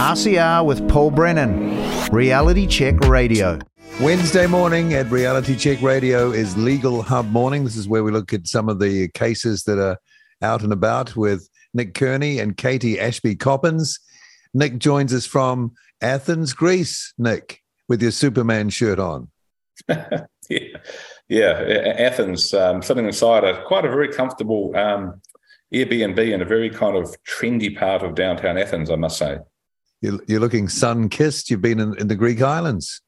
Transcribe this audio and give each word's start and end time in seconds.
RCR 0.00 0.64
with 0.64 0.88
Paul 0.88 1.10
Brennan, 1.10 2.08
Reality 2.10 2.66
Check 2.66 2.98
Radio. 3.00 3.58
Wednesday 4.00 4.46
morning 4.46 4.94
at 4.94 5.10
Reality 5.10 5.54
Check 5.54 5.82
Radio 5.82 6.30
is 6.30 6.56
Legal 6.56 7.02
Hub 7.02 7.30
Morning. 7.30 7.64
This 7.64 7.76
is 7.76 7.86
where 7.86 8.02
we 8.02 8.10
look 8.10 8.32
at 8.32 8.46
some 8.46 8.70
of 8.70 8.80
the 8.80 9.08
cases 9.08 9.64
that 9.64 9.78
are 9.78 9.98
out 10.40 10.62
and 10.62 10.72
about 10.72 11.16
with 11.16 11.46
Nick 11.74 11.92
Kearney 11.92 12.38
and 12.38 12.56
Katie 12.56 12.98
Ashby 12.98 13.36
Coppins. 13.36 14.00
Nick 14.54 14.78
joins 14.78 15.12
us 15.12 15.26
from 15.26 15.72
Athens, 16.00 16.54
Greece. 16.54 17.12
Nick, 17.18 17.60
with 17.86 18.00
your 18.00 18.10
Superman 18.10 18.70
shirt 18.70 18.98
on. 18.98 19.28
yeah. 20.48 20.78
yeah, 21.28 21.94
Athens, 21.98 22.54
um, 22.54 22.80
sitting 22.80 23.04
inside 23.04 23.44
a 23.44 23.62
quite 23.64 23.84
a 23.84 23.90
very 23.90 24.10
comfortable 24.10 24.74
um, 24.74 25.20
Airbnb 25.74 26.18
in 26.18 26.40
a 26.40 26.46
very 26.46 26.70
kind 26.70 26.96
of 26.96 27.14
trendy 27.28 27.76
part 27.76 28.02
of 28.02 28.14
downtown 28.14 28.56
Athens, 28.56 28.90
I 28.90 28.96
must 28.96 29.18
say. 29.18 29.40
You're, 30.00 30.20
you're 30.26 30.40
looking 30.40 30.68
sun 30.68 31.08
kissed. 31.08 31.50
You've 31.50 31.60
been 31.60 31.80
in, 31.80 31.98
in, 31.98 32.08
the 32.08 32.14
Greek 32.14 32.40
islands. 32.40 33.02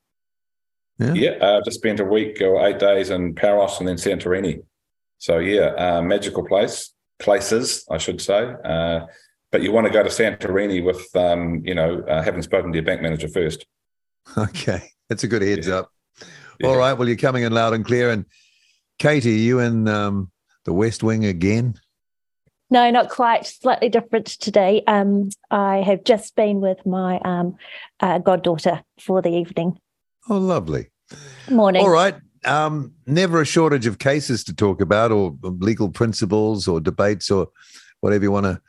Yeah, 0.99 1.15
yeah 1.15 1.30
uh, 1.30 1.61
just 1.65 1.79
spent 1.79 2.01
a 2.01 2.05
week 2.05 2.41
or 2.41 2.65
eight 2.66 2.79
days 2.79 3.11
in 3.11 3.35
Paros 3.35 3.79
and 3.79 3.89
then 3.89 3.97
Santorini. 3.97 4.62
So 5.19 5.39
yeah, 5.39 5.73
uh, 5.77 6.02
magical 6.02 6.45
place, 6.47 6.93
places 7.19 7.85
I 7.91 7.99
should 7.99 8.21
say. 8.21 8.55
Uh, 8.65 9.07
but 9.51 9.63
you 9.63 9.71
want 9.73 9.87
to 9.87 9.93
go 9.93 10.02
to 10.02 10.09
Santorini 10.09 10.85
with, 10.85 11.15
um, 11.15 11.63
you 11.65 11.75
know, 11.75 12.02
uh, 12.09 12.23
having 12.23 12.43
spoken 12.43 12.73
to 12.73 12.77
your 12.77 12.85
bank 12.85 13.02
manager 13.02 13.29
first. 13.29 13.66
Okay, 14.38 14.80
that's 15.09 15.24
a 15.24 15.29
good 15.29 15.43
heads 15.43 15.66
yeah. 15.66 15.79
up. 15.79 15.91
Yeah. 16.61 16.69
All 16.69 16.77
right, 16.77 16.93
well 16.93 17.09
you're 17.09 17.16
coming 17.16 17.43
in 17.43 17.52
loud 17.52 17.73
and 17.73 17.85
clear. 17.85 18.11
And 18.11 18.24
Katie, 19.01 19.33
are 19.33 19.37
you 19.37 19.59
in 19.59 19.88
um, 19.88 20.30
the 20.65 20.73
West 20.73 21.02
Wing 21.02 21.24
again? 21.24 21.74
No, 22.73 22.91
not 22.91 23.11
quite. 23.11 23.45
Slightly 23.45 23.91
different 23.91 24.25
today. 24.25 24.83
Um, 24.87 25.29
I 25.51 25.83
have 25.83 26.05
just 26.05 26.35
been 26.35 26.63
with 26.63 26.87
my 26.87 27.19
um, 27.19 27.57
uh, 28.01 28.17
goddaughter 28.17 28.83
for 28.99 29.21
the 29.21 29.29
evening. 29.29 29.79
Oh, 30.30 30.39
lovely. 30.39 30.87
Morning. 31.51 31.83
All 31.83 31.91
right. 31.91 32.15
Um, 32.46 32.95
never 33.07 33.43
a 33.43 33.45
shortage 33.45 33.85
of 33.85 33.99
cases 33.99 34.43
to 34.45 34.55
talk 34.55 34.80
about, 34.80 35.13
or 35.13 35.37
legal 35.43 35.91
principles, 35.91 36.66
or 36.66 36.80
debates, 36.80 37.30
or 37.30 37.49
whatever 38.01 38.24
you 38.24 38.33
want 38.33 38.46
to 38.46 38.61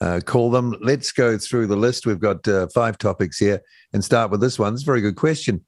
uh, 0.00 0.20
call 0.24 0.52
them. 0.52 0.76
Let's 0.80 1.10
go 1.10 1.36
through 1.36 1.66
the 1.66 1.76
list. 1.76 2.06
We've 2.06 2.20
got 2.20 2.46
uh, 2.46 2.68
five 2.72 2.96
topics 2.96 3.38
here 3.38 3.60
and 3.92 4.04
start 4.04 4.30
with 4.30 4.40
this 4.40 4.56
one. 4.56 4.72
It's 4.72 4.84
a 4.84 4.86
very 4.86 5.00
good 5.00 5.16
question. 5.16 5.64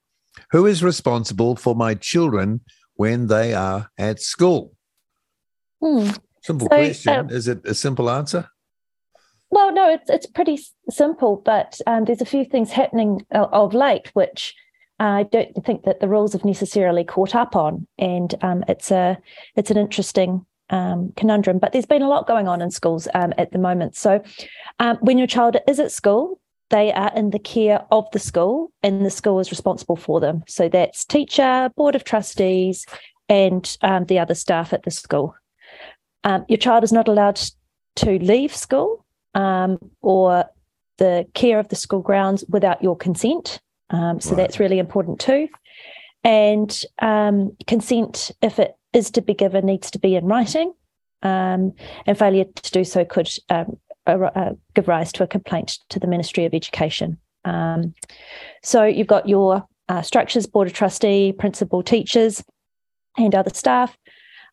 Who 0.53 0.65
is 0.65 0.85
responsible 0.85 1.57
for 1.57 1.75
my 1.75 1.97
children 1.97 2.61
when 2.95 3.27
they 3.27 3.53
are 3.53 3.91
at 3.99 4.21
school? 4.21 4.75
Hmm. 5.83 6.11
Simple 6.43 6.67
so, 6.67 6.77
question. 6.77 7.15
Um, 7.15 7.31
Is 7.31 7.49
it 7.49 7.61
a 7.67 7.75
simple 7.75 8.11
answer? 8.11 8.49
Well, 9.51 9.73
no, 9.73 9.91
it's 9.91 10.09
it's 10.09 10.27
pretty 10.27 10.61
simple, 10.89 11.43
but 11.45 11.81
um, 11.87 12.05
there's 12.05 12.21
a 12.21 12.27
few 12.27 12.45
things 12.45 12.71
happening 12.71 13.27
of 13.33 13.75
late 13.75 14.11
which 14.15 14.55
I 15.01 15.25
don't 15.25 15.65
think 15.65 15.85
that 15.85 16.01
the 16.01 16.09
rules 16.09 16.35
have 16.35 16.45
necessarily 16.45 17.05
caught 17.05 17.35
up 17.35 17.57
on, 17.57 17.87
and 17.99 18.35
um, 18.43 18.65
it's 18.69 18.91
a 18.91 19.19
it's 19.57 19.71
an 19.71 19.77
interesting 19.77 20.47
um, 20.69 21.13
conundrum. 21.17 21.59
But 21.59 21.73
there's 21.73 21.87
been 21.87 22.03
a 22.03 22.09
lot 22.09 22.29
going 22.29 22.49
on 22.49 22.63
in 22.63 22.71
schools 22.71 23.09
um, 23.15 23.33
at 23.39 23.51
the 23.51 23.59
moment. 23.59 23.97
So, 23.97 24.23
um, 24.79 24.99
when 25.01 25.19
your 25.19 25.27
child 25.27 25.57
is 25.67 25.81
at 25.81 25.91
school, 25.91 26.39
they 26.69 26.93
are 26.93 27.13
in 27.17 27.31
the 27.31 27.39
care 27.39 27.85
of 27.91 28.11
the 28.13 28.19
school, 28.19 28.73
and 28.83 29.05
the 29.05 29.11
school 29.11 29.41
is 29.41 29.51
responsible 29.51 29.97
for 29.97 30.21
them. 30.21 30.45
So 30.47 30.69
that's 30.69 31.05
teacher, 31.05 31.71
board 31.77 31.97
of 31.97 32.05
trustees, 32.05 32.87
and 33.29 33.77
um, 33.83 34.05
the 34.05 34.19
other 34.19 34.35
staff 34.35 34.73
at 34.73 34.85
the 34.85 34.91
school. 34.91 35.35
Um, 36.25 36.45
your 36.49 36.59
child 36.59 36.85
is 36.85 36.93
not 36.93 37.09
allowed 37.09 37.41
to 37.97 38.19
leave 38.19 38.55
school 38.55 39.05
um, 39.35 39.79
or 40.03 40.45
the 40.99 41.27
care 41.35 41.59
of 41.59 41.69
the 41.69 41.77
school 41.77 42.01
grounds 42.01 42.45
without 42.49 42.83
your 42.83 42.97
consent. 42.97 43.61
Um, 43.91 44.21
so 44.21 44.31
right. 44.31 44.37
that's 44.37 44.61
really 44.61 44.79
important 44.79 45.19
too. 45.19 45.49
And 46.23 46.85
um, 47.01 47.57
consent, 47.67 48.31
if 48.43 48.59
it 48.59 48.77
is 48.93 49.11
to 49.13 49.23
be 49.23 49.35
given, 49.35 49.67
needs 49.67 49.91
to 49.93 49.99
be 49.99 50.15
in 50.15 50.27
writing. 50.27 50.75
Um, 51.23 51.73
and 52.07 52.19
failure 52.19 52.45
to 52.45 52.71
do 52.71 52.85
so 52.85 53.05
could 53.05 53.31
um, 53.51 53.79
uh, 54.07 54.53
give 54.75 54.89
rise 54.89 55.13
to 55.13 55.23
a 55.23 55.27
complaint 55.27 55.79
to 55.91 55.99
the 55.99 56.07
Ministry 56.07 56.45
of 56.45 56.55
Education. 56.55 57.19
so 58.63 58.85
you've 58.85 59.07
got 59.07 59.29
your 59.29 59.67
uh, 59.89 60.03
structures, 60.03 60.47
board 60.47 60.69
of 60.69 60.73
trustee, 60.73 61.33
principal, 61.33 61.83
teachers, 61.83 62.45
and 63.17 63.35
other 63.35 63.51
staff. 63.53 63.97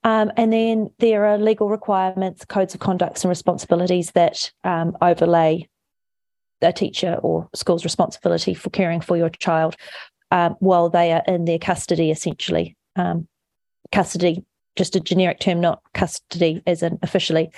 Um, 0.08 0.32
and 0.38 0.54
then 0.54 0.90
there 1.00 1.26
are 1.26 1.38
legal 1.38 1.68
requirements, 1.68 2.46
codes 2.46 2.74
of 2.74 2.80
conducts 2.80 3.26
and 3.26 3.30
responsibilities 3.30 4.12
that 4.12 4.50
um, 4.64 4.96
overlay 5.02 5.68
a 6.62 6.72
teacher 6.72 7.16
or 7.22 7.50
school's 7.54 7.84
responsibility 7.84 8.54
for 8.54 8.70
caring 8.70 9.02
for 9.02 9.18
your 9.18 9.28
child 9.28 9.76
um, 10.32 10.56
while 10.60 10.90
they 10.90 11.12
are 11.12 11.24
in 11.28 11.44
their 11.44 11.60
custody, 11.60 12.10
essentially. 12.10 12.78
Um, 12.96 13.28
custody, 13.92 14.46
just 14.78 14.96
a 14.96 15.02
generic 15.02 15.42
term, 15.42 15.60
not 15.60 15.82
custody 15.94 16.64
as 16.66 16.84
in 16.84 17.00
officially. 17.04 17.52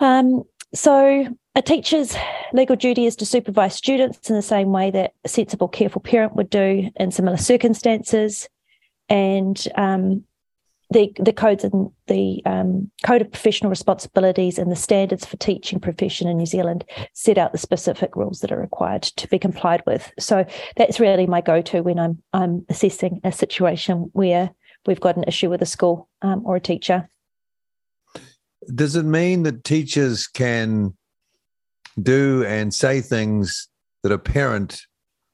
Um, 0.00 0.42
so, 0.74 1.34
a 1.54 1.62
teacher's 1.62 2.14
legal 2.52 2.76
duty 2.76 3.06
is 3.06 3.16
to 3.16 3.24
supervise 3.24 3.74
students 3.74 4.28
in 4.28 4.36
the 4.36 4.42
same 4.42 4.70
way 4.70 4.90
that 4.90 5.14
a 5.24 5.30
sensible, 5.30 5.68
careful 5.68 6.02
parent 6.02 6.36
would 6.36 6.50
do 6.50 6.90
in 6.94 7.10
similar 7.10 7.38
circumstances. 7.38 8.50
And 9.08 9.66
um, 9.76 10.24
the 10.90 11.12
the 11.18 11.32
codes 11.32 11.64
and 11.64 11.90
the 12.06 12.42
um, 12.46 12.90
code 13.04 13.22
of 13.22 13.30
professional 13.30 13.70
responsibilities 13.70 14.58
and 14.58 14.70
the 14.70 14.76
standards 14.76 15.24
for 15.24 15.36
teaching 15.36 15.80
profession 15.80 16.28
in 16.28 16.36
New 16.36 16.46
Zealand 16.46 16.84
set 17.12 17.38
out 17.38 17.52
the 17.52 17.58
specific 17.58 18.14
rules 18.14 18.40
that 18.40 18.52
are 18.52 18.60
required 18.60 19.02
to 19.02 19.28
be 19.28 19.38
complied 19.38 19.82
with. 19.86 20.12
So 20.18 20.44
that's 20.76 21.00
really 21.00 21.26
my 21.26 21.40
go-to 21.40 21.82
when 21.82 21.98
I'm 21.98 22.22
I'm 22.32 22.64
assessing 22.68 23.20
a 23.24 23.32
situation 23.32 24.10
where 24.12 24.50
we've 24.86 25.00
got 25.00 25.16
an 25.16 25.24
issue 25.24 25.50
with 25.50 25.62
a 25.62 25.66
school 25.66 26.08
um, 26.22 26.42
or 26.44 26.56
a 26.56 26.60
teacher. 26.60 27.08
Does 28.74 28.96
it 28.96 29.04
mean 29.04 29.42
that 29.42 29.64
teachers 29.64 30.26
can 30.26 30.96
do 32.00 32.44
and 32.44 32.72
say 32.72 33.00
things 33.00 33.68
that 34.02 34.12
a 34.12 34.18
parent 34.18 34.82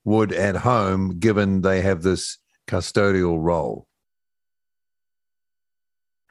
would 0.04 0.32
at 0.32 0.56
home, 0.56 1.18
given 1.18 1.62
they 1.62 1.80
have 1.82 2.02
this 2.02 2.38
custodial 2.68 3.38
role? 3.40 3.86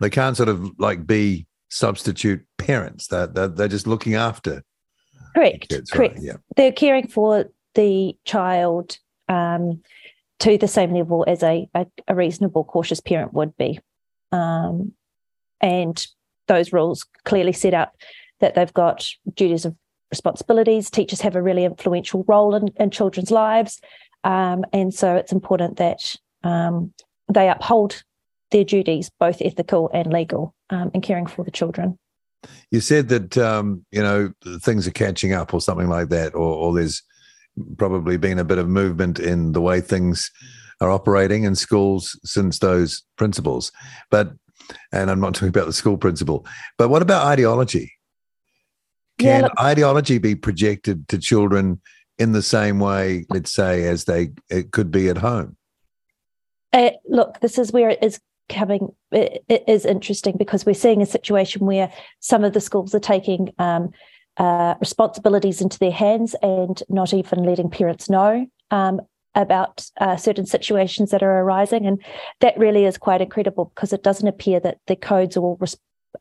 They 0.01 0.09
can't 0.09 0.35
sort 0.35 0.49
of 0.49 0.77
like 0.79 1.07
be 1.07 1.45
substitute 1.69 2.43
parents. 2.57 3.07
They're, 3.07 3.27
they're, 3.27 3.47
they're 3.47 3.67
just 3.67 3.87
looking 3.87 4.15
after. 4.15 4.63
Correct. 5.35 5.69
Kids, 5.69 5.89
correct. 5.89 6.15
Right? 6.15 6.23
Yeah. 6.23 6.37
They're 6.55 6.71
caring 6.71 7.07
for 7.07 7.45
the 7.75 8.17
child 8.25 8.97
um, 9.29 9.81
to 10.39 10.57
the 10.57 10.67
same 10.67 10.93
level 10.93 11.23
as 11.27 11.43
a, 11.43 11.69
a, 11.73 11.85
a 12.07 12.15
reasonable, 12.15 12.65
cautious 12.65 12.99
parent 12.99 13.33
would 13.33 13.55
be. 13.55 13.79
Um, 14.31 14.93
and 15.61 16.05
those 16.47 16.73
rules 16.73 17.05
clearly 17.23 17.53
set 17.53 17.73
out 17.73 17.89
that 18.39 18.55
they've 18.55 18.73
got 18.73 19.07
duties 19.35 19.65
of 19.65 19.75
responsibilities. 20.09 20.89
Teachers 20.89 21.21
have 21.21 21.35
a 21.35 21.41
really 21.41 21.63
influential 21.63 22.25
role 22.27 22.55
in, 22.55 22.69
in 22.77 22.89
children's 22.89 23.31
lives. 23.31 23.79
Um, 24.23 24.65
and 24.73 24.93
so 24.93 25.15
it's 25.15 25.31
important 25.31 25.77
that 25.77 26.15
um, 26.43 26.93
they 27.31 27.49
uphold 27.49 28.03
their 28.51 28.63
duties, 28.63 29.09
both 29.19 29.41
ethical 29.41 29.89
and 29.93 30.11
legal, 30.11 30.53
um, 30.69 30.91
in 30.93 31.01
caring 31.01 31.27
for 31.27 31.43
the 31.43 31.51
children. 31.51 31.97
You 32.71 32.81
said 32.81 33.09
that 33.09 33.37
um, 33.37 33.85
you 33.91 34.01
know 34.01 34.33
things 34.61 34.87
are 34.87 34.91
catching 34.91 35.33
up, 35.33 35.53
or 35.53 35.61
something 35.61 35.89
like 35.89 36.09
that, 36.09 36.33
or, 36.35 36.55
or 36.55 36.73
there's 36.73 37.03
probably 37.77 38.17
been 38.17 38.39
a 38.39 38.43
bit 38.43 38.57
of 38.57 38.67
movement 38.67 39.19
in 39.19 39.51
the 39.51 39.61
way 39.61 39.81
things 39.81 40.31
are 40.79 40.89
operating 40.89 41.43
in 41.43 41.55
schools 41.55 42.19
since 42.23 42.59
those 42.59 43.03
principles. 43.17 43.71
But 44.09 44.33
and 44.91 45.11
I'm 45.11 45.19
not 45.19 45.33
talking 45.33 45.49
about 45.49 45.67
the 45.67 45.73
school 45.73 45.97
principal, 45.97 46.45
but 46.77 46.89
what 46.89 47.01
about 47.01 47.25
ideology? 47.25 47.93
Can 49.19 49.27
yeah, 49.27 49.41
look, 49.41 49.53
ideology 49.59 50.17
be 50.17 50.35
projected 50.35 51.07
to 51.09 51.17
children 51.17 51.81
in 52.17 52.31
the 52.31 52.41
same 52.41 52.79
way, 52.79 53.25
let's 53.29 53.53
say, 53.53 53.85
as 53.85 54.05
they 54.05 54.31
it 54.49 54.71
could 54.71 54.91
be 54.91 55.09
at 55.09 55.17
home? 55.17 55.57
Uh, 56.73 56.91
look, 57.07 57.39
this 57.41 57.57
is 57.57 57.71
where 57.71 57.89
it 57.89 57.99
is 58.01 58.19
coming 58.51 58.93
it, 59.11 59.43
it 59.47 59.63
is 59.67 59.85
interesting 59.85 60.35
because 60.37 60.65
we're 60.65 60.73
seeing 60.73 61.01
a 61.01 61.05
situation 61.05 61.65
where 61.65 61.91
some 62.19 62.43
of 62.43 62.53
the 62.53 62.61
schools 62.61 62.93
are 62.93 62.99
taking 62.99 63.53
um, 63.57 63.91
uh, 64.37 64.75
responsibilities 64.79 65.61
into 65.61 65.79
their 65.79 65.91
hands 65.91 66.35
and 66.41 66.83
not 66.89 67.13
even 67.13 67.43
letting 67.43 67.69
parents 67.69 68.09
know 68.09 68.45
um, 68.71 69.01
about 69.35 69.89
uh, 69.99 70.15
certain 70.15 70.45
situations 70.45 71.11
that 71.11 71.23
are 71.23 71.39
arising, 71.41 71.85
and 71.85 72.03
that 72.39 72.57
really 72.57 72.85
is 72.85 72.97
quite 72.97 73.21
incredible 73.21 73.71
because 73.75 73.93
it 73.93 74.03
doesn't 74.03 74.27
appear 74.27 74.59
that 74.59 74.77
the 74.87 74.95
codes 74.95 75.37
or 75.37 75.57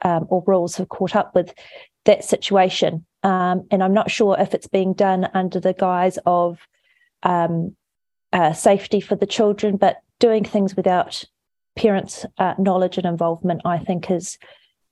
um, 0.03 0.27
or 0.29 0.45
rules 0.47 0.77
have 0.77 0.89
caught 0.89 1.17
up 1.17 1.35
with 1.35 1.53
that 2.05 2.25
situation. 2.25 3.05
Um, 3.23 3.67
and 3.71 3.83
I'm 3.83 3.93
not 3.93 4.11
sure 4.11 4.37
if 4.39 4.55
it's 4.55 4.69
being 4.69 4.93
done 4.93 5.29
under 5.35 5.61
the 5.61 5.75
guise 5.75 6.19
of 6.25 6.59
um, 7.23 7.77
uh, 8.33 8.53
safety 8.53 9.01
for 9.01 9.17
the 9.17 9.27
children, 9.27 9.77
but 9.77 10.01
doing 10.19 10.45
things 10.45 10.77
without 10.77 11.25
parents' 11.77 12.27
uh, 12.39 12.55
knowledge 12.59 12.99
and 12.99 13.07
involvement, 13.07 13.63
I 13.65 13.79
think, 13.79 14.11
is 14.11 14.39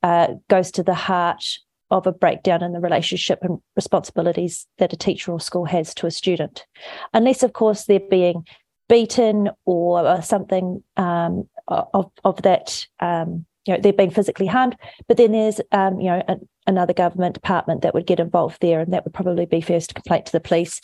uh, 0.03 0.35
goes 0.49 0.71
to 0.73 0.83
the 0.83 0.95
heart 0.95 1.45
of 1.91 2.07
a 2.07 2.13
breakdown 2.13 2.63
in 2.63 2.73
the 2.73 2.81
relationship 2.81 3.39
and 3.43 3.59
responsibilities 3.75 4.67
that 4.79 4.93
a 4.93 4.97
teacher 4.97 5.33
or 5.33 5.41
school 5.41 5.65
has 5.65 5.95
to 5.95 6.07
a 6.07 6.11
student, 6.11 6.67
unless, 7.15 7.43
of 7.43 7.53
course, 7.53 7.85
they're 7.85 8.01
being 8.01 8.45
beaten 8.89 9.51
or 9.65 10.23
something 10.23 10.83
um, 10.97 11.49
of 11.69 12.11
of 12.25 12.43
that. 12.43 12.87
Um, 13.01 13.47
you 13.67 13.75
know, 13.75 13.81
they're 13.81 13.93
being 13.93 14.11
physically 14.11 14.47
harmed. 14.47 14.77
But 15.09 15.19
then 15.19 15.33
there's, 15.33 15.61
um, 15.73 16.01
you 16.01 16.07
know, 16.07 16.23
a, 16.27 16.39
another 16.67 16.95
government 16.95 17.35
department 17.35 17.83
that 17.83 17.93
would 17.93 18.07
get 18.07 18.19
involved 18.19 18.59
there, 18.63 18.81
and 18.81 18.95
that 18.95 19.05
would 19.05 19.13
probably 19.13 19.45
be 19.45 19.61
first 19.61 19.95
complaint 19.95 20.27
to 20.27 20.33
the 20.33 20.41
police 20.41 20.81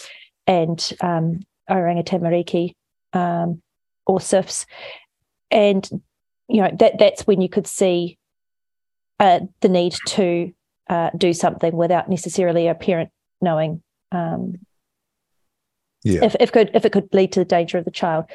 and 0.47 0.93
um, 1.01 1.41
Oranga 1.71 2.05
Tamariki 2.05 2.75
um, 3.15 3.63
or 4.07 4.19
CYFS, 4.19 4.67
and 5.55 5.89
you 6.49 6.61
know 6.61 6.71
that 6.79 6.99
that's 6.99 7.27
when 7.27 7.41
you 7.41 7.49
could 7.49 7.67
see 7.67 8.19
uh, 9.21 9.41
the 9.61 9.69
need 9.69 9.95
to 10.07 10.53
uh, 10.91 11.11
do 11.17 11.33
something 11.33 11.75
without 11.75 12.11
necessarily 12.11 12.67
a 12.67 12.75
parent 12.75 13.11
knowing. 13.41 13.83
Um, 14.13 14.57
yeah. 16.03 16.25
If, 16.25 16.37
if 16.39 16.53
could 16.53 16.71
if 16.75 16.85
it 16.85 16.93
could 16.93 17.09
lead 17.15 17.33
to 17.33 17.41
the 17.41 17.47
danger 17.47 17.79
of 17.79 17.87
the 17.87 17.91
child. 17.91 18.27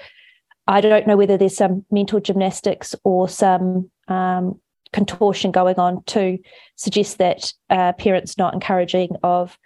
I 0.68 0.82
don't 0.82 1.08
know 1.08 1.18
whether 1.18 1.36
there's 1.36 1.58
some 1.58 1.84
mental 1.90 2.20
gymnastics 2.20 2.96
or 3.04 3.28
some 3.28 3.90
um, 4.08 4.60
contortion 4.94 5.52
going 5.52 5.80
on 5.80 6.04
to 6.06 6.38
suggest 6.76 7.18
that 7.18 7.54
uh, 7.72 7.94
parents 7.94 8.38
not 8.38 8.54
encouraging 8.54 9.10
of 9.24 9.58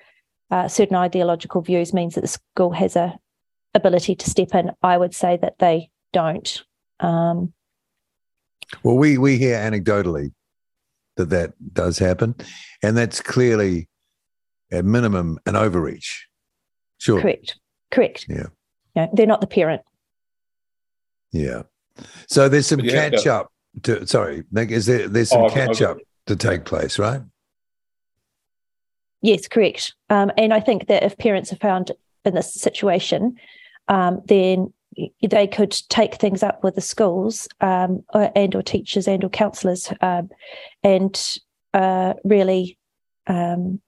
uh, 0.49 0.69
certain 0.69 0.95
ideological 0.95 1.61
views 1.61 1.93
means 1.93 2.15
that 2.15 2.21
the 2.21 2.27
school 2.27 2.71
has 2.71 2.95
a 2.95 3.17
ability 3.73 4.15
to 4.15 4.29
step 4.29 4.53
in. 4.55 4.71
I 4.81 4.97
would 4.97 5.13
say 5.13 5.37
that 5.37 5.59
they 5.59 5.89
don't. 6.13 6.63
Um, 6.99 7.53
well, 8.83 8.95
we 8.97 9.17
we 9.17 9.37
hear 9.37 9.57
anecdotally 9.57 10.31
that 11.17 11.29
that 11.29 11.53
does 11.73 11.97
happen, 11.99 12.35
and 12.81 12.97
that's 12.97 13.21
clearly 13.21 13.87
at 14.71 14.85
minimum 14.85 15.39
an 15.45 15.55
overreach. 15.55 16.27
Sure. 16.97 17.21
Correct. 17.21 17.59
Correct. 17.91 18.25
Yeah. 18.29 18.47
Yeah. 18.95 19.07
They're 19.13 19.27
not 19.27 19.41
the 19.41 19.47
parent. 19.47 19.81
Yeah. 21.31 21.63
So 22.27 22.49
there's 22.49 22.67
some 22.67 22.79
Yeah, 22.79 23.09
catch 23.09 23.27
up 23.27 23.51
to 23.83 24.05
sorry, 24.07 24.43
Nick, 24.51 24.71
is 24.71 24.85
there 24.85 25.07
there's 25.07 25.29
some 25.29 25.43
Oh, 25.43 25.49
catch 25.49 25.81
up 25.81 25.97
to 26.27 26.35
take 26.35 26.65
place, 26.65 26.97
right? 26.97 27.21
Yes, 29.21 29.47
correct. 29.47 29.93
Um, 30.09 30.31
and 30.37 30.53
I 30.53 30.59
think 30.59 30.87
that 30.87 31.03
if 31.03 31.17
parents 31.17 31.51
are 31.53 31.57
found 31.57 31.91
in 32.25 32.33
this 32.33 32.53
situation, 32.53 33.35
um, 33.87 34.21
then 34.25 34.59
y- 34.59 34.71
they 35.21 35.47
could 35.47 35.71
take 35.89 36.15
things 36.15 36.43
up 36.43 36.63
with 36.63 36.75
the 36.75 36.81
schools 36.81 37.47
um, 37.61 38.03
and 38.13 38.55
or 38.55 38.61
teachers 38.61 39.07
and 39.07 39.23
or 39.23 39.29
counsellors 39.29 39.91
um, 40.01 40.29
and 40.83 41.37
uh, 41.73 42.13
really 42.23 42.77
um, 43.27 43.81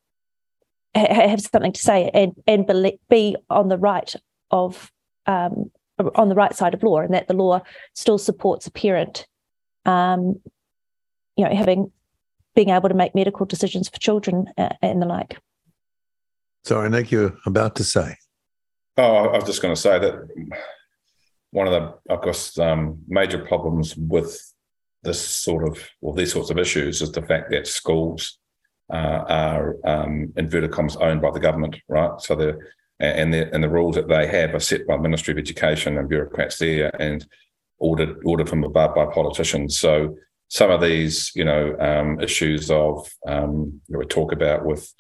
ha- 0.96 1.30
have 1.30 1.42
something 1.42 1.74
to 1.74 1.82
say 1.82 2.10
and 2.14 2.34
and 2.48 2.66
bele- 2.66 3.00
be 3.10 3.36
on 3.50 3.70
the 3.70 3.78
right 3.78 4.16
of 4.52 4.92
um, 5.26 5.72
on 6.16 6.30
the 6.30 6.36
right 6.36 6.56
side 6.56 6.74
of 6.74 6.84
law 6.84 7.00
and 7.00 7.14
that 7.14 7.28
the 7.28 7.34
law 7.34 7.62
still 7.94 8.18
supports 8.18 8.68
a 8.68 8.72
parent 8.72 9.28
um, 9.86 10.40
you 11.36 11.46
know 11.46 11.56
having 11.56 11.92
being 12.56 12.70
able 12.70 12.90
to 12.90 12.96
make 12.96 13.14
medical 13.14 13.46
decisions 13.46 13.90
for 13.90 14.00
children 14.00 14.46
uh, 14.58 14.70
and 14.82 15.02
the 15.02 15.06
like. 15.06 15.38
Sorry, 16.64 16.90
Nick, 16.90 17.12
you're 17.12 17.36
about 17.46 17.76
to 17.76 17.84
say. 17.84 18.16
Oh, 18.98 19.28
I 19.28 19.36
was 19.36 19.44
just 19.44 19.62
going 19.62 19.76
to 19.76 19.80
say 19.80 20.00
that 20.00 20.28
one 21.56 21.68
of 21.68 21.74
the, 21.74 22.64
um, 22.64 23.00
major 23.08 23.40
problems 23.40 23.96
with 23.96 24.32
this 25.04 25.22
sort 25.22 25.64
of, 25.66 25.74
well, 26.02 26.14
these 26.14 26.34
sorts 26.34 26.50
of 26.50 26.58
issues 26.58 27.02
is 27.02 27.12
the 27.14 27.22
fact 27.22 27.50
that 27.52 27.66
schools 27.66 28.40
uh, 28.92 29.24
are, 29.30 29.76
um, 29.86 30.34
inverted 30.36 30.72
commas, 30.72 30.98
owned 30.98 31.22
by 31.22 31.32
the 31.32 31.40
government, 31.40 31.78
right? 31.88 32.20
So 32.20 32.36
the 32.36 32.60
and 33.00 33.34
the 33.34 33.54
and 33.54 33.62
the 33.64 33.70
rules 33.70 33.96
that 33.96 34.08
they 34.08 34.26
have 34.28 34.54
are 34.56 34.60
set 34.60 34.88
by 34.88 34.96
the 34.96 35.04
Ministry 35.04 35.34
of 35.34 35.38
Education 35.38 35.98
and 35.98 36.08
bureaucrats 36.08 36.58
there, 36.60 36.90
and 37.02 37.26
ordered 37.78 38.22
ordered 38.26 38.50
from 38.50 38.64
above 38.64 38.96
by 38.96 39.06
politicians. 39.06 39.78
So 39.78 40.16
some 40.48 40.72
of 40.72 40.82
these, 40.82 41.32
you 41.36 41.44
know, 41.44 41.76
um, 41.80 42.20
issues 42.22 42.72
of 42.72 43.10
um, 43.28 43.82
we 43.90 44.06
talk 44.06 44.32
about 44.32 44.66
with 44.66 44.94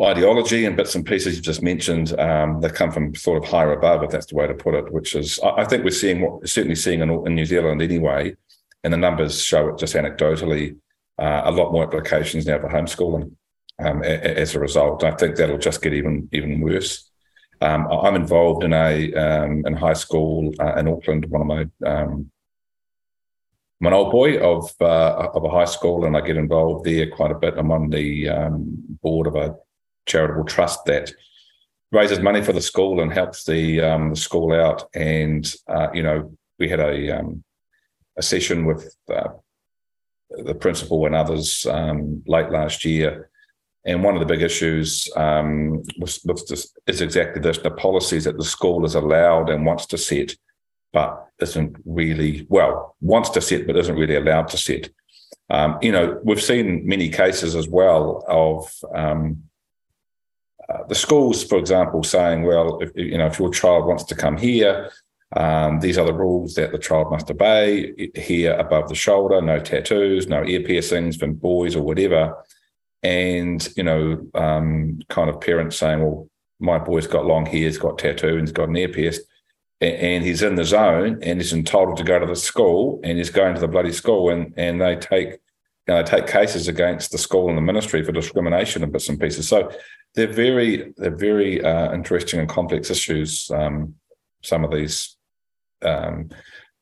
ideology 0.00 0.64
and 0.64 0.76
bits 0.76 0.94
and 0.94 1.04
pieces 1.04 1.34
you've 1.34 1.44
just 1.44 1.62
mentioned 1.62 2.18
um, 2.20 2.60
that 2.60 2.74
come 2.74 2.90
from 2.92 3.14
sort 3.14 3.42
of 3.42 3.50
higher 3.50 3.72
above, 3.72 4.02
if 4.04 4.10
that's 4.10 4.26
the 4.26 4.36
way 4.36 4.46
to 4.46 4.54
put 4.54 4.74
it. 4.74 4.92
Which 4.92 5.14
is, 5.14 5.40
I 5.40 5.64
think 5.64 5.84
we're 5.84 5.90
seeing 5.90 6.20
what 6.20 6.40
we're 6.40 6.46
certainly 6.46 6.76
seeing 6.76 7.00
in, 7.00 7.10
in 7.10 7.34
New 7.34 7.44
Zealand 7.44 7.82
anyway, 7.82 8.36
and 8.84 8.92
the 8.92 8.96
numbers 8.96 9.42
show 9.42 9.68
it 9.68 9.78
just 9.78 9.94
anecdotally. 9.94 10.76
Uh, 11.18 11.42
a 11.46 11.50
lot 11.50 11.72
more 11.72 11.82
applications 11.82 12.46
now 12.46 12.60
for 12.60 12.68
homeschooling 12.68 13.32
um, 13.80 14.02
a- 14.04 14.06
a- 14.06 14.38
as 14.38 14.54
a 14.54 14.60
result. 14.60 15.02
I 15.02 15.10
think 15.10 15.34
that'll 15.34 15.58
just 15.58 15.82
get 15.82 15.92
even 15.92 16.28
even 16.32 16.60
worse. 16.60 17.10
Um, 17.60 17.88
I'm 17.90 18.14
involved 18.14 18.62
in 18.62 18.72
a 18.72 19.12
um, 19.14 19.64
in 19.66 19.74
high 19.74 19.94
school 19.94 20.52
uh, 20.60 20.74
in 20.76 20.86
Auckland. 20.86 21.26
One 21.26 21.40
of 21.40 21.46
my 21.48 21.62
um, 21.84 22.30
I'm 23.80 23.86
an 23.88 23.92
old 23.94 24.12
boy 24.12 24.38
of 24.38 24.70
uh, 24.80 25.28
of 25.34 25.42
a 25.42 25.50
high 25.50 25.64
school, 25.64 26.04
and 26.04 26.16
I 26.16 26.20
get 26.20 26.36
involved 26.36 26.84
there 26.84 27.10
quite 27.10 27.32
a 27.32 27.38
bit. 27.38 27.54
I'm 27.56 27.72
on 27.72 27.90
the 27.90 28.28
um, 28.28 28.76
board 29.02 29.26
of 29.26 29.34
a 29.34 29.56
charitable 30.08 30.44
trust 30.44 30.84
that 30.86 31.12
raises 31.92 32.20
money 32.20 32.42
for 32.42 32.52
the 32.52 32.60
school 32.60 33.00
and 33.00 33.12
helps 33.12 33.44
the 33.44 33.80
um, 33.80 34.10
the 34.10 34.16
school 34.16 34.52
out. 34.52 34.88
And 34.94 35.50
uh, 35.68 35.88
you 35.94 36.02
know, 36.02 36.36
we 36.58 36.68
had 36.68 36.80
a 36.80 37.18
um, 37.18 37.44
a 38.16 38.22
session 38.22 38.64
with 38.64 38.94
uh, 39.12 39.28
the 40.44 40.54
principal 40.54 41.06
and 41.06 41.14
others 41.14 41.66
um, 41.66 42.22
late 42.26 42.50
last 42.50 42.84
year. 42.84 43.30
And 43.84 44.02
one 44.02 44.14
of 44.14 44.20
the 44.20 44.26
big 44.26 44.42
issues 44.42 45.08
um, 45.16 45.82
was, 45.98 46.20
was 46.24 46.42
just, 46.42 46.78
is 46.86 47.00
exactly 47.00 47.40
this: 47.40 47.58
the 47.58 47.70
policies 47.70 48.24
that 48.24 48.36
the 48.36 48.44
school 48.44 48.84
is 48.84 48.94
allowed 48.94 49.48
and 49.48 49.64
wants 49.64 49.86
to 49.86 49.98
set, 49.98 50.34
but 50.92 51.26
isn't 51.40 51.76
really 51.84 52.46
well 52.48 52.96
wants 53.00 53.30
to 53.30 53.40
set, 53.40 53.66
but 53.66 53.76
isn't 53.76 53.96
really 53.96 54.16
allowed 54.16 54.48
to 54.48 54.56
set. 54.56 54.90
Um, 55.50 55.78
you 55.80 55.92
know, 55.92 56.20
we've 56.24 56.42
seen 56.42 56.86
many 56.86 57.08
cases 57.08 57.54
as 57.54 57.68
well 57.68 58.24
of 58.28 58.70
um, 58.94 59.47
uh, 60.68 60.84
the 60.88 60.94
schools, 60.94 61.44
for 61.44 61.58
example, 61.58 62.02
saying, 62.02 62.42
"Well, 62.42 62.78
if 62.80 62.90
you 62.94 63.16
know, 63.18 63.26
if 63.26 63.38
your 63.38 63.50
child 63.50 63.86
wants 63.86 64.04
to 64.04 64.14
come 64.14 64.36
here, 64.36 64.90
um, 65.36 65.80
these 65.80 65.98
are 65.98 66.06
the 66.06 66.12
rules 66.12 66.54
that 66.54 66.72
the 66.72 66.78
child 66.78 67.10
must 67.10 67.30
obey. 67.30 68.10
Here, 68.14 68.54
above 68.54 68.88
the 68.88 68.94
shoulder, 68.94 69.40
no 69.40 69.58
tattoos, 69.60 70.26
no 70.28 70.44
ear 70.44 70.60
piercings 70.60 71.16
for 71.16 71.26
boys 71.28 71.74
or 71.76 71.82
whatever." 71.82 72.36
And 73.02 73.66
you 73.76 73.82
know, 73.84 74.26
um, 74.34 75.00
kind 75.08 75.30
of 75.30 75.40
parents 75.40 75.76
saying, 75.76 76.00
"Well, 76.00 76.28
my 76.60 76.78
boy's 76.78 77.06
got 77.06 77.26
long 77.26 77.46
hair, 77.46 77.62
he's 77.62 77.78
got 77.78 77.98
tattoo, 77.98 78.36
and 78.36 78.40
he's 78.40 78.52
got 78.52 78.68
an 78.68 78.76
ear 78.76 78.88
pierced." 78.88 79.22
a- 79.80 79.86
And 79.86 80.24
he's 80.24 80.42
in 80.42 80.56
the 80.56 80.64
zone, 80.64 81.18
and 81.22 81.40
he's 81.40 81.52
entitled 81.52 81.96
to 81.98 82.04
go 82.04 82.18
to 82.18 82.26
the 82.26 82.34
school, 82.36 83.00
and 83.04 83.16
he's 83.16 83.30
going 83.30 83.54
to 83.54 83.60
the 83.60 83.68
bloody 83.68 83.92
school, 83.92 84.30
and 84.30 84.52
and 84.56 84.80
they 84.80 84.96
take, 84.96 85.38
they 85.96 86.02
take 86.02 86.26
cases 86.26 86.68
against 86.68 87.12
the 87.12 87.18
school 87.18 87.48
and 87.48 87.56
the 87.56 87.62
ministry 87.62 88.04
for 88.04 88.12
discrimination 88.12 88.82
and 88.82 88.92
bits 88.92 89.08
and 89.08 89.18
pieces. 89.18 89.48
So 89.48 89.70
they're 90.14 90.26
very 90.26 90.92
they're 90.96 91.14
very 91.14 91.62
uh, 91.64 91.92
interesting 91.92 92.40
and 92.40 92.48
complex 92.48 92.90
issues. 92.90 93.50
Um, 93.50 93.94
some 94.42 94.64
of 94.64 94.70
these 94.70 95.16
um, 95.82 96.28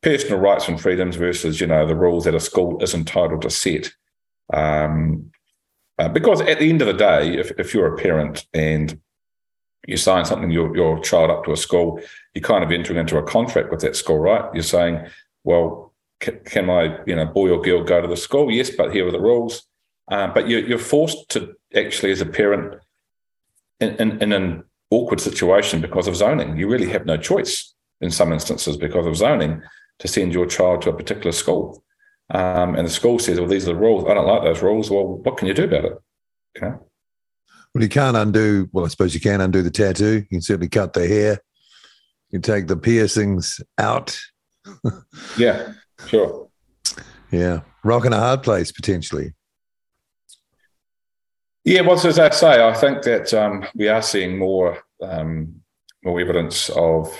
personal 0.02 0.38
rights 0.38 0.68
and 0.68 0.80
freedoms 0.80 1.16
versus 1.16 1.60
you 1.60 1.66
know 1.66 1.86
the 1.86 1.94
rules 1.94 2.25
that 2.25 2.34
a 2.34 2.40
school 2.40 2.82
is 2.82 2.94
entitled 2.94 3.42
to 3.42 3.50
set. 3.50 3.92
Um, 4.52 5.30
uh, 5.98 6.08
because 6.08 6.40
at 6.42 6.58
the 6.58 6.68
end 6.68 6.82
of 6.82 6.88
the 6.88 6.92
day, 6.92 7.38
if, 7.38 7.52
if 7.58 7.72
you're 7.72 7.94
a 7.94 7.96
parent 7.96 8.46
and 8.52 9.00
you 9.86 9.96
sign 9.96 10.25
something 10.25 10.50
your 10.50 10.76
your 10.76 11.00
child 11.00 11.30
up 11.30 11.44
to 11.44 11.52
a 11.52 11.56
school, 11.56 12.00
you're 12.34 12.42
kind 12.42 12.64
of 12.64 12.72
entering 12.72 12.98
into 12.98 13.18
a 13.18 13.22
contract 13.22 13.70
with 13.70 13.80
that 13.80 13.94
school, 13.94 14.18
right? 14.18 14.52
You're 14.52 14.62
saying, 14.62 15.06
well, 15.44 15.86
can, 16.20 16.40
can 16.44 16.66
my 16.66 16.99
you 17.06 17.14
know 17.16 17.26
boy 17.26 17.50
or 17.50 17.61
girl 17.61 17.85
go 17.85 18.00
to 18.00 18.08
the 18.08 18.16
school? 18.16 18.50
Yes, 18.50 18.70
but 18.70 18.94
here 18.94 19.06
are 19.06 19.12
the 19.12 19.20
rules. 19.20 19.62
Um, 20.08 20.32
but 20.35 20.49
you're, 20.49 20.61
you're 20.61 20.78
forced 20.78 21.28
to 21.30 21.54
actually, 21.75 22.12
as 22.12 22.20
a 22.20 22.26
parent, 22.26 22.80
in, 23.80 23.96
in, 23.96 24.23
in 24.23 24.32
an 24.32 24.64
awkward 24.90 25.20
situation 25.20 25.80
because 25.80 26.06
of 26.06 26.16
zoning. 26.16 26.56
You 26.56 26.68
really 26.68 26.88
have 26.90 27.06
no 27.06 27.16
choice 27.16 27.75
in 28.00 28.11
some 28.11 28.32
instances 28.32 28.76
because 28.76 29.06
of 29.06 29.16
zoning 29.16 29.62
to 29.99 30.08
send 30.08 30.32
your 30.32 30.46
child 30.46 30.82
to 30.82 30.90
a 30.90 30.96
particular 30.96 31.32
school. 31.32 31.82
Um, 32.30 32.75
and 32.75 32.87
the 32.87 32.90
school 32.90 33.18
says, 33.18 33.38
well, 33.38 33.49
these 33.49 33.64
are 33.64 33.73
the 33.73 33.78
rules. 33.78 34.04
I 34.08 34.14
don't 34.14 34.26
like 34.26 34.42
those 34.42 34.62
rules. 34.62 34.90
Well, 34.90 35.18
what 35.18 35.37
can 35.37 35.49
you 35.49 35.54
do 35.54 35.64
about 35.64 35.85
it? 35.85 35.92
Okay. 36.56 36.76
Well, 37.75 37.82
you 37.82 37.88
can't 37.88 38.16
undo. 38.16 38.68
Well, 38.73 38.85
I 38.85 38.88
suppose 38.88 39.14
you 39.14 39.20
can 39.20 39.40
undo 39.40 39.62
the 39.62 39.70
tattoo. 39.70 40.14
You 40.14 40.23
can 40.23 40.40
certainly 40.40 40.68
cut 40.68 40.92
the 40.92 41.06
hair. 41.06 41.38
You 42.30 42.40
can 42.40 42.42
take 42.42 42.66
the 42.68 42.76
piercings 42.76 43.61
out. 43.78 44.18
Yeah, 45.38 45.75
sure. 46.07 46.49
Yeah, 47.31 47.61
rock 47.85 48.05
and 48.05 48.15
a 48.15 48.19
hard 48.19 48.43
place 48.43 48.73
potentially. 48.73 49.35
Yeah, 51.65 51.81
well, 51.81 51.95
as 51.95 52.19
I 52.19 52.31
say, 52.31 52.65
I 52.65 52.73
think 52.75 53.03
that 53.03 53.35
um, 53.35 53.67
we 53.75 53.88
are 53.88 54.03
seeing 54.03 54.38
more 54.38 54.79
um, 55.03 55.62
more 56.05 56.21
evidence 56.21 56.71
of 56.71 57.12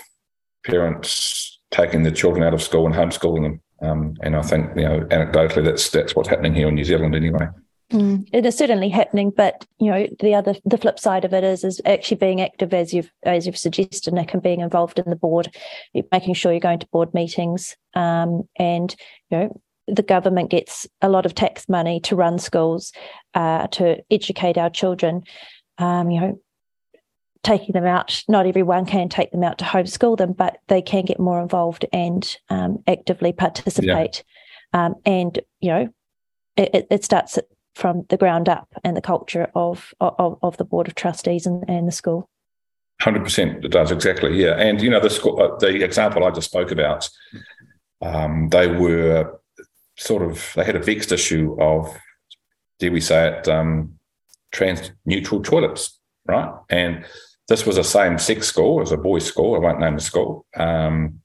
parents 0.65 1.59
taking 1.71 2.05
their 2.05 2.13
children 2.13 2.45
out 2.45 2.55
of 2.55 2.63
school 2.63 2.87
and 2.87 2.95
homeschooling 2.95 3.43
them. 3.43 3.61
Um, 3.83 4.15
and 4.23 4.37
I 4.37 4.43
think, 4.43 4.71
you 4.77 4.85
know, 4.85 5.01
anecdotally, 5.11 5.65
that's 5.65 5.91
that's 5.91 6.15
what's 6.15 6.29
happening 6.29 6.55
here 6.55 6.69
in 6.69 6.77
New 6.77 6.85
Zealand 6.85 7.15
anyway. 7.15 7.49
Mm, 7.93 8.29
it 8.33 8.45
is 8.45 8.57
certainly 8.57 8.89
happening, 8.89 9.31
but 9.31 9.65
you 9.79 9.91
know 9.93 10.09
the 10.19 10.35
other 10.35 10.57
the 10.65 10.79
flip 10.79 10.99
side 10.99 11.25
of 11.25 11.33
it 11.33 11.45
is 11.45 11.63
is 11.63 11.81
actually 11.85 12.17
being 12.17 12.41
active 12.41 12.75
as 12.75 12.93
you've 12.93 13.13
as 13.23 13.47
you've 13.47 13.57
suggested, 13.57 14.13
Nick, 14.13 14.35
and 14.35 14.43
being 14.43 14.61
involved 14.61 14.99
in 14.99 15.09
the 15.09 15.15
board, 15.15 15.55
making 16.11 16.35
sure 16.35 16.51
you're 16.51 16.61
going 16.61 16.81
to 16.81 16.89
board 16.89 17.15
meetings, 17.15 17.77
um, 17.95 18.43
and 18.59 18.97
you 19.31 19.39
know 19.39 19.61
the 19.87 20.03
government 20.03 20.51
gets 20.51 20.89
a 21.01 21.09
lot 21.09 21.27
of 21.27 21.35
tax 21.35 21.69
money 21.69 22.01
to 22.01 22.17
run 22.17 22.41
schools, 22.41 22.93
uh, 23.35 23.69
to 23.69 24.03
educate 24.11 24.59
our 24.59 24.71
children. 24.71 25.23
Um, 25.79 26.11
you 26.11 26.21
know, 26.21 26.41
taking 27.45 27.73
them 27.73 27.85
out, 27.85 28.25
not 28.29 28.47
everyone 28.47 28.87
can 28.87 29.09
take 29.09 29.31
them 29.31 29.45
out 29.45 29.59
to 29.59 29.65
homeschool 29.65 30.17
them, 30.17 30.33
but 30.33 30.59
they 30.67 30.83
can 30.83 31.05
get 31.05 31.21
more 31.21 31.41
involved 31.41 31.87
and 31.93 32.37
um, 32.49 32.83
actively 32.89 33.33
participate. 33.33 34.25
Yeah. 34.75 34.87
Um, 34.87 34.95
and 35.05 35.39
you 35.61 35.71
know, 35.71 35.89
it, 36.57 36.89
it 36.91 37.05
starts 37.05 37.39
from 37.77 38.07
the 38.09 38.17
ground 38.17 38.49
up 38.49 38.69
and 38.83 38.97
the 38.97 39.03
culture 39.03 39.51
of 39.55 39.93
of, 40.01 40.39
of 40.43 40.57
the 40.57 40.65
board 40.65 40.89
of 40.89 40.95
trustees 40.95 41.47
and, 41.47 41.63
and 41.69 41.87
the 41.87 41.93
school. 41.93 42.29
Hundred 43.03 43.23
percent, 43.23 43.63
it 43.65 43.71
does 43.71 43.93
exactly. 43.93 44.43
Yeah, 44.43 44.55
and 44.59 44.81
you 44.81 44.89
know 44.89 45.01
the 45.01 45.11
school, 45.11 45.41
uh, 45.41 45.59
the 45.59 45.85
example 45.85 46.25
I 46.25 46.31
just 46.31 46.49
spoke 46.49 46.71
about, 46.71 47.07
um, 48.01 48.49
they 48.49 48.67
were 48.67 49.39
sort 49.99 50.23
of 50.23 50.53
they 50.57 50.65
had 50.65 50.77
a 50.77 50.83
vexed 50.83 51.13
issue 51.13 51.55
of, 51.61 51.95
dare 52.79 52.91
we 52.91 53.03
say 53.03 53.29
it, 53.29 53.47
um, 53.47 53.99
trans 54.53 54.91
neutral 55.05 55.43
toilets, 55.43 56.01
right? 56.27 56.51
And 56.71 57.05
this 57.49 57.67
was 57.67 57.77
a 57.77 57.85
same 57.85 58.17
sex 58.17 58.47
school, 58.47 58.77
was 58.77 58.93
a 58.93 58.97
boys' 58.97 59.27
school. 59.27 59.55
I 59.55 59.59
won't 59.59 59.81
name 59.81 59.97
the 59.97 60.01
school. 60.01 60.47
Um, 60.57 61.21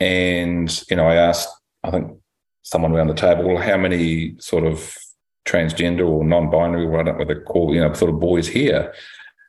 and 0.00 0.82
you 0.88 0.96
know, 0.96 1.06
I 1.06 1.16
asked, 1.16 1.50
I 1.84 1.90
think 1.90 2.18
someone 2.62 2.92
around 2.92 3.08
the 3.08 3.14
table, 3.14 3.44
well, 3.46 3.62
how 3.62 3.76
many 3.76 4.36
sort 4.38 4.64
of 4.64 4.96
transgender 5.46 6.06
or 6.06 6.24
non-binary, 6.24 6.84
or 6.84 7.00
I 7.00 7.02
don't 7.04 7.18
know 7.18 7.24
what 7.24 7.28
they 7.28 7.40
call, 7.40 7.74
you 7.74 7.80
know, 7.80 7.92
sort 7.94 8.10
of 8.10 8.20
boys 8.20 8.48
here. 8.48 8.92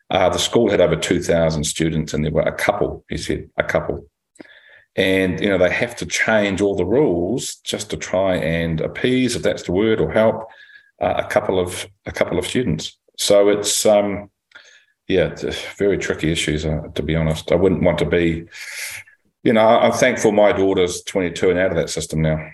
Uh, 0.10 0.30
the 0.30 0.40
school 0.40 0.70
had 0.70 0.80
over 0.80 0.96
2,000 0.96 1.64
students 1.66 2.14
and 2.14 2.24
there 2.24 2.32
were 2.32 2.42
a 2.42 2.56
couple, 2.56 3.04
he 3.10 3.18
said, 3.18 3.50
a 3.58 3.64
couple. 3.64 4.08
And, 4.96 5.40
you 5.42 5.50
know, 5.50 5.58
they 5.58 5.70
have 5.70 5.96
to 5.98 6.06
change 6.06 6.62
all 6.62 6.76
the 6.76 6.86
rules 6.86 7.56
just 7.58 7.90
to 7.90 7.98
try 7.98 8.36
and 8.36 8.80
appease, 8.80 9.36
if 9.36 9.44
that's 9.44 9.64
the 9.64 9.74
word, 9.74 10.00
or 10.00 10.12
help 10.12 10.48
uh, 11.02 11.16
a 11.18 11.28
couple 11.28 11.60
of 11.60 11.88
a 12.06 12.12
couple 12.12 12.40
of 12.40 12.48
students. 12.48 12.98
So 13.18 13.50
it's, 13.50 13.86
um, 13.86 14.32
yeah, 15.08 15.34
it's 15.40 15.64
very 15.76 15.98
tricky 15.98 16.32
issues, 16.32 16.66
uh, 16.66 16.84
to 16.96 17.04
be 17.04 17.16
honest. 17.16 17.52
I 17.52 17.56
wouldn't 17.56 17.84
want 17.84 18.00
to 18.00 18.06
be, 18.06 18.46
you 19.44 19.54
know, 19.54 19.68
I'm 19.68 19.92
thankful 19.92 20.32
my 20.32 20.52
daughter's 20.52 21.04
22 21.04 21.52
and 21.52 21.60
out 21.60 21.72
of 21.72 21.78
that 21.78 21.92
system 21.92 22.22
now. 22.22 22.50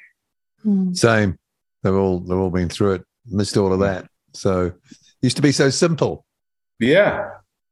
Hmm. 0.63 0.93
Same. 0.93 1.37
They've 1.81 1.95
all 1.95 2.19
they've 2.19 2.37
all 2.37 2.49
been 2.49 2.69
through 2.69 2.93
it 2.93 3.05
missed 3.25 3.57
all 3.57 3.73
of 3.73 3.79
that. 3.79 4.07
So 4.33 4.73
used 5.21 5.35
to 5.37 5.41
be 5.41 5.51
so 5.51 5.69
simple. 5.69 6.25
Yeah. 6.79 7.29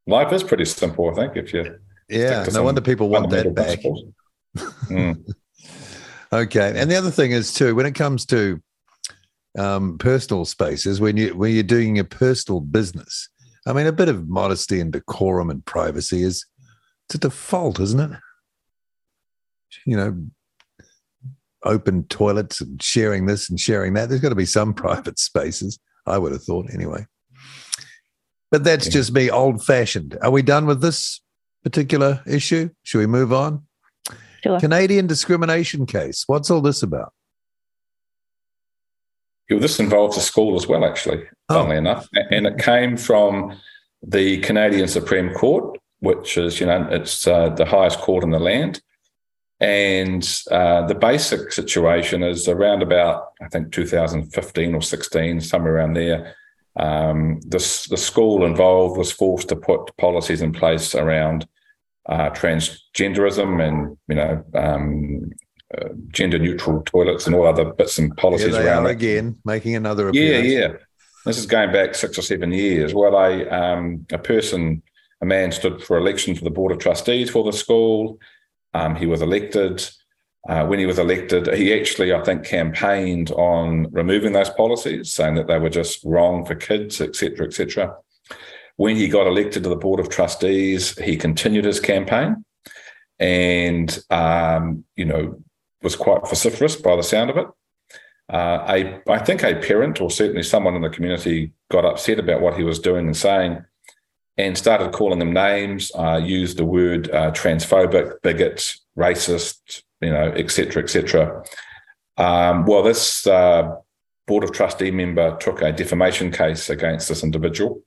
Life 0.08 0.34
is 0.34 0.44
pretty 0.44 0.66
simple, 0.66 1.10
I 1.10 1.14
think, 1.14 1.38
if 1.38 1.54
you 1.54 1.78
Yeah, 2.10 2.46
no 2.52 2.64
wonder 2.64 2.82
people 2.82 3.10
want 3.10 3.30
that 3.30 3.54
back. 3.54 3.80
mm. 4.90 5.24
Okay. 6.34 6.74
And 6.76 6.90
the 6.90 6.96
other 6.96 7.12
thing 7.12 7.32
is 7.32 7.54
too, 7.54 7.76
when 7.76 7.86
it 7.86 7.96
comes 7.96 8.26
to 8.28 8.62
um, 9.58 9.98
personal 9.98 10.46
spaces, 10.46 11.02
when 11.02 11.18
you 11.18 11.36
when 11.36 11.54
you're 11.54 11.64
doing 11.64 11.98
your 11.98 12.06
personal 12.06 12.62
business, 12.62 13.30
I 13.68 13.74
mean 13.74 13.88
a 13.88 13.92
bit 13.92 14.10
of 14.10 14.28
modesty 14.28 14.80
and 14.80 14.92
decorum 14.92 15.50
and 15.50 15.66
privacy 15.66 16.24
is 16.24 16.46
it's 17.08 17.16
a 17.16 17.18
default, 17.18 17.80
isn't 17.80 18.00
it? 18.00 18.20
You 19.86 19.98
know, 19.98 20.26
open 21.64 22.04
toilets 22.06 22.62
and 22.62 22.82
sharing 22.82 23.26
this 23.26 23.50
and 23.50 23.60
sharing 23.60 23.94
that. 23.94 24.10
There's 24.10 24.22
got 24.22 24.30
to 24.30 24.36
be 24.36 24.46
some 24.46 24.74
private 24.74 25.20
spaces, 25.20 25.80
I 26.06 26.18
would 26.18 26.32
have 26.32 26.44
thought 26.44 26.74
anyway. 26.74 27.06
But 28.50 28.64
that's 28.64 28.88
yeah. 28.88 28.92
just 28.92 29.14
me, 29.14 29.30
old 29.30 29.64
fashioned. 29.64 30.18
Are 30.22 30.32
we 30.32 30.42
done 30.42 30.66
with 30.66 30.82
this 30.82 31.22
particular 31.64 32.22
issue? 32.28 32.70
Should 32.84 33.00
we 33.00 33.08
move 33.08 33.32
on? 33.32 33.66
Sure. 34.44 34.60
Canadian 34.60 35.08
discrimination 35.08 35.86
case. 35.86 36.24
What's 36.28 36.50
all 36.50 36.62
this 36.62 36.84
about? 36.84 37.14
Yeah, 39.50 39.56
well, 39.56 39.62
this 39.62 39.80
involves 39.80 40.18
a 40.18 40.22
school 40.22 40.56
as 40.56 40.68
well, 40.68 40.84
actually, 40.84 41.24
oh. 41.50 41.56
funnily 41.56 41.78
enough. 41.78 42.08
And 42.32 42.48
it 42.48 42.58
came 42.58 42.98
from 42.98 43.58
the 44.02 44.40
Canadian 44.40 44.88
Supreme 44.88 45.34
Court, 45.34 45.78
which 46.00 46.38
is, 46.38 46.60
you 46.60 46.66
know, 46.66 46.88
it's 46.90 47.28
uh, 47.28 47.50
the 47.50 47.66
highest 47.66 48.00
court 48.00 48.24
in 48.24 48.32
the 48.32 48.40
land. 48.40 48.82
And 49.62 50.28
uh, 50.50 50.88
the 50.88 50.96
basic 50.96 51.52
situation 51.52 52.24
is 52.24 52.48
around 52.48 52.82
about, 52.82 53.34
I 53.42 53.48
think, 53.48 53.72
2015 53.72 54.74
or 54.74 54.82
16, 54.82 55.42
somewhere 55.42 55.76
around 55.76 55.94
there. 55.94 56.36
Um, 56.76 57.40
this, 57.46 57.86
the 57.86 57.98
school 57.98 58.44
involved 58.44 58.98
was 58.98 59.12
forced 59.12 59.50
to 59.50 59.56
put 59.56 59.96
policies 59.98 60.42
in 60.42 60.52
place 60.52 60.96
around 60.96 61.48
uh, 62.10 62.32
transgenderism 62.32 63.62
and, 63.62 63.98
you 64.08 64.16
know, 64.16 64.44
um, 64.56 65.30
uh, 65.78 65.90
gender 66.08 66.40
neutral 66.40 66.82
toilets 66.82 67.28
and 67.28 67.36
all 67.36 67.48
other 67.48 67.66
bits 67.66 68.00
and 68.00 68.18
policies 68.18 68.56
around 68.56 68.88
it. 68.88 68.92
again, 68.92 69.38
making 69.46 69.76
another 69.76 70.10
appearance. 70.10 70.48
Yeah, 70.48 70.60
yeah. 70.60 70.74
This 71.26 71.38
is 71.38 71.46
going 71.46 71.72
back 71.72 71.94
six 71.94 72.18
or 72.18 72.24
seven 72.24 72.52
years. 72.52 72.94
Well, 72.96 73.16
a 73.16 73.48
um, 73.50 74.06
a 74.12 74.18
person, 74.18 74.82
a 75.22 75.26
man, 75.26 75.52
stood 75.52 75.84
for 75.84 75.98
election 75.98 76.36
for 76.36 76.44
the 76.44 76.50
board 76.50 76.72
of 76.72 76.80
trustees 76.80 77.30
for 77.30 77.44
the 77.44 77.54
school. 77.54 78.20
Um, 78.74 78.96
he 78.96 79.06
was 79.06 79.22
elected. 79.22 79.88
Uh, 80.50 80.66
when 80.66 80.80
he 80.80 80.88
was 80.88 80.98
elected, 80.98 81.54
he 81.54 81.74
actually, 81.74 82.14
I 82.14 82.24
think, 82.24 82.46
campaigned 82.46 83.32
on 83.32 83.92
removing 83.92 84.34
those 84.34 84.50
policies, 84.50 85.14
saying 85.14 85.36
that 85.36 85.48
they 85.48 85.60
were 85.60 85.70
just 85.70 86.04
wrong 86.04 86.46
for 86.46 86.56
kids, 86.56 87.00
etc., 87.00 87.46
etc. 87.46 87.96
When 88.78 88.96
he 88.96 89.08
got 89.08 89.28
elected 89.28 89.64
to 89.64 89.70
the 89.70 89.76
board 89.76 90.00
of 90.00 90.10
trustees, 90.10 90.98
he 90.98 91.16
continued 91.16 91.66
his 91.66 91.80
campaign, 91.80 92.44
and 93.20 94.00
um, 94.10 94.84
you 94.96 95.06
know 95.06 95.42
was 95.84 95.96
quite 95.96 96.28
vociferous 96.28 96.76
by 96.76 96.96
the 96.96 97.04
sound 97.04 97.30
of 97.30 97.38
it. 97.38 97.48
Uh, 98.30 98.66
a, 98.70 99.12
I 99.12 99.20
think 99.20 99.44
a 99.44 99.56
parent 99.56 100.00
or 100.00 100.10
certainly 100.10 100.44
someone 100.44 100.76
in 100.76 100.82
the 100.82 100.90
community 100.90 101.52
got 101.70 101.86
upset 101.86 102.20
about 102.20 102.42
what 102.42 102.56
he 102.56 102.64
was 102.64 102.80
doing 102.80 103.08
and 103.08 103.18
saying, 103.18 103.66
and 104.38 104.58
started 104.58 104.92
calling 104.92 105.20
them 105.20 105.34
names, 105.34 105.92
uh, 105.96 106.20
used 106.24 106.58
the 106.58 106.66
word 106.66 107.10
uh, 107.12 107.32
transphobic, 107.32 108.22
bigot, 108.22 108.76
racist, 108.98 109.84
you 110.02 110.10
know, 110.10 110.32
etc., 110.36 110.84
etc. 110.84 111.44
Um, 112.18 112.66
well, 112.66 112.84
this 112.84 113.28
uh, 113.28 113.76
board 114.28 114.44
of 114.44 114.52
trustee 114.52 114.92
member 114.92 115.38
took 115.38 115.62
a 115.62 115.72
defamation 115.72 116.32
case 116.32 116.70
against 116.70 117.10
this 117.10 117.24
individual 117.24 117.84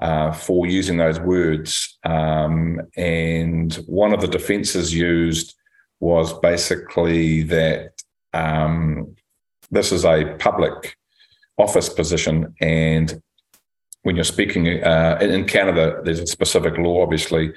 uh, 0.00 0.32
for 0.32 0.66
using 0.66 0.96
those 0.96 1.20
words, 1.20 1.98
um, 2.04 2.80
and 2.96 3.74
one 3.86 4.12
of 4.12 4.20
the 4.20 4.28
defences 4.28 4.92
used 4.92 5.54
was 6.00 6.38
basically 6.40 7.42
that 7.44 8.02
um, 8.32 9.14
this 9.70 9.92
is 9.92 10.04
a 10.04 10.34
public 10.38 10.96
office 11.56 11.88
position 11.88 12.54
and 12.60 13.22
when 14.04 14.14
you're 14.14 14.24
speaking 14.24 14.82
uh, 14.84 15.18
in 15.20 15.44
Canada, 15.46 16.00
there's 16.04 16.20
a 16.20 16.26
specific 16.26 16.78
law, 16.78 17.02
obviously. 17.02 17.52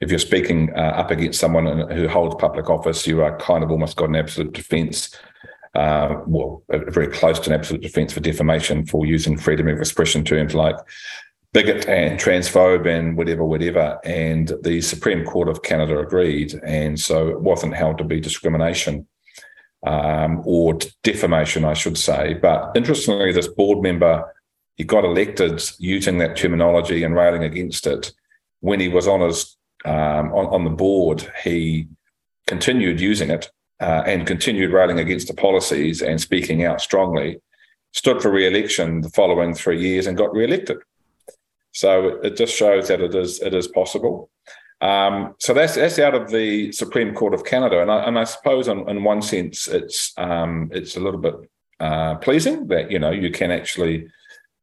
If 0.00 0.08
you're 0.08 0.18
speaking 0.18 0.72
uh, 0.74 0.94
up 0.96 1.10
against 1.10 1.40
someone 1.40 1.90
who 1.90 2.08
holds 2.08 2.36
public 2.36 2.70
office, 2.70 3.06
you 3.06 3.22
are 3.22 3.36
kind 3.38 3.62
of 3.62 3.70
almost 3.70 3.96
got 3.96 4.08
an 4.08 4.16
absolute 4.16 4.52
defense, 4.52 5.14
uh, 5.74 6.20
well, 6.26 6.62
very 6.68 7.08
close 7.08 7.38
to 7.40 7.50
an 7.50 7.58
absolute 7.58 7.82
defense 7.82 8.12
for 8.12 8.20
defamation 8.20 8.86
for 8.86 9.04
using 9.04 9.36
freedom 9.36 9.68
of 9.68 9.78
expression 9.78 10.24
terms 10.24 10.54
like 10.54 10.76
bigot 11.52 11.86
and 11.88 12.20
transphobe 12.20 12.86
and 12.86 13.16
whatever, 13.16 13.44
whatever. 13.44 13.98
And 14.04 14.52
the 14.62 14.80
Supreme 14.80 15.24
Court 15.24 15.48
of 15.48 15.62
Canada 15.62 15.98
agreed. 15.98 16.54
And 16.64 16.98
so 16.98 17.28
it 17.28 17.40
wasn't 17.40 17.74
held 17.74 17.98
to 17.98 18.04
be 18.04 18.20
discrimination 18.20 19.08
um, 19.84 20.42
or 20.44 20.78
defamation, 21.02 21.64
I 21.64 21.74
should 21.74 21.98
say. 21.98 22.34
But 22.34 22.76
interestingly, 22.76 23.32
this 23.32 23.48
board 23.48 23.82
member 23.82 24.32
he 24.80 24.84
got 24.84 25.04
elected 25.04 25.62
using 25.78 26.16
that 26.16 26.38
terminology 26.38 27.04
and 27.04 27.14
railing 27.14 27.44
against 27.44 27.86
it. 27.86 28.14
When 28.60 28.80
he 28.80 28.88
was 28.88 29.06
on 29.06 29.20
his 29.20 29.54
um, 29.84 30.32
on, 30.32 30.46
on, 30.46 30.64
the 30.64 30.70
board, 30.70 31.30
he 31.44 31.86
continued 32.46 32.98
using 32.98 33.28
it 33.28 33.50
uh, 33.78 34.04
and 34.06 34.26
continued 34.26 34.72
railing 34.72 34.98
against 34.98 35.28
the 35.28 35.34
policies 35.34 36.00
and 36.00 36.18
speaking 36.18 36.64
out 36.64 36.80
strongly. 36.80 37.42
Stood 37.92 38.22
for 38.22 38.30
re-election 38.30 39.02
the 39.02 39.10
following 39.10 39.52
three 39.52 39.78
years 39.78 40.06
and 40.06 40.16
got 40.16 40.32
re-elected. 40.32 40.78
So 41.72 42.18
it 42.22 42.38
just 42.38 42.56
shows 42.56 42.88
that 42.88 43.02
it 43.02 43.14
is 43.14 43.42
it 43.42 43.52
is 43.52 43.68
possible. 43.68 44.30
Um, 44.80 45.34
so 45.40 45.52
that's 45.52 45.74
that's 45.74 45.98
out 45.98 46.14
of 46.14 46.30
the 46.30 46.72
Supreme 46.72 47.12
Court 47.12 47.34
of 47.34 47.44
Canada, 47.44 47.82
and 47.82 47.90
I, 47.90 48.04
and 48.04 48.18
I 48.18 48.24
suppose 48.24 48.66
in, 48.66 48.88
in 48.88 49.04
one 49.04 49.20
sense 49.20 49.68
it's 49.68 50.14
um, 50.16 50.70
it's 50.72 50.96
a 50.96 51.00
little 51.00 51.20
bit 51.20 51.34
uh, 51.80 52.14
pleasing 52.14 52.66
that 52.68 52.90
you 52.90 52.98
know 52.98 53.10
you 53.10 53.30
can 53.30 53.50
actually 53.50 54.08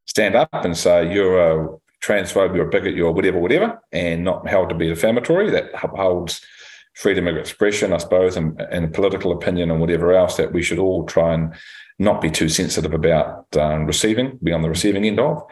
stand 0.08 0.36
up 0.36 0.50
and 0.54 0.76
say 0.76 1.14
you're 1.14 1.40
a 1.40 1.78
transphobe, 2.02 2.56
you're 2.56 2.68
a 2.68 2.70
bigot, 2.70 2.96
you're 2.96 3.12
whatever, 3.12 3.40
whatever, 3.40 3.82
and 3.92 4.24
not 4.24 4.48
held 4.48 4.70
to 4.70 4.76
be 4.76 4.88
defamatory. 4.88 5.50
That 5.52 5.72
upholds 5.84 6.42
freedom 6.94 7.28
of 7.28 7.38
expression, 7.38 7.94
I 7.94 7.98
suppose, 7.98 8.36
and, 8.36 8.60
and 8.72 8.94
political 8.94 9.32
opinion 9.32 9.70
and 9.70 9.80
whatever 9.80 10.14
else 10.14 10.38
that 10.38 10.52
we 10.52 10.64
should 10.64 10.80
all 10.80 11.06
try 11.06 11.34
and 11.34 11.54
not 12.00 12.22
be 12.22 12.32
too 12.32 12.50
sensitive 12.50 12.94
about 12.94 13.46
um, 13.56 13.86
receiving, 13.86 14.40
be 14.44 14.52
on 14.52 14.62
the 14.62 14.70
receiving 14.70 15.06
end 15.06 15.20
of. 15.20 15.44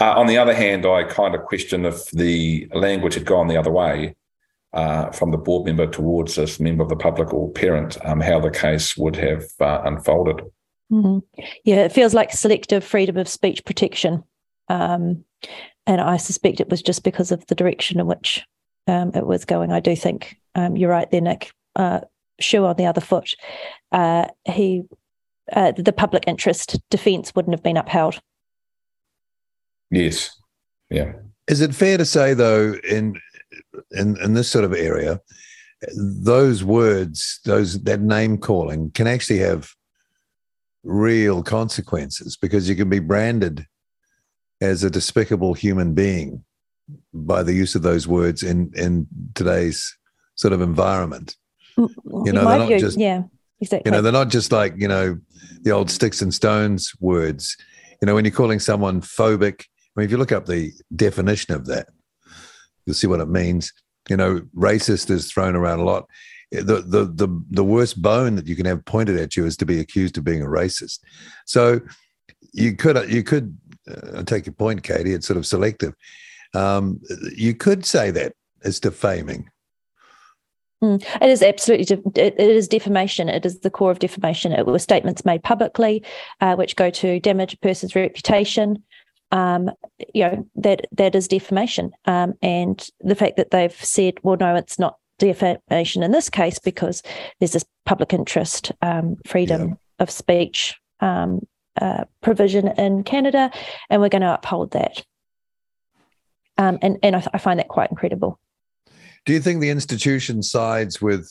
Uh, 0.00 0.14
on 0.16 0.26
the 0.26 0.38
other 0.38 0.54
hand, 0.54 0.86
I 0.86 1.04
kind 1.04 1.34
of 1.34 1.42
question 1.42 1.84
if 1.84 2.10
the 2.10 2.68
language 2.72 3.14
had 3.14 3.26
gone 3.26 3.48
the 3.48 3.56
other 3.56 3.70
way 3.70 4.16
uh, 4.72 5.10
from 5.10 5.30
the 5.30 5.36
board 5.36 5.66
member 5.66 5.86
towards 5.86 6.36
this 6.36 6.58
member 6.58 6.82
of 6.82 6.88
the 6.88 6.96
public 6.96 7.34
or 7.34 7.50
parent, 7.52 7.98
um, 8.04 8.20
how 8.20 8.40
the 8.40 8.50
case 8.50 8.96
would 8.96 9.16
have 9.16 9.44
uh, 9.60 9.82
unfolded. 9.84 10.42
Mm-hmm. 10.90 11.18
Yeah, 11.64 11.84
it 11.84 11.92
feels 11.92 12.14
like 12.14 12.32
selective 12.32 12.84
freedom 12.84 13.16
of 13.16 13.28
speech 13.28 13.64
protection. 13.64 14.24
Um, 14.68 15.24
and 15.86 16.00
I 16.00 16.16
suspect 16.16 16.60
it 16.60 16.68
was 16.68 16.82
just 16.82 17.04
because 17.04 17.32
of 17.32 17.46
the 17.46 17.54
direction 17.54 18.00
in 18.00 18.06
which 18.06 18.44
um, 18.86 19.12
it 19.14 19.26
was 19.26 19.44
going. 19.44 19.72
I 19.72 19.80
do 19.80 19.96
think 19.96 20.36
um, 20.54 20.76
you're 20.76 20.90
right 20.90 21.10
there, 21.10 21.20
Nick. 21.20 21.52
Uh, 21.76 22.00
shoe 22.40 22.64
on 22.64 22.76
the 22.76 22.86
other 22.86 23.00
foot. 23.00 23.34
Uh, 23.92 24.26
he, 24.44 24.82
uh, 25.52 25.72
the 25.72 25.92
public 25.92 26.24
interest 26.26 26.78
defence 26.90 27.34
wouldn't 27.34 27.54
have 27.54 27.62
been 27.62 27.76
upheld. 27.76 28.20
Yes. 29.90 30.36
Yeah. 30.90 31.12
Is 31.48 31.60
it 31.60 31.74
fair 31.74 31.98
to 31.98 32.04
say 32.04 32.34
though, 32.34 32.74
in 32.88 33.20
in 33.90 34.16
in 34.22 34.34
this 34.34 34.48
sort 34.48 34.64
of 34.64 34.72
area, 34.72 35.20
those 35.96 36.62
words, 36.62 37.40
those 37.44 37.82
that 37.82 38.00
name 38.00 38.38
calling, 38.38 38.90
can 38.92 39.06
actually 39.06 39.38
have 39.38 39.74
real 40.82 41.42
consequences 41.42 42.36
because 42.36 42.68
you 42.68 42.74
can 42.74 42.88
be 42.88 42.98
branded 42.98 43.66
as 44.60 44.84
a 44.84 44.90
despicable 44.90 45.54
human 45.54 45.94
being 45.94 46.44
by 47.12 47.42
the 47.42 47.54
use 47.54 47.74
of 47.74 47.82
those 47.82 48.06
words 48.06 48.42
in 48.42 48.70
in 48.74 49.06
today's 49.34 49.96
sort 50.34 50.52
of 50.52 50.60
environment. 50.60 51.36
Mm, 51.78 52.26
you 52.26 52.32
know, 52.32 52.46
they're 52.46 52.58
not 52.58 52.80
just 52.80 52.98
yeah, 52.98 53.22
exactly. 53.60 53.88
You 53.88 53.92
know, 53.92 54.02
they're 54.02 54.12
not 54.12 54.28
just 54.28 54.52
like 54.52 54.74
you 54.76 54.88
know 54.88 55.18
the 55.62 55.70
old 55.70 55.90
sticks 55.90 56.22
and 56.22 56.32
stones 56.32 56.92
words. 57.00 57.56
You 58.00 58.06
know, 58.06 58.14
when 58.14 58.24
you're 58.24 58.32
calling 58.32 58.60
someone 58.60 59.02
phobic, 59.02 59.62
I 59.62 60.00
mean, 60.00 60.04
if 60.06 60.10
you 60.10 60.16
look 60.16 60.32
up 60.32 60.46
the 60.46 60.72
definition 60.94 61.54
of 61.54 61.66
that, 61.66 61.88
you'll 62.86 62.94
see 62.94 63.06
what 63.06 63.20
it 63.20 63.28
means. 63.28 63.72
You 64.08 64.16
know, 64.16 64.40
racist 64.56 65.10
is 65.10 65.30
thrown 65.30 65.54
around 65.54 65.80
a 65.80 65.84
lot. 65.84 66.06
The, 66.50 66.82
the 66.82 67.04
the 67.04 67.44
the 67.50 67.64
worst 67.64 68.02
bone 68.02 68.34
that 68.36 68.48
you 68.48 68.56
can 68.56 68.66
have 68.66 68.84
pointed 68.84 69.18
at 69.18 69.36
you 69.36 69.46
is 69.46 69.56
to 69.58 69.66
be 69.66 69.78
accused 69.78 70.18
of 70.18 70.24
being 70.24 70.42
a 70.42 70.46
racist. 70.46 70.98
So 71.46 71.80
you 72.52 72.74
could 72.74 73.10
you 73.10 73.22
could 73.22 73.56
uh, 73.88 74.24
take 74.24 74.46
your 74.46 74.54
point, 74.54 74.82
Katie. 74.82 75.12
It's 75.12 75.26
sort 75.26 75.36
of 75.36 75.46
selective. 75.46 75.94
Um, 76.54 77.00
you 77.36 77.54
could 77.54 77.84
say 77.84 78.10
that 78.10 78.32
is 78.62 78.80
defaming. 78.80 79.48
Mm, 80.82 81.04
it 81.20 81.28
is 81.28 81.42
absolutely 81.42 81.84
de- 81.84 82.20
it, 82.20 82.34
it 82.38 82.50
is 82.50 82.66
defamation. 82.66 83.28
It 83.28 83.46
is 83.46 83.60
the 83.60 83.70
core 83.70 83.90
of 83.90 83.98
defamation. 83.98 84.52
It 84.52 84.66
was 84.66 84.82
statements 84.82 85.24
made 85.24 85.44
publicly, 85.44 86.02
uh, 86.40 86.56
which 86.56 86.74
go 86.74 86.90
to 86.90 87.20
damage 87.20 87.54
a 87.54 87.58
person's 87.58 87.94
reputation, 87.94 88.82
um, 89.32 89.70
you 90.14 90.22
know 90.22 90.46
that 90.56 90.86
that 90.92 91.14
is 91.14 91.28
defamation. 91.28 91.92
Um, 92.06 92.34
and 92.42 92.84
the 93.00 93.14
fact 93.14 93.36
that 93.36 93.50
they've 93.50 93.72
said, 93.72 94.14
well, 94.22 94.36
no, 94.38 94.54
it's 94.56 94.78
not 94.78 94.96
defamation 95.20 96.02
in 96.02 96.10
this 96.10 96.28
case 96.28 96.58
because 96.58 97.02
there's 97.38 97.52
this 97.52 97.64
public 97.86 98.12
interest, 98.12 98.72
um, 98.82 99.16
freedom 99.26 99.68
yeah. 99.68 99.74
of 100.00 100.10
speech 100.10 100.74
um, 101.00 101.46
uh, 101.80 102.04
provision 102.20 102.68
in 102.68 103.04
Canada, 103.04 103.50
and 103.88 104.00
we're 104.00 104.08
going 104.08 104.22
to 104.22 104.34
uphold 104.34 104.72
that. 104.72 105.04
Um, 106.58 106.78
and 106.82 106.98
and 107.02 107.16
I, 107.16 107.26
I 107.32 107.38
find 107.38 107.58
that 107.58 107.68
quite 107.68 107.90
incredible. 107.90 108.38
Do 109.24 109.32
you 109.32 109.40
think 109.40 109.60
the 109.60 109.70
institution 109.70 110.42
sides 110.42 111.00
with 111.00 111.30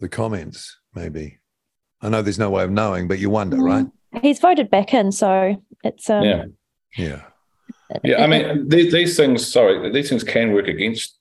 the 0.00 0.08
comments? 0.08 0.76
Maybe. 0.94 1.38
I 2.00 2.08
know 2.08 2.20
there's 2.20 2.38
no 2.38 2.50
way 2.50 2.64
of 2.64 2.70
knowing, 2.70 3.06
but 3.06 3.18
you 3.18 3.30
wonder, 3.30 3.56
mm. 3.56 3.64
right? 3.64 3.86
He's 4.22 4.40
voted 4.40 4.68
back 4.68 4.92
in, 4.92 5.12
so 5.12 5.56
it's 5.84 6.10
um, 6.10 6.24
yeah, 6.24 6.44
yeah, 6.98 7.22
yeah. 8.02 8.22
I 8.22 8.26
mean, 8.26 8.68
these, 8.68 8.92
these 8.92 9.16
things. 9.16 9.46
Sorry, 9.46 9.90
these 9.90 10.10
things 10.10 10.24
can 10.24 10.52
work 10.52 10.68
against 10.68 11.18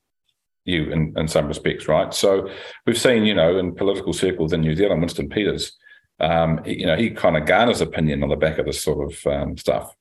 you 0.65 0.91
in, 0.91 1.13
in 1.17 1.27
some 1.27 1.47
respects, 1.47 1.87
right? 1.87 2.13
So 2.13 2.49
we've 2.85 2.99
seen, 2.99 3.23
you 3.23 3.33
know, 3.33 3.57
in 3.57 3.75
political 3.75 4.13
circles 4.13 4.53
in 4.53 4.61
New 4.61 4.75
Zealand, 4.75 5.01
Winston 5.01 5.29
Peters, 5.29 5.77
um, 6.19 6.61
you 6.65 6.85
know, 6.85 6.95
he 6.95 7.09
kind 7.09 7.35
of 7.35 7.45
garners 7.45 7.81
opinion 7.81 8.21
on 8.21 8.29
the 8.29 8.35
back 8.35 8.59
of 8.59 8.67
this 8.67 8.81
sort 8.81 9.11
of 9.11 9.27
um, 9.27 9.57
stuff, 9.57 9.95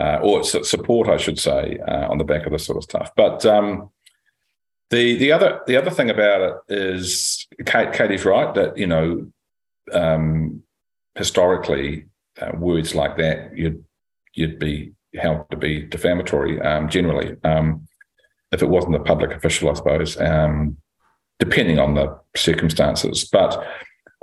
uh, 0.00 0.18
or 0.22 0.42
support, 0.42 1.08
I 1.08 1.18
should 1.18 1.38
say, 1.38 1.78
uh, 1.86 2.08
on 2.08 2.18
the 2.18 2.24
back 2.24 2.46
of 2.46 2.52
this 2.52 2.64
sort 2.64 2.78
of 2.78 2.84
stuff. 2.84 3.10
But 3.14 3.44
um, 3.44 3.90
the 4.90 5.16
the 5.16 5.32
other 5.32 5.60
the 5.66 5.76
other 5.76 5.90
thing 5.90 6.08
about 6.08 6.62
it 6.68 6.74
is, 6.74 7.46
Kate, 7.66 7.92
Katie's 7.92 8.24
right 8.24 8.54
that 8.54 8.78
you 8.78 8.86
know, 8.86 9.30
um, 9.92 10.62
historically, 11.14 12.06
uh, 12.40 12.52
words 12.56 12.94
like 12.94 13.18
that 13.18 13.56
you'd 13.56 13.84
you'd 14.32 14.58
be 14.58 14.92
held 15.14 15.50
to 15.50 15.56
be 15.56 15.82
defamatory 15.82 16.60
um, 16.60 16.88
generally 16.88 17.36
um, 17.44 17.86
if 18.52 18.62
it 18.62 18.68
wasn't 18.68 18.96
a 18.96 19.00
public 19.00 19.32
official, 19.32 19.70
I 19.70 19.74
suppose, 19.74 20.20
um, 20.20 20.76
depending 21.38 21.78
on 21.78 21.94
the 21.94 22.18
circumstances. 22.36 23.28
But 23.30 23.62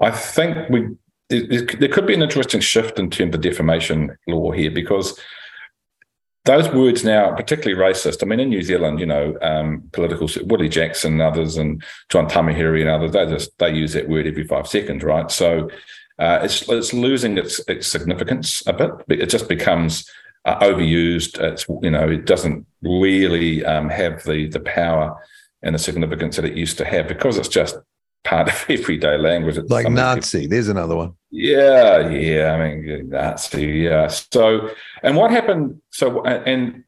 I 0.02 0.12
think 0.12 0.70
we 0.70 0.90
there, 1.30 1.90
could 1.90 2.06
be 2.06 2.14
an 2.14 2.22
interesting 2.22 2.62
shift 2.62 3.00
in 3.00 3.10
terms 3.10 3.34
of 3.34 3.42
defamation 3.42 4.16
law 4.28 4.52
here 4.52 4.70
because 4.70 5.20
those 6.46 6.70
words 6.70 7.04
now, 7.04 7.34
particularly 7.36 7.82
racist. 7.82 8.22
I 8.22 8.28
mean, 8.28 8.40
in 8.40 8.50
New 8.50 8.62
Zealand, 8.62 9.00
you 9.00 9.08
know, 9.08 9.36
um, 9.42 9.90
political 9.92 10.30
Willie 10.44 10.70
Jackson 10.70 11.14
and 11.14 11.22
others, 11.22 11.58
and 11.58 11.84
John 12.10 12.28
Tamihere 12.28 12.80
and 12.80 12.90
others, 12.90 13.12
they 13.12 13.26
just 13.26 13.58
they 13.58 13.72
use 13.72 13.94
that 13.94 14.08
word 14.08 14.28
every 14.28 14.44
five 14.46 14.68
seconds, 14.68 15.04
right? 15.04 15.32
So 15.32 15.70
uh, 16.20 16.40
it's 16.44 16.70
it's 16.70 16.94
losing 16.94 17.40
its 17.40 17.60
its 17.68 17.88
significance 17.88 18.62
a 18.68 18.74
bit. 18.74 18.92
It 19.10 19.30
just 19.30 19.50
becomes 19.50 20.08
uh, 20.46 20.60
overused. 20.60 21.40
It's 21.40 21.66
you 21.82 21.92
know 21.92 22.10
it 22.10 22.26
doesn't 22.26 22.66
really 22.82 23.66
um, 23.66 23.90
have 23.90 24.24
the 24.24 24.48
the 24.48 24.60
power 24.60 25.18
and 25.62 25.76
the 25.76 25.80
significance 25.80 26.36
that 26.36 26.46
it 26.46 26.56
used 26.56 26.78
to 26.78 26.86
have 26.86 27.08
because 27.08 27.38
it's 27.38 27.48
just 27.48 27.78
part 28.24 28.48
of 28.54 28.66
everyday 28.70 29.18
language. 29.18 29.58
It's 29.58 29.70
like 29.70 29.90
Nazi. 29.90 30.42
People, 30.42 30.52
there's 30.52 30.70
another 30.70 30.96
one. 30.96 31.14
Yeah, 31.32 32.10
yeah. 32.10 32.54
I 32.54 32.70
mean 32.70 33.10
Nazi. 33.10 33.66
Yeah. 33.66 34.08
So 34.08 34.72
and 35.04 35.18
what 35.18 35.32
happened? 35.32 35.82
So 35.92 36.24
and 36.24 36.84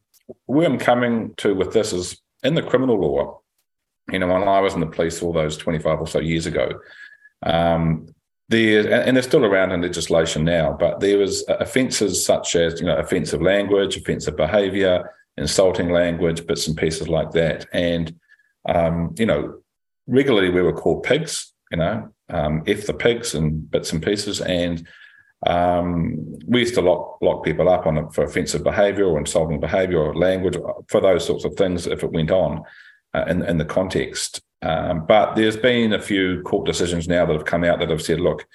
where 0.45 0.67
I'm 0.67 0.77
coming 0.77 1.33
to 1.37 1.55
with 1.55 1.73
this 1.73 1.93
is 1.93 2.21
in 2.43 2.55
the 2.55 2.63
criminal 2.63 2.99
law. 2.99 3.41
You 4.11 4.19
know, 4.19 4.27
when 4.27 4.47
I 4.47 4.61
was 4.61 4.73
in 4.73 4.79
the 4.79 4.87
police 4.87 5.21
all 5.21 5.33
those 5.33 5.57
25 5.57 5.99
or 5.99 6.07
so 6.07 6.19
years 6.19 6.45
ago, 6.45 6.79
um, 7.43 8.07
there 8.49 9.03
and 9.03 9.15
they're 9.15 9.23
still 9.23 9.45
around 9.45 9.71
in 9.71 9.81
legislation 9.81 10.43
now, 10.43 10.75
but 10.79 10.99
there 10.99 11.17
was 11.17 11.43
offences 11.47 12.23
such 12.23 12.55
as 12.55 12.79
you 12.79 12.85
know 12.85 12.97
offensive 12.97 13.41
language, 13.41 13.97
offensive 13.97 14.37
behaviour, 14.37 15.13
insulting 15.37 15.91
language, 15.91 16.45
bits 16.47 16.67
and 16.67 16.77
pieces 16.77 17.09
like 17.09 17.31
that, 17.31 17.65
and 17.73 18.15
um, 18.69 19.13
you 19.17 19.25
know 19.25 19.59
regularly 20.07 20.49
we 20.49 20.61
were 20.61 20.73
called 20.73 21.03
pigs, 21.03 21.53
you 21.71 21.77
know, 21.77 22.09
um, 22.29 22.63
f 22.67 22.85
the 22.85 22.93
pigs 22.93 23.35
and 23.35 23.69
bits 23.69 23.91
and 23.91 24.01
pieces, 24.01 24.39
and 24.39 24.87
um, 25.45 26.37
we 26.47 26.61
used 26.61 26.75
to 26.75 26.81
lock 26.81 27.17
lock 27.21 27.43
people 27.43 27.67
up 27.69 27.85
on 27.85 28.09
for 28.11 28.23
offensive 28.23 28.63
behaviour 28.63 29.05
or 29.05 29.19
insulting 29.19 29.59
behaviour 29.59 29.99
or 29.99 30.15
language 30.15 30.57
for 30.87 31.01
those 31.01 31.25
sorts 31.25 31.43
of 31.43 31.53
things 31.55 31.85
if 31.85 32.01
it 32.01 32.11
went 32.11 32.31
on 32.31 32.63
uh, 33.13 33.25
in 33.27 33.43
in 33.43 33.57
the 33.57 33.65
context. 33.65 34.41
Um, 34.61 35.05
but 35.05 35.35
there's 35.35 35.57
been 35.57 35.93
a 35.93 36.01
few 36.01 36.41
court 36.41 36.65
decisions 36.65 37.07
now 37.07 37.25
that 37.25 37.33
have 37.33 37.45
come 37.45 37.63
out 37.63 37.79
that 37.79 37.89
have 37.89 38.01
said, 38.01 38.19
look, 38.19 38.47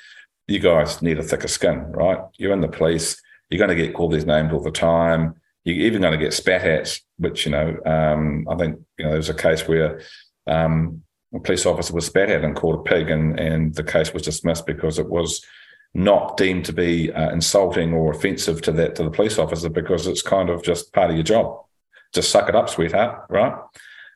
you 0.49 0.59
guys 0.59 1.01
need 1.03 1.19
a 1.19 1.23
thicker 1.23 1.49
skin, 1.49 1.93
right? 1.93 2.19
You're 2.37 2.53
in 2.53 2.61
the 2.61 2.69
police. 2.69 3.21
You're 3.51 3.65
going 3.65 3.77
to 3.77 3.85
get 3.85 3.95
called 3.95 4.12
these 4.12 4.27
names 4.27 4.53
all 4.53 4.62
the 4.62 4.71
time. 4.71 5.37
You're 5.65 5.87
even 5.87 6.03
going 6.03 6.19
to 6.19 6.25
get 6.25 6.33
spat 6.33 6.65
at, 6.65 6.99
which, 7.19 7.47
you 7.47 7.53
know, 7.53 7.77
um, 7.87 8.47
I 8.51 8.57
think, 8.57 8.81
you 8.99 9.05
know, 9.05 9.11
there 9.11 9.19
was 9.19 9.29
a 9.29 9.35
case 9.35 9.69
where 9.69 10.01
um, 10.47 11.03
a 11.33 11.38
police 11.38 11.67
officer 11.67 11.95
was 11.95 12.07
spat 12.07 12.31
at 12.31 12.45
and 12.45 12.57
called 12.57 12.81
a 12.81 12.83
pig, 12.83 13.11
and, 13.11 13.38
and 13.38 13.75
the 13.75 13.85
case 13.85 14.12
was 14.12 14.23
dismissed 14.23 14.67
because 14.67 14.99
it 14.99 15.09
was 15.09 15.45
not 15.95 16.37
deemed 16.37 16.65
to 16.65 16.73
be 16.73 17.12
uh, 17.12 17.31
insulting 17.31 17.93
or 17.93 18.11
offensive 18.11 18.62
to 18.62 18.73
that 18.73 18.95
to 18.97 19.03
the 19.03 19.11
police 19.11 19.38
officer 19.38 19.69
because 19.69 20.07
it's 20.07 20.23
kind 20.23 20.51
of 20.51 20.62
just 20.62 20.93
part 20.93 21.11
of 21.11 21.17
your 21.17 21.25
job. 21.25 21.65
Just 22.12 22.31
suck 22.31 22.49
it 22.49 22.57
up, 22.57 22.69
sweetheart, 22.69 23.27
right? 23.29 23.55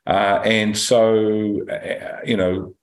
Uh, 0.07 0.41
and 0.45 0.77
so, 0.77 1.67
uh, 1.69 2.21
you 2.25 2.37
know, 2.37 2.75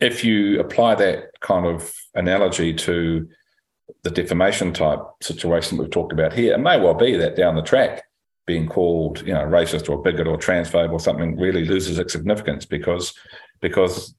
if 0.00 0.24
you 0.24 0.60
apply 0.60 0.94
that 0.94 1.30
kind 1.40 1.66
of 1.66 1.92
analogy 2.14 2.72
to 2.72 3.28
the 4.02 4.10
defamation 4.10 4.72
type 4.72 5.00
situation 5.22 5.78
we've 5.78 5.90
talked 5.90 6.12
about 6.12 6.32
here, 6.32 6.54
it 6.54 6.58
may 6.58 6.80
well 6.80 6.94
be 6.94 7.16
that 7.16 7.36
down 7.36 7.54
the 7.54 7.62
track, 7.62 8.04
being 8.46 8.66
called, 8.66 9.20
you 9.26 9.32
know, 9.32 9.44
racist 9.44 9.88
or 9.88 10.02
bigot 10.02 10.26
or 10.26 10.38
transphobe 10.38 10.92
or 10.92 11.00
something 11.00 11.38
really 11.38 11.64
loses 11.64 11.98
its 11.98 12.12
significance 12.12 12.64
because 12.64 13.14
because 13.60 14.14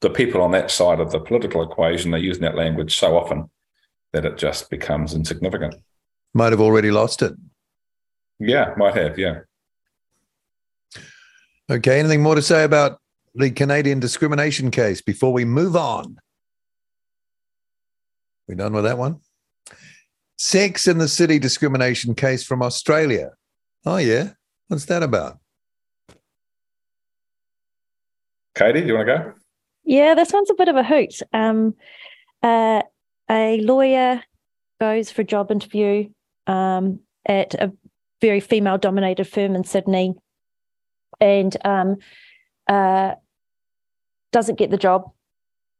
the 0.00 0.10
people 0.10 0.42
on 0.42 0.52
that 0.52 0.70
side 0.70 1.00
of 1.00 1.10
the 1.10 1.18
political 1.18 1.62
equation 1.62 2.14
are 2.14 2.18
using 2.18 2.42
that 2.42 2.56
language 2.56 2.96
so 2.96 3.16
often 3.16 3.50
that 4.12 4.24
it 4.24 4.36
just 4.36 4.70
becomes 4.70 5.14
insignificant. 5.14 5.74
Might 6.34 6.52
have 6.52 6.60
already 6.60 6.90
lost 6.90 7.22
it. 7.22 7.32
Yeah, 8.38 8.74
might 8.76 8.96
have. 8.96 9.18
Yeah. 9.18 9.40
Okay. 11.70 11.98
Anything 11.98 12.22
more 12.22 12.34
to 12.34 12.42
say 12.42 12.64
about 12.64 13.00
the 13.34 13.50
Canadian 13.50 14.00
discrimination 14.00 14.70
case 14.70 15.00
before 15.00 15.32
we 15.32 15.44
move 15.44 15.76
on? 15.76 16.18
We 18.46 18.54
done 18.54 18.74
with 18.74 18.84
that 18.84 18.98
one? 18.98 19.20
Sex 20.36 20.86
in 20.86 20.98
the 20.98 21.08
City 21.08 21.38
discrimination 21.38 22.14
case 22.14 22.44
from 22.44 22.62
Australia. 22.62 23.30
Oh, 23.86 23.96
yeah. 23.96 24.30
What's 24.68 24.84
that 24.86 25.02
about? 25.02 25.38
Katie, 28.54 28.82
do 28.82 28.86
you 28.86 28.94
want 28.94 29.08
to 29.08 29.14
go? 29.18 29.32
Yeah, 29.84 30.14
this 30.14 30.32
one's 30.32 30.50
a 30.50 30.54
bit 30.54 30.68
of 30.68 30.76
a 30.76 30.84
hoot. 30.84 31.20
Um, 31.32 31.74
uh, 32.42 32.82
a 33.30 33.60
lawyer 33.60 34.22
goes 34.80 35.10
for 35.10 35.22
a 35.22 35.24
job 35.24 35.50
interview 35.50 36.10
um, 36.46 37.00
at 37.26 37.54
a 37.54 37.72
very 38.20 38.40
female 38.40 38.78
dominated 38.78 39.24
firm 39.24 39.54
in 39.54 39.64
Sydney 39.64 40.14
and 41.20 41.56
um, 41.64 41.96
uh, 42.68 43.14
doesn't 44.32 44.58
get 44.58 44.70
the 44.70 44.76
job 44.76 45.10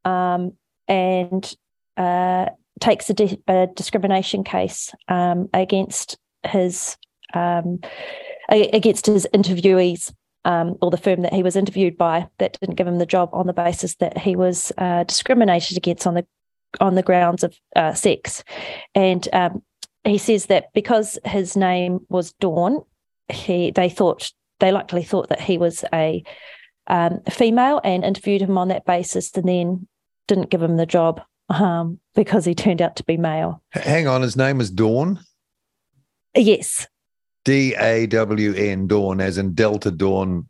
um, 0.05 0.53
and 0.89 1.57
uh, 1.97 2.47
takes 2.81 3.09
a, 3.11 3.15
di- 3.15 3.43
a, 3.49 3.67
discrimination 3.75 4.45
case 4.45 4.93
um, 5.09 5.49
against 5.53 6.19
his 6.45 6.97
um, 7.33 7.81
against 8.49 9.07
his 9.07 9.27
interviewees 9.35 10.13
um, 10.45 10.77
or 10.83 10.91
the 10.91 10.97
firm 10.97 11.23
that 11.23 11.33
he 11.33 11.43
was 11.43 11.57
interviewed 11.57 11.97
by 11.97 12.29
that 12.39 12.59
didn't 12.61 12.77
give 12.77 12.87
him 12.87 12.99
the 12.99 13.07
job 13.07 13.31
on 13.33 13.47
the 13.47 13.53
basis 13.53 13.97
that 13.97 14.19
he 14.19 14.37
was 14.37 14.73
uh, 14.79 15.05
discriminated 15.05 15.77
against 15.77 16.07
on 16.07 16.15
the 16.15 16.27
on 16.81 16.97
the 16.97 17.03
grounds 17.03 17.45
of 17.45 17.57
uh, 17.77 17.95
sex, 17.95 18.43
and 18.95 19.29
um, 19.33 19.63
he 20.05 20.19
says 20.19 20.47
that 20.47 20.73
because 20.75 21.19
his 21.25 21.57
name 21.57 22.01
was 22.09 22.33
Dawn, 22.35 22.83
he 23.29 23.71
they 23.71 23.89
thought 23.89 24.33
they 24.65 24.73
likely 24.73 25.03
thought 25.03 25.29
that 25.29 25.43
he 25.43 25.59
was 25.59 25.85
a 25.93 26.25
um, 26.87 27.21
female 27.31 27.83
and 27.85 28.03
interviewed 28.03 28.41
him 28.41 28.57
on 28.57 28.69
that 28.69 28.87
basis, 28.87 29.31
and 29.37 29.47
then 29.47 29.87
didn't 30.27 30.49
give 30.49 30.63
him 30.63 30.79
the 30.79 30.87
job 30.87 31.21
um, 31.51 32.01
because 32.15 32.47
he 32.47 32.55
turned 32.55 32.81
out 32.81 32.97
to 32.97 33.05
be 33.05 33.19
male. 33.19 33.63
Hang 33.73 34.09
on, 34.09 34.23
his 34.23 34.37
name 34.37 34.57
was 34.57 34.71
Dawn. 34.71 35.21
Yes. 36.35 36.87
D 37.45 37.75
A 37.75 38.07
W 38.07 38.55
N 38.55 38.87
Dawn, 38.87 39.21
as 39.21 39.37
in 39.37 39.53
Delta 39.53 39.91
Dawn. 39.91 40.49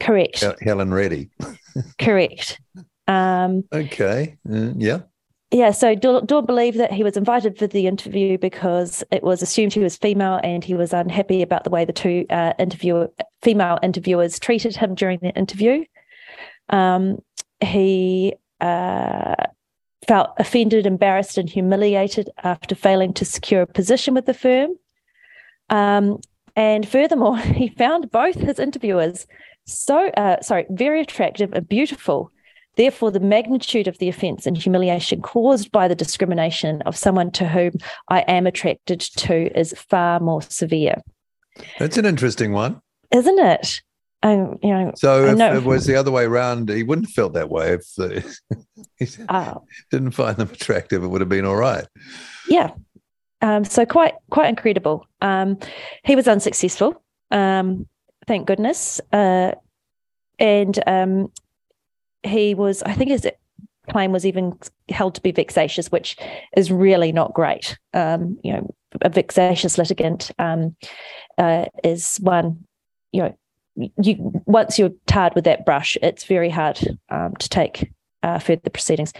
Correct. 0.00 0.44
Helen 0.60 0.94
Reddy. 0.94 1.30
Correct. 1.98 2.60
Um, 3.08 3.64
okay. 3.72 4.38
Uh, 4.48 4.72
yeah. 4.76 5.00
Yeah, 5.52 5.72
so 5.72 5.96
Dawn 5.96 6.46
believed 6.46 6.78
that 6.78 6.92
he 6.92 7.02
was 7.02 7.16
invited 7.16 7.58
for 7.58 7.66
the 7.66 7.88
interview 7.88 8.38
because 8.38 9.02
it 9.10 9.24
was 9.24 9.42
assumed 9.42 9.72
he 9.72 9.80
was 9.80 9.96
female, 9.96 10.38
and 10.44 10.62
he 10.62 10.74
was 10.74 10.92
unhappy 10.92 11.42
about 11.42 11.64
the 11.64 11.70
way 11.70 11.84
the 11.84 11.92
two 11.92 12.24
uh, 12.30 12.52
female 13.42 13.78
interviewers 13.82 14.38
treated 14.38 14.76
him 14.76 14.94
during 14.94 15.18
the 15.20 15.30
interview. 15.30 15.84
Um, 16.68 17.18
he 17.60 18.34
uh, 18.60 19.34
felt 20.06 20.30
offended, 20.38 20.86
embarrassed, 20.86 21.36
and 21.36 21.50
humiliated 21.50 22.30
after 22.44 22.76
failing 22.76 23.12
to 23.14 23.24
secure 23.24 23.62
a 23.62 23.66
position 23.66 24.14
with 24.14 24.26
the 24.26 24.34
firm. 24.34 24.70
Um, 25.68 26.20
and 26.54 26.88
furthermore, 26.88 27.38
he 27.38 27.70
found 27.70 28.12
both 28.12 28.36
his 28.36 28.60
interviewers 28.60 29.26
so 29.70 30.08
uh, 30.08 30.40
sorry, 30.42 30.66
very 30.70 31.00
attractive 31.00 31.52
and 31.52 31.68
beautiful 31.68 32.30
Therefore, 32.80 33.10
the 33.10 33.20
magnitude 33.20 33.88
of 33.88 33.98
the 33.98 34.08
offence 34.08 34.46
and 34.46 34.56
humiliation 34.56 35.20
caused 35.20 35.70
by 35.70 35.86
the 35.86 35.94
discrimination 35.94 36.80
of 36.86 36.96
someone 36.96 37.30
to 37.32 37.46
whom 37.46 37.72
I 38.08 38.20
am 38.20 38.46
attracted 38.46 39.00
to 39.00 39.54
is 39.54 39.74
far 39.76 40.18
more 40.18 40.40
severe. 40.40 40.94
That's 41.78 41.98
an 41.98 42.06
interesting 42.06 42.54
one, 42.54 42.80
isn't 43.10 43.38
it? 43.38 43.82
Um, 44.22 44.58
you 44.62 44.70
know, 44.70 44.92
so 44.96 45.26
if 45.26 45.38
it 45.38 45.64
was 45.64 45.84
the 45.84 45.94
other 45.94 46.10
way 46.10 46.24
around, 46.24 46.70
he 46.70 46.82
wouldn't 46.82 47.08
have 47.08 47.12
felt 47.12 47.34
that 47.34 47.50
way. 47.50 47.74
If 47.74 47.94
the, 47.98 48.38
he 48.96 49.06
oh. 49.28 49.62
didn't 49.90 50.12
find 50.12 50.38
them 50.38 50.48
attractive, 50.50 51.04
it 51.04 51.08
would 51.08 51.20
have 51.20 51.28
been 51.28 51.44
all 51.44 51.56
right. 51.56 51.86
Yeah. 52.48 52.70
Um, 53.42 53.62
so 53.62 53.84
quite 53.84 54.14
quite 54.30 54.48
incredible. 54.48 55.06
Um, 55.20 55.58
he 56.02 56.16
was 56.16 56.26
unsuccessful. 56.26 57.02
Um, 57.30 57.86
thank 58.26 58.46
goodness. 58.46 59.02
Uh, 59.12 59.52
and 60.38 60.82
um, 60.86 61.30
he 62.22 62.54
was, 62.54 62.82
I 62.82 62.92
think 62.92 63.10
his 63.10 63.26
claim 63.90 64.12
was 64.12 64.26
even 64.26 64.58
held 64.88 65.14
to 65.14 65.20
be 65.20 65.32
vexatious, 65.32 65.90
which 65.90 66.16
is 66.56 66.70
really 66.70 67.12
not 67.12 67.34
great. 67.34 67.78
Um, 67.94 68.38
you 68.42 68.52
know, 68.52 68.74
a 69.02 69.08
vexatious 69.08 69.78
litigant 69.78 70.30
um, 70.38 70.76
uh, 71.38 71.66
is 71.84 72.16
one, 72.18 72.64
you 73.12 73.22
know, 73.22 73.36
you 74.02 74.42
once 74.46 74.78
you're 74.78 74.92
tarred 75.06 75.34
with 75.34 75.44
that 75.44 75.64
brush, 75.64 75.96
it's 76.02 76.24
very 76.24 76.50
hard 76.50 76.78
um, 77.08 77.34
to 77.36 77.48
take 77.48 77.90
uh, 78.22 78.38
further 78.38 78.68
proceedings. 78.70 79.12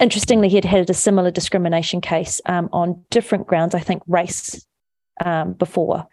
Interestingly, 0.00 0.48
he 0.48 0.56
had 0.56 0.64
had 0.64 0.90
a 0.90 0.94
similar 0.94 1.30
discrimination 1.30 2.00
case 2.00 2.40
um, 2.46 2.68
on 2.72 3.04
different 3.10 3.46
grounds, 3.46 3.74
I 3.74 3.80
think 3.80 4.02
race 4.08 4.66
um, 5.24 5.52
before. 5.52 6.08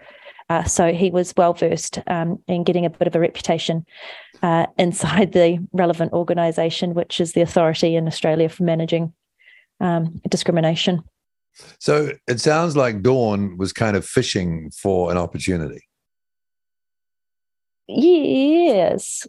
Uh, 0.50 0.66
so 0.66 0.92
he 0.94 1.10
was 1.10 1.34
well 1.38 1.54
versed 1.54 2.00
um, 2.08 2.38
in 2.48 2.64
getting 2.64 2.86
a 2.86 2.90
bit 2.90 3.08
of 3.08 3.16
a 3.16 3.20
reputation 3.20 3.86
uh, 4.42 4.68
inside 4.78 5.34
the 5.34 5.60
relevant 5.72 6.14
organisation, 6.14 6.94
which 6.94 7.20
is 7.20 7.34
the 7.34 7.42
authority 7.42 7.96
in 7.96 8.08
Australia 8.08 8.50
for 8.50 8.64
managing 8.64 9.14
um, 9.80 10.22
discrimination. 10.30 11.04
So 11.80 12.12
it 12.28 12.40
sounds 12.40 12.78
like 12.78 13.02
Dawn 13.02 13.58
was 13.58 13.74
kind 13.74 13.98
of 13.98 14.06
fishing 14.06 14.72
for 14.72 15.12
an 15.12 15.18
opportunity. 15.18 15.82
Yes. 17.88 19.28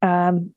Um, 0.00 0.54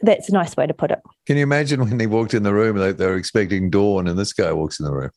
that's 0.00 0.28
a 0.28 0.32
nice 0.32 0.56
way 0.56 0.66
to 0.66 0.74
put 0.74 0.90
it. 0.90 1.00
Can 1.26 1.36
you 1.36 1.42
imagine 1.42 1.80
when 1.80 1.98
he 1.98 2.06
walked 2.06 2.34
in 2.34 2.42
the 2.42 2.54
room, 2.54 2.76
they, 2.76 2.92
they 2.92 3.06
were 3.06 3.16
expecting 3.16 3.70
Dawn, 3.70 4.06
and 4.06 4.18
this 4.18 4.32
guy 4.32 4.52
walks 4.52 4.78
in 4.78 4.86
the 4.86 4.92
room? 4.92 5.10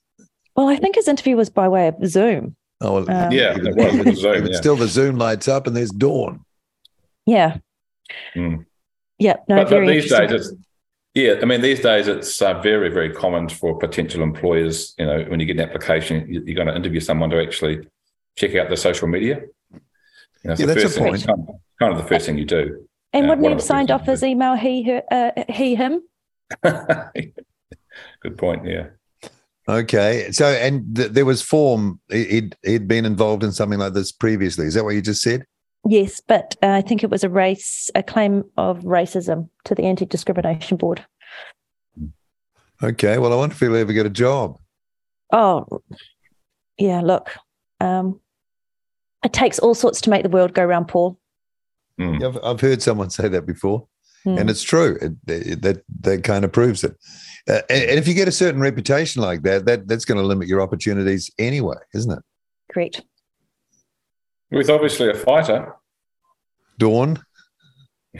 Well, 0.55 0.69
I 0.69 0.75
think 0.75 0.95
his 0.95 1.07
interview 1.07 1.35
was 1.35 1.49
by 1.49 1.67
way 1.67 1.87
of 1.87 1.95
Zoom. 2.05 2.55
Oh, 2.81 2.93
well, 2.93 3.11
um, 3.11 3.31
yeah, 3.31 3.55
it 3.57 4.05
was 4.05 4.19
Zoom. 4.19 4.45
Yeah. 4.51 4.57
Still, 4.57 4.75
the 4.75 4.87
Zoom 4.87 5.17
lights 5.17 5.47
up 5.47 5.67
and 5.67 5.75
there's 5.75 5.91
dawn. 5.91 6.43
Yeah. 7.25 7.57
Mm. 8.35 8.65
Yeah. 9.19 9.35
No, 9.47 9.57
but, 9.57 9.69
but 9.69 9.85
these 9.87 10.09
days, 10.09 10.31
it's, 10.31 10.53
yeah, 11.13 11.35
I 11.41 11.45
mean, 11.45 11.61
these 11.61 11.81
days 11.81 12.07
it's 12.07 12.41
uh, 12.41 12.59
very, 12.61 12.89
very 12.89 13.13
common 13.13 13.49
for 13.49 13.77
potential 13.77 14.23
employers. 14.23 14.95
You 14.97 15.05
know, 15.05 15.25
when 15.27 15.39
you 15.39 15.45
get 15.45 15.57
an 15.57 15.67
application, 15.67 16.25
you, 16.27 16.41
are 16.41 16.55
going 16.55 16.67
to 16.67 16.75
interview 16.75 17.01
someone 17.01 17.29
to 17.31 17.41
actually 17.41 17.87
check 18.37 18.55
out 18.55 18.67
their 18.67 18.77
social 18.77 19.07
media. 19.07 19.41
You 19.71 19.79
know, 20.45 20.55
yeah, 20.57 20.65
that's 20.65 20.95
a 20.95 20.99
point. 20.99 21.25
Kind 21.25 21.39
of, 21.49 21.55
kind 21.79 21.93
of, 21.93 21.97
the 21.97 22.07
first 22.07 22.25
thing 22.25 22.37
you 22.37 22.45
do. 22.45 22.87
And 23.13 23.25
uh, 23.25 23.29
wouldn't 23.29 23.43
you 23.45 23.51
have 23.51 23.61
signed 23.61 23.91
off 23.91 24.05
his 24.05 24.23
email? 24.23 24.55
He, 24.55 24.83
her, 24.83 25.03
uh, 25.11 25.43
he, 25.49 25.75
him. 25.75 26.01
Good 26.63 28.37
point. 28.37 28.65
Yeah. 28.65 28.87
Okay, 29.67 30.31
so 30.31 30.47
and 30.47 30.95
th- 30.95 31.11
there 31.11 31.25
was 31.25 31.41
form. 31.41 31.99
He'd 32.09 32.55
he'd 32.63 32.87
been 32.87 33.05
involved 33.05 33.43
in 33.43 33.51
something 33.51 33.79
like 33.79 33.93
this 33.93 34.11
previously. 34.11 34.65
Is 34.65 34.73
that 34.73 34.83
what 34.83 34.95
you 34.95 35.01
just 35.01 35.21
said? 35.21 35.45
Yes, 35.85 36.21
but 36.21 36.55
uh, 36.61 36.69
I 36.69 36.81
think 36.81 37.03
it 37.03 37.09
was 37.09 37.23
a 37.23 37.29
race, 37.29 37.89
a 37.95 38.03
claim 38.03 38.43
of 38.55 38.79
racism 38.81 39.49
to 39.65 39.73
the 39.73 39.83
Anti 39.83 40.05
Discrimination 40.05 40.77
Board. 40.77 41.03
Okay, 42.83 43.17
well, 43.17 43.33
I 43.33 43.35
wonder 43.35 43.53
if 43.53 43.59
he'll 43.59 43.75
ever 43.75 43.93
get 43.93 44.05
a 44.05 44.11
job. 44.11 44.57
Oh, 45.31 45.81
yeah. 46.77 47.01
Look, 47.01 47.29
um, 47.79 48.19
it 49.23 49.33
takes 49.33 49.59
all 49.59 49.75
sorts 49.75 50.01
to 50.01 50.09
make 50.09 50.23
the 50.23 50.29
world 50.29 50.53
go 50.53 50.65
round, 50.65 50.87
Paul. 50.87 51.17
Mm. 51.99 52.19
Yeah, 52.19 52.27
I've, 52.27 52.39
I've, 52.43 52.61
heard 52.61 52.81
someone 52.81 53.09
say 53.09 53.27
that 53.27 53.45
before, 53.45 53.87
mm. 54.25 54.39
and 54.39 54.49
it's 54.49 54.63
true. 54.63 54.97
It, 55.01 55.13
it, 55.27 55.61
that 55.61 55.83
that 56.01 56.23
kind 56.23 56.43
of 56.43 56.51
proves 56.51 56.83
it. 56.83 56.95
Uh, 57.47 57.61
and 57.69 57.99
if 57.99 58.07
you 58.07 58.13
get 58.13 58.27
a 58.27 58.31
certain 58.31 58.61
reputation 58.61 59.21
like 59.21 59.43
that, 59.43 59.65
that 59.65 59.87
that's 59.87 60.05
going 60.05 60.19
to 60.19 60.25
limit 60.25 60.47
your 60.47 60.61
opportunities 60.61 61.29
anyway, 61.37 61.77
isn't 61.93 62.11
it? 62.11 62.23
Correct. 62.71 63.01
With 64.51 64.69
obviously 64.69 65.09
a 65.09 65.13
fighter. 65.13 65.75
Dawn. 66.77 67.19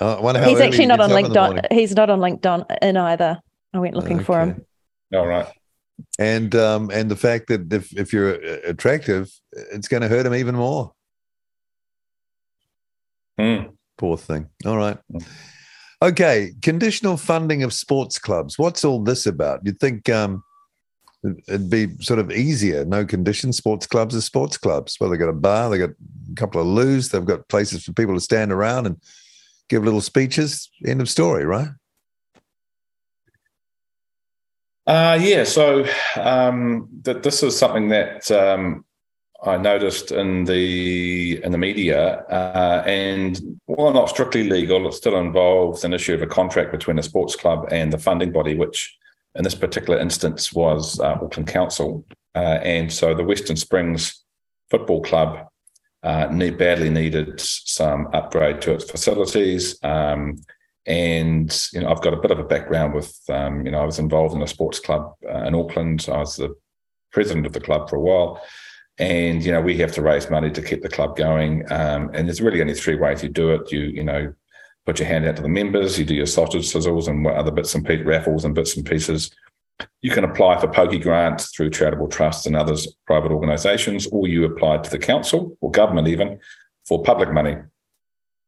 uh, 0.00 0.44
he's 0.44 0.60
actually 0.60 0.86
not 0.86 1.00
on 1.00 1.10
LinkedIn. 1.10 1.72
He's 1.72 1.94
not 1.94 2.10
on 2.10 2.18
LinkedIn 2.18 2.64
in 2.82 2.96
either. 2.96 3.40
I 3.72 3.78
went 3.78 3.94
looking 3.94 4.16
okay. 4.16 4.24
for 4.24 4.40
him. 4.40 4.64
All 5.14 5.26
right. 5.26 5.46
And 6.18 6.54
um, 6.54 6.90
and 6.90 7.10
the 7.10 7.16
fact 7.16 7.48
that 7.48 7.72
if 7.72 7.96
if 7.96 8.12
you're 8.12 8.34
uh, 8.34 8.58
attractive, 8.66 9.30
it's 9.52 9.88
going 9.88 10.02
to 10.02 10.08
hurt 10.08 10.26
him 10.26 10.34
even 10.34 10.54
more. 10.54 10.92
Mm. 13.38 13.72
Poor 13.96 14.16
thing. 14.16 14.48
All 14.64 14.76
right. 14.76 14.98
Mm. 15.12 15.26
Okay, 16.00 16.52
conditional 16.62 17.16
funding 17.16 17.64
of 17.64 17.72
sports 17.72 18.18
clubs. 18.20 18.56
What's 18.58 18.84
all 18.84 19.02
this 19.02 19.26
about? 19.26 19.60
You'd 19.64 19.80
think 19.80 20.08
um, 20.08 20.44
it'd 21.24 21.70
be 21.70 21.96
sort 22.00 22.18
of 22.18 22.30
easier. 22.30 22.84
No 22.84 23.04
condition. 23.04 23.52
Sports 23.52 23.86
clubs 23.86 24.14
are 24.14 24.20
sports 24.20 24.56
clubs. 24.56 24.96
Well, 25.00 25.10
they've 25.10 25.18
got 25.18 25.28
a 25.28 25.32
bar, 25.32 25.70
they've 25.70 25.80
got 25.80 25.90
a 25.90 26.34
couple 26.36 26.60
of 26.60 26.66
loos, 26.66 27.08
they've 27.08 27.24
got 27.24 27.48
places 27.48 27.84
for 27.84 27.92
people 27.92 28.14
to 28.14 28.20
stand 28.20 28.52
around 28.52 28.86
and 28.86 29.00
give 29.68 29.84
little 29.84 30.00
speeches. 30.00 30.70
End 30.86 31.00
of 31.00 31.08
story, 31.08 31.44
right? 31.44 31.68
Uh, 34.86 35.18
yeah, 35.20 35.44
so 35.44 35.84
um, 36.16 36.88
th- 37.04 37.22
this 37.22 37.42
is 37.42 37.58
something 37.58 37.88
that 37.90 38.30
um, 38.30 38.86
I 39.44 39.58
noticed 39.58 40.12
in 40.12 40.44
the 40.44 41.42
in 41.44 41.52
the 41.52 41.58
media, 41.58 42.20
uh, 42.30 42.82
and 42.86 43.38
while 43.66 43.92
not 43.92 44.08
strictly 44.08 44.48
legal, 44.48 44.88
it 44.88 44.94
still 44.94 45.18
involves 45.18 45.84
an 45.84 45.92
issue 45.92 46.14
of 46.14 46.22
a 46.22 46.26
contract 46.26 46.72
between 46.72 46.98
a 46.98 47.02
sports 47.02 47.36
club 47.36 47.68
and 47.70 47.92
the 47.92 47.98
funding 47.98 48.32
body, 48.32 48.54
which 48.54 48.97
in 49.38 49.44
this 49.44 49.54
particular 49.54 49.98
instance 49.98 50.52
was 50.52 51.00
uh, 51.00 51.16
Auckland 51.22 51.48
Council. 51.48 52.04
Uh, 52.34 52.58
and 52.62 52.92
so 52.92 53.14
the 53.14 53.24
Western 53.24 53.56
Springs 53.56 54.24
Football 54.68 55.00
Club 55.02 55.46
uh, 56.02 56.26
need, 56.30 56.58
badly 56.58 56.90
needed 56.90 57.40
some 57.40 58.08
upgrade 58.12 58.60
to 58.62 58.72
its 58.72 58.90
facilities. 58.90 59.78
Um, 59.82 60.36
and 60.86 61.68
you 61.72 61.80
know, 61.80 61.88
I've 61.88 62.02
got 62.02 62.14
a 62.14 62.20
bit 62.20 62.30
of 62.30 62.38
a 62.38 62.44
background 62.44 62.94
with 62.94 63.16
um, 63.28 63.64
you 63.64 63.70
know, 63.70 63.80
I 63.80 63.84
was 63.84 63.98
involved 63.98 64.34
in 64.34 64.42
a 64.42 64.46
sports 64.46 64.80
club 64.80 65.14
uh, 65.28 65.44
in 65.44 65.54
Auckland. 65.54 66.06
I 66.08 66.18
was 66.18 66.36
the 66.36 66.54
president 67.12 67.46
of 67.46 67.52
the 67.52 67.60
club 67.60 67.88
for 67.88 67.96
a 67.96 68.00
while, 68.00 68.40
and 68.98 69.44
you 69.44 69.52
know, 69.52 69.60
we 69.60 69.76
have 69.78 69.92
to 69.92 70.02
raise 70.02 70.30
money 70.30 70.50
to 70.50 70.62
keep 70.62 70.82
the 70.82 70.88
club 70.88 71.16
going. 71.16 71.70
Um, 71.70 72.10
and 72.14 72.26
there's 72.26 72.40
really 72.40 72.60
only 72.60 72.74
three 72.74 72.96
ways 72.96 73.22
you 73.22 73.28
do 73.28 73.50
it. 73.50 73.70
You 73.70 73.80
you 73.80 74.04
know, 74.04 74.32
put 74.88 74.98
your 74.98 75.06
hand 75.06 75.26
out 75.26 75.36
to 75.36 75.42
the 75.42 75.48
members. 75.50 75.98
You 75.98 76.06
do 76.06 76.14
your 76.14 76.24
sausage 76.24 76.72
sizzles 76.72 77.08
and 77.08 77.26
other 77.26 77.50
bits 77.50 77.74
and 77.74 77.84
pieces, 77.86 78.06
raffles 78.06 78.46
and 78.46 78.54
bits 78.54 78.74
and 78.74 78.86
pieces. 78.86 79.30
You 80.00 80.10
can 80.10 80.24
apply 80.24 80.58
for 80.58 80.66
pokie 80.66 81.02
grants 81.02 81.50
through 81.50 81.70
charitable 81.70 82.08
trusts 82.08 82.46
and 82.46 82.56
others 82.56 82.88
private 83.06 83.30
organisations, 83.30 84.06
or 84.06 84.26
you 84.26 84.46
apply 84.46 84.78
to 84.78 84.90
the 84.90 84.98
council 84.98 85.58
or 85.60 85.70
government 85.70 86.08
even 86.08 86.40
for 86.86 87.02
public 87.02 87.30
money. 87.30 87.56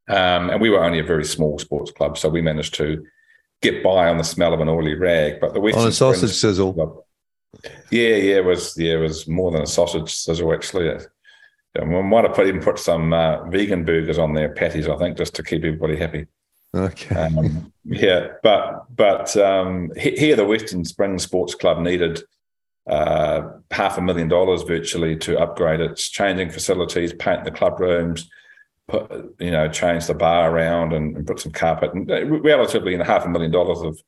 Um, 0.09 0.49
and 0.49 0.63
we 0.63 0.71
were 0.71 0.83
only 0.83 0.99
a 0.99 1.05
very 1.05 1.27
small 1.27 1.59
sports 1.59 1.91
club, 1.91 2.17
so 2.17 2.31
we 2.31 2.41
managed 2.41 2.73
to 2.77 3.05
get 3.61 3.83
by 3.85 4.09
on 4.09 4.17
the 4.17 4.25
smell 4.25 4.55
of 4.55 4.61
an 4.61 4.69
oily 4.71 4.95
rag. 4.95 5.41
But 5.43 5.53
the 5.53 5.61
Western 5.61 5.83
on 5.83 5.89
a 5.89 5.93
sausage 5.93 6.31
Springs 6.31 6.41
sizzle, 6.41 6.73
club, 6.73 6.97
yeah, 7.91 8.17
yeah, 8.17 8.37
it 8.37 8.45
was 8.47 8.79
yeah, 8.79 8.95
it 8.95 9.01
was 9.01 9.29
more 9.29 9.51
than 9.51 9.61
a 9.61 9.67
sausage 9.67 10.15
sizzle 10.15 10.55
actually. 10.55 10.89
We 11.79 12.03
might 12.03 12.25
have 12.25 12.35
put 12.35 12.49
even 12.49 12.61
put 12.61 12.79
some 12.79 13.13
uh, 13.13 13.45
vegan 13.45 13.85
burgers 13.85 14.19
on 14.19 14.35
their 14.35 14.49
patties, 14.49 14.89
I 14.89 14.97
think, 14.97 15.17
just 15.17 15.35
to 15.37 15.43
keep 15.43 15.65
everybody 15.65 15.97
happy. 15.97 16.27
Okay. 16.75 17.15
Um, 17.15 17.73
yeah, 17.85 18.29
but 18.43 18.85
but 18.95 19.37
um, 19.37 19.93
here 19.97 20.37
the 20.37 20.45
Western 20.45 20.85
Springs 20.85 21.23
Sports 21.23 21.55
Club 21.55 21.81
needed 21.81 22.23
uh, 22.89 23.43
half 23.71 23.99
a 23.99 24.01
million 24.01 24.29
dollars 24.29 24.63
virtually 24.63 25.17
to 25.17 25.39
upgrade 25.39 25.81
its 25.81 26.09
changing 26.09 26.51
facilities, 26.51 27.13
paint 27.13 27.45
the 27.45 27.51
club 27.51 27.79
rooms, 27.79 28.29
put 28.89 29.35
you 29.39 29.51
know 29.51 29.69
change 29.69 30.07
the 30.07 30.15
bar 30.15 30.51
around 30.51 30.93
and, 30.93 31.17
and 31.17 31.27
put 31.27 31.41
some 31.41 31.53
carpet. 31.53 31.95
And 31.95 32.11
uh, 32.11 32.25
relatively, 32.27 32.95
in 32.95 33.01
half 33.01 33.25
a 33.25 33.29
million 33.29 33.51
dollars 33.51 33.81
of 33.81 34.01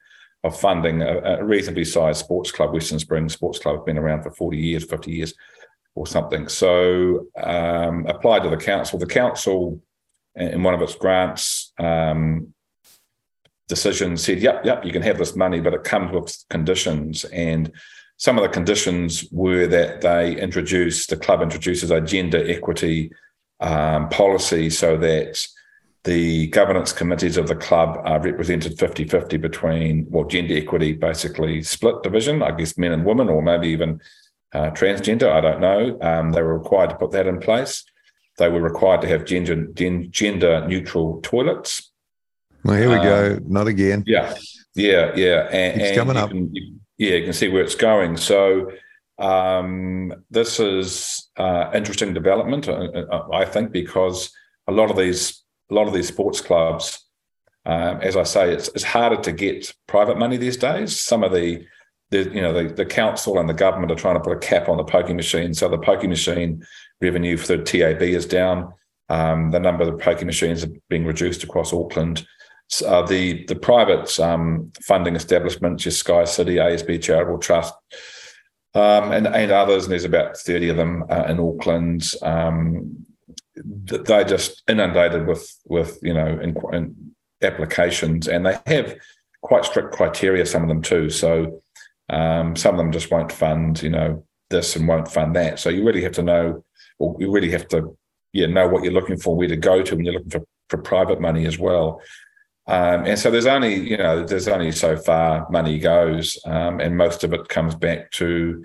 of 0.44 0.58
funding, 0.58 1.02
a, 1.02 1.20
a, 1.20 1.44
reasonably 1.44 1.84
sized 1.84 2.18
sports 2.18 2.50
club, 2.50 2.72
Western 2.72 2.98
Springs 2.98 3.32
Sports 3.32 3.60
Club, 3.60 3.76
have 3.76 3.86
been 3.86 3.98
around 3.98 4.22
for 4.22 4.30
forty 4.30 4.58
years, 4.58 4.84
fifty 4.84 5.12
years, 5.12 5.34
or 5.94 6.06
something. 6.06 6.48
So 6.48 7.26
um, 7.42 8.06
applied 8.06 8.42
to 8.44 8.50
the 8.50 8.56
council. 8.56 8.98
The 8.98 9.06
council 9.06 9.80
in 10.34 10.62
one 10.62 10.74
of 10.74 10.80
its 10.80 10.94
grants 10.94 11.72
um, 11.78 12.54
decisions 13.68 14.24
said, 14.24 14.40
yep, 14.40 14.64
yep, 14.64 14.84
you 14.84 14.92
can 14.92 15.02
have 15.02 15.18
this 15.18 15.36
money, 15.36 15.60
but 15.60 15.74
it 15.74 15.84
comes 15.84 16.12
with 16.12 16.44
conditions. 16.48 17.24
And 17.26 17.72
some 18.16 18.38
of 18.38 18.42
the 18.42 18.48
conditions 18.48 19.26
were 19.30 19.66
that 19.66 20.00
they 20.00 20.40
introduce, 20.40 21.06
the 21.06 21.16
club 21.16 21.42
introduces 21.42 21.90
a 21.90 22.00
gender 22.00 22.42
equity 22.48 23.12
um, 23.60 24.08
policy 24.08 24.70
so 24.70 24.96
that 24.96 25.46
the 26.04 26.48
governance 26.48 26.92
committees 26.92 27.36
of 27.36 27.46
the 27.46 27.54
club 27.54 28.00
are 28.04 28.20
represented 28.20 28.78
50 28.78 29.04
50 29.04 29.36
between, 29.36 30.06
well, 30.10 30.24
gender 30.24 30.56
equity 30.56 30.92
basically 30.94 31.62
split 31.62 32.02
division, 32.02 32.42
I 32.42 32.50
guess 32.52 32.76
men 32.76 32.92
and 32.92 33.04
women, 33.04 33.28
or 33.28 33.40
maybe 33.40 33.68
even 33.68 34.00
uh, 34.54 34.70
transgender, 34.70 35.30
I 35.30 35.40
don't 35.40 35.60
know. 35.60 35.98
Um, 36.00 36.32
they 36.32 36.42
were 36.42 36.58
required 36.58 36.90
to 36.90 36.96
put 36.96 37.12
that 37.12 37.26
in 37.26 37.40
place. 37.40 37.84
They 38.38 38.48
were 38.48 38.60
required 38.60 39.02
to 39.02 39.08
have 39.08 39.24
gender 39.24 39.66
gender 40.10 40.66
neutral 40.66 41.20
toilets. 41.22 41.90
Well, 42.64 42.76
here 42.76 42.88
we 42.88 42.96
um, 42.96 43.02
go. 43.02 43.38
Not 43.46 43.66
again. 43.66 44.04
Yeah, 44.06 44.34
yeah, 44.74 45.12
yeah. 45.16 45.48
And, 45.50 45.80
it's 45.80 45.96
coming 45.96 46.16
up. 46.16 46.30
Can, 46.30 46.54
you, 46.54 46.76
yeah, 46.98 47.16
you 47.16 47.24
can 47.24 47.32
see 47.32 47.48
where 47.48 47.62
it's 47.62 47.74
going. 47.74 48.16
So 48.16 48.70
um, 49.18 50.14
this 50.30 50.60
is 50.60 51.28
uh, 51.36 51.70
interesting 51.74 52.14
development, 52.14 52.68
uh, 52.68 52.72
uh, 52.72 53.28
I 53.32 53.44
think, 53.44 53.72
because 53.72 54.32
a 54.66 54.72
lot 54.72 54.90
of 54.90 54.96
these 54.96 55.42
a 55.70 55.74
lot 55.74 55.88
of 55.88 55.94
these 55.94 56.08
sports 56.08 56.40
clubs, 56.40 56.98
um, 57.64 58.00
as 58.02 58.16
I 58.16 58.24
say, 58.24 58.52
it's, 58.52 58.68
it's 58.68 58.84
harder 58.84 59.16
to 59.22 59.32
get 59.32 59.72
private 59.86 60.18
money 60.18 60.36
these 60.36 60.58
days. 60.58 60.98
Some 60.98 61.24
of 61.24 61.32
the 61.32 61.64
the 62.12 62.30
you 62.32 62.40
know 62.40 62.52
the, 62.52 62.72
the 62.72 62.86
council 62.86 63.38
and 63.38 63.48
the 63.48 63.54
government 63.54 63.90
are 63.90 63.96
trying 63.96 64.14
to 64.14 64.20
put 64.20 64.36
a 64.36 64.38
cap 64.38 64.68
on 64.68 64.76
the 64.76 64.84
pokie 64.84 65.16
machine, 65.16 65.54
so 65.54 65.68
the 65.68 65.78
pokie 65.78 66.08
machine 66.08 66.64
revenue 67.00 67.36
for 67.36 67.56
the 67.56 67.62
TAB 67.62 68.02
is 68.02 68.26
down. 68.26 68.72
Um, 69.08 69.50
the 69.50 69.58
number 69.58 69.82
of 69.82 69.98
pokie 69.98 70.24
machines 70.24 70.62
are 70.62 70.70
being 70.88 71.04
reduced 71.04 71.42
across 71.42 71.72
Auckland. 71.72 72.26
Uh, 72.86 73.02
the 73.02 73.44
the 73.46 73.56
private 73.56 74.18
um, 74.20 74.70
funding 74.82 75.16
establishments, 75.16 75.84
your 75.84 75.92
Sky 75.92 76.24
City, 76.24 76.56
ASB 76.56 77.02
Charitable 77.02 77.38
Trust, 77.38 77.74
um, 78.74 79.10
and, 79.12 79.26
and 79.26 79.50
others, 79.50 79.84
and 79.84 79.92
there's 79.92 80.04
about 80.04 80.36
30 80.36 80.68
of 80.68 80.76
them 80.76 81.04
uh, 81.10 81.24
in 81.24 81.40
Auckland. 81.40 82.12
Um, 82.22 83.06
they're 83.56 84.24
just 84.24 84.62
inundated 84.68 85.26
with 85.26 85.50
with 85.66 85.98
you 86.02 86.14
know 86.14 86.26
in, 86.26 86.56
in 86.72 87.14
applications, 87.42 88.28
and 88.28 88.46
they 88.46 88.58
have 88.66 88.96
quite 89.42 89.64
strict 89.64 89.92
criteria. 89.92 90.46
Some 90.46 90.62
of 90.62 90.68
them 90.68 90.82
too. 90.82 91.10
So 91.10 91.61
um, 92.12 92.54
some 92.56 92.74
of 92.74 92.78
them 92.78 92.92
just 92.92 93.10
won't 93.10 93.32
fund, 93.32 93.82
you 93.82 93.90
know, 93.90 94.24
this 94.50 94.76
and 94.76 94.86
won't 94.86 95.08
fund 95.08 95.34
that. 95.34 95.58
So 95.58 95.70
you 95.70 95.84
really 95.84 96.02
have 96.02 96.12
to 96.12 96.22
know, 96.22 96.64
or 96.98 97.16
you 97.18 97.32
really 97.32 97.50
have 97.50 97.66
to, 97.68 97.96
yeah, 98.32 98.46
know 98.46 98.68
what 98.68 98.84
you're 98.84 98.92
looking 98.92 99.18
for, 99.18 99.34
where 99.34 99.48
to 99.48 99.56
go 99.56 99.82
to 99.82 99.96
when 99.96 100.04
you're 100.04 100.14
looking 100.14 100.30
for, 100.30 100.44
for 100.68 100.78
private 100.78 101.20
money 101.20 101.46
as 101.46 101.58
well. 101.58 102.00
Um, 102.68 103.06
and 103.06 103.18
so 103.18 103.30
there's 103.30 103.46
only, 103.46 103.74
you 103.74 103.96
know, 103.96 104.24
there's 104.24 104.46
only 104.46 104.70
so 104.72 104.96
far 104.96 105.48
money 105.50 105.78
goes, 105.78 106.38
um, 106.44 106.80
and 106.80 106.96
most 106.96 107.24
of 107.24 107.32
it 107.32 107.48
comes 107.48 107.74
back 107.74 108.10
to 108.12 108.64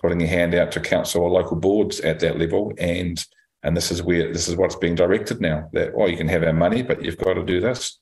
putting 0.00 0.20
your 0.20 0.28
hand 0.28 0.54
out 0.54 0.70
to 0.72 0.80
council 0.80 1.22
or 1.22 1.30
local 1.30 1.56
boards 1.56 2.00
at 2.00 2.20
that 2.20 2.38
level. 2.38 2.72
And 2.78 3.24
and 3.64 3.74
this 3.74 3.90
is 3.90 4.02
where 4.02 4.30
this 4.32 4.46
is 4.46 4.56
what's 4.56 4.76
being 4.76 4.94
directed 4.94 5.40
now. 5.40 5.68
That 5.72 5.94
oh, 5.96 6.06
you 6.06 6.16
can 6.16 6.28
have 6.28 6.44
our 6.44 6.52
money, 6.52 6.82
but 6.82 7.02
you've 7.02 7.18
got 7.18 7.34
to 7.34 7.42
do 7.44 7.60
this. 7.60 7.98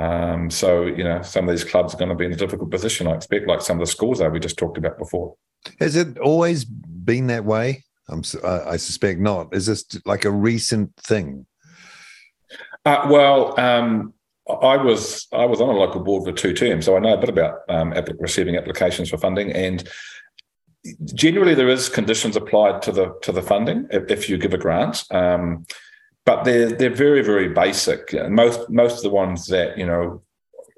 Um, 0.00 0.50
so 0.50 0.86
you 0.86 1.04
know, 1.04 1.22
some 1.22 1.48
of 1.48 1.54
these 1.54 1.64
clubs 1.64 1.94
are 1.94 1.98
going 1.98 2.08
to 2.08 2.14
be 2.14 2.24
in 2.24 2.32
a 2.32 2.36
difficult 2.36 2.70
position. 2.70 3.06
I 3.06 3.12
expect, 3.12 3.46
like 3.46 3.60
some 3.60 3.78
of 3.78 3.86
the 3.86 3.90
schools 3.90 4.20
are 4.20 4.30
we 4.30 4.40
just 4.40 4.58
talked 4.58 4.78
about 4.78 4.98
before. 4.98 5.34
Has 5.80 5.96
it 5.96 6.18
always 6.18 6.64
been 6.64 7.26
that 7.28 7.44
way? 7.44 7.84
I'm, 8.08 8.22
I 8.44 8.76
suspect 8.76 9.20
not. 9.20 9.54
Is 9.54 9.66
this 9.66 9.84
like 10.04 10.24
a 10.24 10.30
recent 10.30 10.94
thing? 10.96 11.46
Uh, 12.84 13.06
well, 13.08 13.58
um, 13.60 14.12
I 14.48 14.76
was 14.76 15.28
I 15.32 15.44
was 15.44 15.60
on 15.60 15.68
a 15.68 15.78
local 15.78 16.00
board 16.00 16.24
for 16.24 16.32
two 16.32 16.52
terms, 16.52 16.86
so 16.86 16.96
I 16.96 17.00
know 17.00 17.14
a 17.14 17.18
bit 17.18 17.28
about 17.28 17.60
um, 17.68 17.94
receiving 18.18 18.56
applications 18.56 19.08
for 19.08 19.18
funding. 19.18 19.52
And 19.52 19.88
generally, 21.14 21.54
there 21.54 21.68
is 21.68 21.88
conditions 21.88 22.36
applied 22.36 22.82
to 22.82 22.92
the 22.92 23.14
to 23.22 23.32
the 23.32 23.42
funding 23.42 23.86
if, 23.90 24.10
if 24.10 24.28
you 24.28 24.36
give 24.38 24.52
a 24.52 24.58
grant, 24.58 25.04
um, 25.12 25.64
but 26.24 26.44
they're 26.44 26.70
they're 26.70 26.94
very 26.94 27.22
very 27.22 27.48
basic. 27.48 28.12
Most 28.30 28.68
most 28.70 28.98
of 28.98 29.02
the 29.02 29.10
ones 29.10 29.46
that 29.48 29.76
you 29.78 29.86
know, 29.86 30.22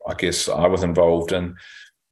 I 0.07 0.15
guess 0.15 0.49
I 0.49 0.67
was 0.67 0.83
involved 0.83 1.33
in. 1.33 1.57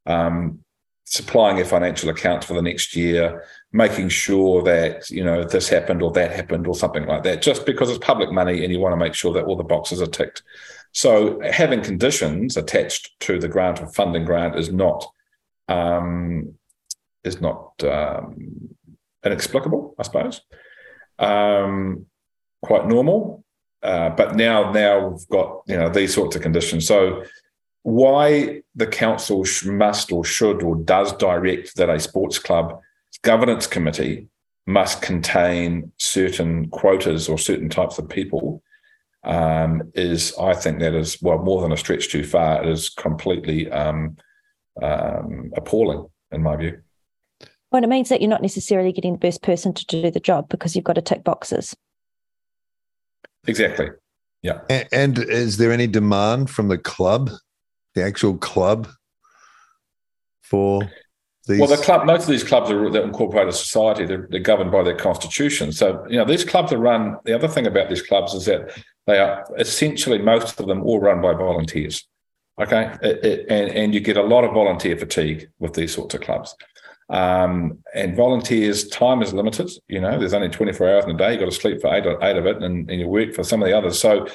Um, 0.07 0.65
supplying 1.05 1.61
a 1.61 1.65
financial 1.65 2.09
account 2.09 2.43
for 2.43 2.55
the 2.55 2.63
next 2.63 2.97
year, 2.97 3.45
making 3.71 4.09
sure 4.09 4.63
that 4.63 5.11
you 5.11 5.23
know 5.23 5.45
this 5.45 5.69
happened 5.69 6.03
or 6.03 6.11
that 6.11 6.33
happened 6.33 6.67
or 6.67 6.75
something 6.75 7.07
like 7.07 7.23
that, 7.23 7.43
just 7.43 7.67
because 7.67 7.91
it's 7.91 8.05
public 8.05 8.33
money 8.33 8.65
and 8.65 8.73
you 8.73 8.81
want 8.81 8.93
to 8.95 9.05
make 9.05 9.15
sure 9.15 9.33
that 9.33 9.45
all 9.45 9.57
the 9.57 9.63
boxes 9.63 10.01
are 10.01 10.07
ticked. 10.07 10.43
So 10.93 11.41
having 11.41 11.83
conditions 11.83 12.57
attached 12.57 13.19
to 13.21 13.39
the 13.39 13.49
grant 13.49 13.83
or 13.83 13.89
funding 13.89 14.25
grant 14.25 14.59
is 14.59 14.73
not 14.73 15.07
um, 15.69 16.55
is 17.25 17.41
not 17.41 17.83
um, 17.85 18.75
inexplicable, 19.25 19.95
I 19.99 20.03
suppose. 20.03 20.41
Um, 21.19 22.07
quite 22.63 22.87
normal, 22.87 23.45
uh, 23.83 24.11
but 24.11 24.37
now 24.37 24.71
now 24.73 25.09
we've 25.09 25.29
got 25.29 25.63
you 25.67 25.77
know 25.77 25.89
these 25.89 26.15
sorts 26.15 26.37
of 26.37 26.43
conditions. 26.43 26.87
So 26.87 27.25
why 27.83 28.63
the 28.75 28.87
council 28.87 29.45
must 29.67 30.13
or 30.13 30.25
should 30.25 30.63
or 30.63 30.77
does 30.77 31.13
direct 31.15 31.77
that 31.77 31.91
a 31.91 31.99
sports 31.99 32.39
club 32.39 32.81
governance 33.23 33.67
committee 33.67 34.29
must 34.67 35.03
contain 35.03 35.91
certain 35.99 36.69
quotas 36.69 37.29
or 37.29 37.37
certain 37.39 37.69
types 37.69 37.99
of 37.99 38.09
people 38.09 38.63
um, 39.25 39.91
is 39.95 40.33
I 40.39 40.55
think 40.55 40.79
that 40.81 40.95
is 40.95 41.21
well 41.23 41.39
more 41.39 41.63
than 41.63 41.73
a 41.73 41.77
stretch 41.77 42.09
too 42.09 42.25
far. 42.25 42.63
It 42.63 42.69
is 42.69 42.89
completely 42.89 43.71
um, 43.71 44.17
um, 44.81 45.53
appalling 45.57 46.07
in 46.31 46.43
my 46.43 46.57
view. 46.57 46.81
Well, 47.71 47.83
it 47.83 47.89
means 47.89 48.09
that 48.11 48.21
you're 48.21 48.31
not 48.31 48.43
necessarily 48.43 48.93
getting 48.93 49.13
the 49.13 49.19
best 49.19 49.43
person 49.43 49.73
to 49.75 49.87
do 49.87 50.11
the 50.11 50.21
job 50.21 50.49
because 50.49 50.77
you've 50.77 50.85
got 50.85 50.95
to 50.95 51.03
tick 51.03 51.25
boxes. 51.25 51.75
Exactly. 53.47 53.89
Yeah. 54.43 54.61
And, 54.69 54.89
and 54.93 55.19
is 55.19 55.57
there 55.57 55.73
any 55.73 55.87
demand 55.87 56.51
from 56.51 56.69
the 56.69 56.79
club, 56.79 57.31
the 57.95 58.03
actual 58.03 58.37
club, 58.37 58.89
for 60.43 60.83
these? 61.47 61.61
Well, 61.61 61.69
the 61.69 61.77
club, 61.77 62.07
most 62.07 62.23
of 62.23 62.29
these 62.29 62.45
clubs 62.45 62.71
are 62.71 62.91
that 62.91 63.05
incorporate 63.05 63.49
a 63.49 63.53
society. 63.53 64.05
They're, 64.05 64.27
they're, 64.31 64.41
governed 64.41 64.73
by 64.73 64.83
their 64.83 64.97
constitution. 64.97 65.73
So, 65.73 66.05
you 66.09 66.17
know, 66.17 66.25
these 66.25 66.45
clubs 66.45 66.73
are 66.73 66.79
run. 66.79 67.17
The 67.25 67.35
other 67.35 67.49
thing 67.49 67.67
about 67.67 67.89
these 67.89 68.03
clubs 68.03 68.35
is 68.35 68.45
that 68.47 68.77
they 69.07 69.19
are 69.19 69.47
essentially 69.59 70.19
most 70.19 70.59
of 70.61 70.67
them 70.67 70.83
all 70.83 71.01
run 71.01 71.21
by 71.21 71.35
volunteers. 71.35 72.07
Okay, 72.61 72.95
it, 73.03 73.25
it, 73.25 73.47
and 73.49 73.71
and 73.71 73.95
you 73.95 74.01
get 74.01 74.19
a 74.19 74.23
lot 74.23 74.45
of 74.45 74.53
volunteer 74.53 74.95
fatigue 74.97 75.49
with 75.59 75.73
these 75.73 75.95
sorts 75.95 76.15
of 76.15 76.21
clubs. 76.21 76.55
Um, 77.13 77.79
and 77.95 78.17
volunteers' 78.17 78.89
time 78.89 79.21
is 79.21 79.35
limited. 79.35 79.71
You 79.87 80.01
know, 80.01 80.19
there's 80.19 80.33
only 80.33 80.49
24 80.49 80.89
hours 80.89 81.05
in 81.05 81.11
a 81.11 81.19
day. 81.19 81.33
You've 81.33 81.41
got 81.41 81.47
to 81.47 81.53
sleep 81.53 81.83
for 81.83 81.95
eight, 81.95 82.07
eight 82.23 82.37
of 82.39 82.47
it, 82.47 82.63
and, 82.63 82.91
and 82.91 83.01
you 83.01 83.07
work 83.07 83.35
for 83.35 83.45
some 83.45 83.63
of 83.63 83.69
the 83.69 83.77
others. 83.77 84.01
So 84.01 84.27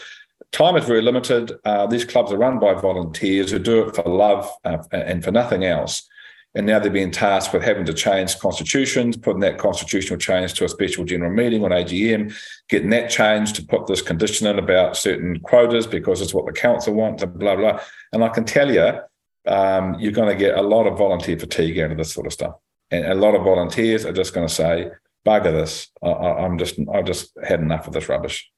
time 0.51 0.75
is 0.75 0.85
very 0.85 1.01
limited. 1.01 1.53
Uh, 1.65 1.87
these 1.87 2.05
clubs 2.05 2.31
are 2.31 2.37
run 2.37 2.59
by 2.59 2.75
volunteers 2.75 3.49
who 3.49 3.57
do 3.57 3.81
it 3.87 3.95
for 3.95 4.03
love 4.03 4.47
uh, 4.63 4.77
and 4.91 5.23
for 5.23 5.31
nothing 5.31 5.65
else. 5.65 6.07
And 6.53 6.67
now 6.67 6.77
they're 6.77 6.91
being 6.91 7.11
tasked 7.11 7.51
with 7.51 7.63
having 7.63 7.85
to 7.85 7.93
change 7.93 8.37
constitutions, 8.37 9.17
putting 9.17 9.41
that 9.41 9.57
constitutional 9.57 10.19
change 10.19 10.53
to 10.53 10.65
a 10.65 10.69
special 10.69 11.03
general 11.03 11.31
meeting 11.31 11.63
on 11.63 11.71
AGM, 11.71 12.33
getting 12.69 12.91
that 12.91 13.09
change 13.09 13.53
to 13.53 13.65
put 13.65 13.87
this 13.87 14.03
condition 14.03 14.45
in 14.47 14.59
about 14.59 14.97
certain 14.97 15.39
quotas 15.39 15.87
because 15.87 16.21
it's 16.21 16.33
what 16.33 16.45
the 16.45 16.53
council 16.53 16.93
wants, 16.93 17.23
and 17.23 17.37
blah, 17.37 17.55
blah. 17.55 17.79
And 18.13 18.23
I 18.23 18.29
can 18.29 18.45
tell 18.45 18.71
you, 18.71 18.99
um, 19.47 19.99
you're 19.99 20.11
going 20.11 20.29
to 20.29 20.35
get 20.35 20.57
a 20.57 20.61
lot 20.61 20.85
of 20.85 20.97
volunteer 20.97 21.39
fatigue 21.39 21.79
out 21.79 21.91
of 21.91 21.97
this 21.97 22.13
sort 22.13 22.27
of 22.27 22.33
stuff. 22.33 22.55
And 22.91 23.05
a 23.05 23.15
lot 23.15 23.35
of 23.35 23.43
volunteers 23.43 24.05
are 24.05 24.13
just 24.13 24.33
going 24.33 24.47
to 24.47 24.53
say, 24.53 24.91
bugger 25.25 25.51
this. 25.51 25.89
I, 26.01 26.45
am 26.45 26.57
just, 26.57 26.79
I've 26.93 27.05
just 27.05 27.31
had 27.43 27.59
enough 27.59 27.87
of 27.87 27.93
this 27.93 28.07
rubbish. 28.07 28.49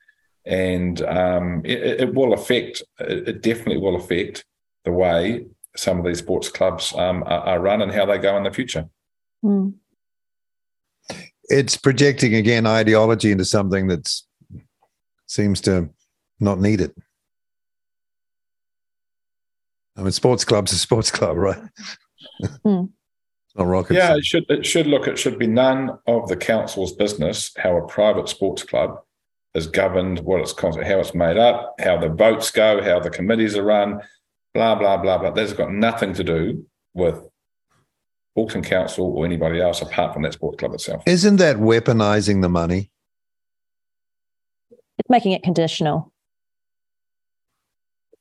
And 0.45 1.01
um, 1.03 1.61
it, 1.65 2.01
it, 2.01 2.13
will 2.13 2.33
affect, 2.33 2.83
it 2.99 3.41
definitely 3.41 3.77
will 3.77 3.95
affect 3.95 4.45
the 4.85 4.91
way 4.91 5.47
some 5.75 5.99
of 5.99 6.05
these 6.05 6.19
sports 6.19 6.49
clubs 6.49 6.93
um, 6.95 7.23
are, 7.23 7.41
are, 7.41 7.59
run 7.59 7.81
and 7.81 7.91
how 7.91 8.05
they 8.05 8.17
go 8.17 8.37
in 8.37 8.43
the 8.43 8.51
future. 8.51 8.87
Mm. 9.43 9.73
It's 11.43 11.75
projecting 11.75 12.35
again 12.35 12.67
ideology 12.67 13.31
into 13.31 13.45
something 13.45 13.87
that 13.87 14.11
seems 15.27 15.61
to 15.61 15.89
not 16.39 16.59
need 16.59 16.81
it. 16.81 16.95
I 19.97 20.01
mean, 20.01 20.11
sports 20.11 20.45
club's 20.45 20.71
a 20.71 20.77
sports 20.77 21.11
club, 21.11 21.37
right? 21.37 21.61
Mm. 22.65 22.89
Not 23.59 23.67
rocket. 23.67 23.95
Yeah, 23.95 24.15
it 24.15 24.25
should. 24.25 24.45
It 24.49 24.65
should 24.65 24.87
look. 24.87 25.07
It 25.07 25.19
should 25.19 25.37
be 25.37 25.47
none 25.47 25.97
of 26.07 26.27
the 26.27 26.37
council's 26.37 26.93
business 26.93 27.51
how 27.57 27.77
a 27.77 27.87
private 27.87 28.29
sports 28.29 28.63
club 28.63 28.99
is 29.53 29.67
governed, 29.67 30.19
what 30.19 30.41
it's 30.41 30.59
how 30.59 30.99
it's 30.99 31.13
made 31.13 31.37
up, 31.37 31.75
how 31.79 31.97
the 31.97 32.09
votes 32.09 32.51
go, 32.51 32.81
how 32.81 32.99
the 32.99 33.09
committees 33.09 33.55
are 33.55 33.63
run, 33.63 34.01
blah, 34.53 34.75
blah, 34.75 34.97
blah, 34.97 35.17
blah. 35.17 35.31
That's 35.31 35.53
got 35.53 35.71
nothing 35.71 36.13
to 36.13 36.23
do 36.23 36.65
with 36.93 37.21
Auckland 38.37 38.65
Council 38.65 39.05
or 39.05 39.25
anybody 39.25 39.59
else 39.61 39.81
apart 39.81 40.13
from 40.13 40.23
that 40.23 40.33
sports 40.33 40.59
club 40.59 40.73
itself. 40.73 41.03
Isn't 41.05 41.37
that 41.37 41.57
weaponizing 41.57 42.41
the 42.41 42.49
money? 42.49 42.91
It's 44.71 45.09
making 45.09 45.31
it 45.31 45.43
conditional. 45.43 46.11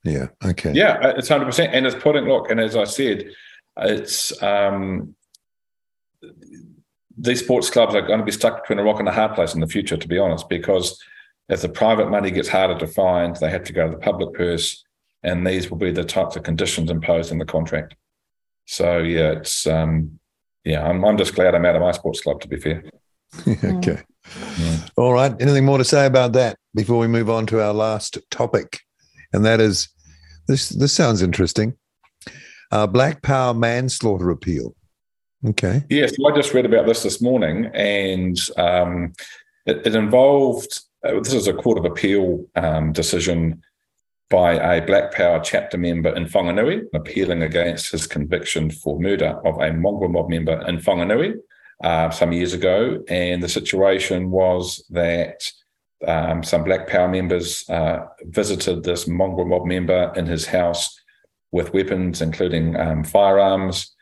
Yeah. 0.05 0.29
Okay. 0.45 0.73
Yeah, 0.73 1.13
it's 1.17 1.29
hundred 1.29 1.47
percent, 1.47 1.75
and 1.75 1.87
it's 1.87 2.01
putting 2.01 2.25
look, 2.25 2.51
and 2.51 2.61
as 2.61 2.77
I 2.77 2.85
said, 2.85 3.31
it's 3.77 4.43
um, 4.43 5.15
these 7.17 7.41
sports 7.41 7.71
clubs 7.71 7.95
are 7.95 8.03
going 8.03 8.21
to 8.21 8.25
be 8.25 8.33
stuck 8.33 8.63
between 8.63 8.79
a 8.79 8.85
rock 8.85 9.01
and 9.01 9.09
a 9.09 9.13
hard 9.13 9.35
place 9.35 9.55
in 9.55 9.61
the 9.61 9.67
future, 9.67 9.97
to 9.97 10.09
be 10.09 10.19
honest, 10.19 10.49
because 10.49 11.03
as 11.49 11.63
the 11.63 11.69
private 11.69 12.11
money 12.11 12.31
gets 12.31 12.49
harder 12.49 12.79
to 12.79 12.87
find, 12.87 13.35
they 13.37 13.51
have 13.51 13.65
to 13.65 13.73
go 13.73 13.87
to 13.87 13.93
the 13.93 13.99
public 13.99 14.35
purse 14.35 14.85
and 15.23 15.47
these 15.47 15.71
will 15.71 15.79
be 15.79 15.91
the 15.91 16.05
types 16.05 16.37
of 16.37 16.43
conditions 16.43 16.91
imposed 16.91 17.33
in 17.33 17.39
the 17.39 17.45
contract. 17.45 17.97
So 18.67 18.99
yeah, 18.99 19.33
it's 19.33 19.67
um, 19.67 20.19
yeah, 20.65 20.87
I'm, 20.87 21.05
I'm 21.05 21.17
just 21.17 21.35
glad 21.35 21.55
I'm 21.55 21.65
out 21.65 21.77
of 21.77 21.83
my 21.83 21.93
sports 21.93 22.21
club. 22.21 22.41
To 22.43 22.49
be 22.49 22.59
fair. 22.59 22.85
okay. 23.65 24.03
Yeah. 24.59 24.77
All 24.97 25.13
right. 25.13 25.35
Anything 25.41 25.65
more 25.65 25.79
to 25.79 25.85
say 25.85 26.07
about 26.07 26.33
that 26.35 26.57
before 26.75 26.99
we 26.99 27.07
move 27.07 27.31
on 27.31 27.47
to 27.47 27.63
our 27.63 27.73
last 27.73 28.19
topic, 28.31 28.81
and 29.33 29.45
that 29.45 29.61
is 29.61 29.89
this. 30.47 30.69
This 30.69 30.93
sounds 30.93 31.23
interesting. 31.23 31.77
Uh, 32.71 32.87
Black 32.87 33.23
Power 33.23 33.55
manslaughter 33.55 34.31
appeal. 34.31 34.75
Okay. 35.47 35.85
Yes, 35.89 36.13
I 36.25 36.35
just 36.35 36.53
read 36.53 36.67
about 36.67 36.87
this 36.87 37.03
this 37.03 37.21
morning, 37.21 37.67
and 37.75 38.37
um, 38.57 39.13
it, 39.67 39.87
it, 39.87 39.95
involved. 39.95 40.81
Uh, 41.05 41.21
this 41.21 41.33
is 41.33 41.47
a 41.47 41.53
court 41.53 41.79
of 41.79 41.85
appeal 41.85 42.45
um, 42.57 42.93
decision 42.93 43.63
by 44.31 44.55
a 44.55 44.85
Black 44.85 45.13
Power 45.15 45.41
chapter 45.43 45.79
member 45.79 46.15
in 46.15 46.27
Whanganui, 46.27 46.87
appealing 46.93 47.43
against 47.43 47.93
his 47.93 48.07
conviction 48.07 48.71
for 48.71 49.01
murder 49.01 49.41
of 49.45 49.61
a 49.61 49.73
mongrel 49.73 50.11
mob 50.11 50.29
member 50.29 50.61
in 50.67 50.79
Whanganui 50.79 51.37
uh, 51.85 52.11
some 52.11 52.33
years 52.33 52.53
ago. 52.53 53.03
And 53.09 53.43
the 53.43 53.49
situation 53.49 54.31
was 54.31 54.85
that 54.91 55.51
um, 56.07 56.43
some 56.43 56.65
Black 56.65 56.89
Power 56.89 57.09
members 57.09 57.69
uh, 57.71 58.07
visited 58.23 58.83
this 58.83 59.07
mongrel 59.07 59.47
mob 59.47 59.67
member 59.67 60.13
in 60.17 60.27
his 60.27 60.47
house 60.47 61.01
with 61.53 61.73
weapons, 61.73 62.21
including 62.21 62.77
um, 62.77 63.05
firearms. 63.05 63.95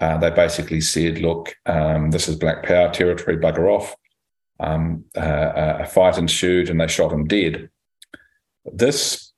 Uh, 0.00 0.16
they 0.16 0.30
basically 0.30 0.80
said, 0.80 1.18
look, 1.18 1.54
um, 1.66 2.10
this 2.10 2.28
is 2.28 2.36
Black 2.36 2.62
Power 2.62 2.92
territory, 2.92 3.36
bugger 3.36 3.68
off. 3.68 3.96
Um, 4.60 5.04
uh, 5.16 5.78
a 5.80 5.86
fight 5.86 6.18
ensued 6.18 6.68
and 6.68 6.80
they 6.80 6.88
shot 6.88 7.12
him 7.12 7.26
dead. 7.26 7.70
This 8.64 9.32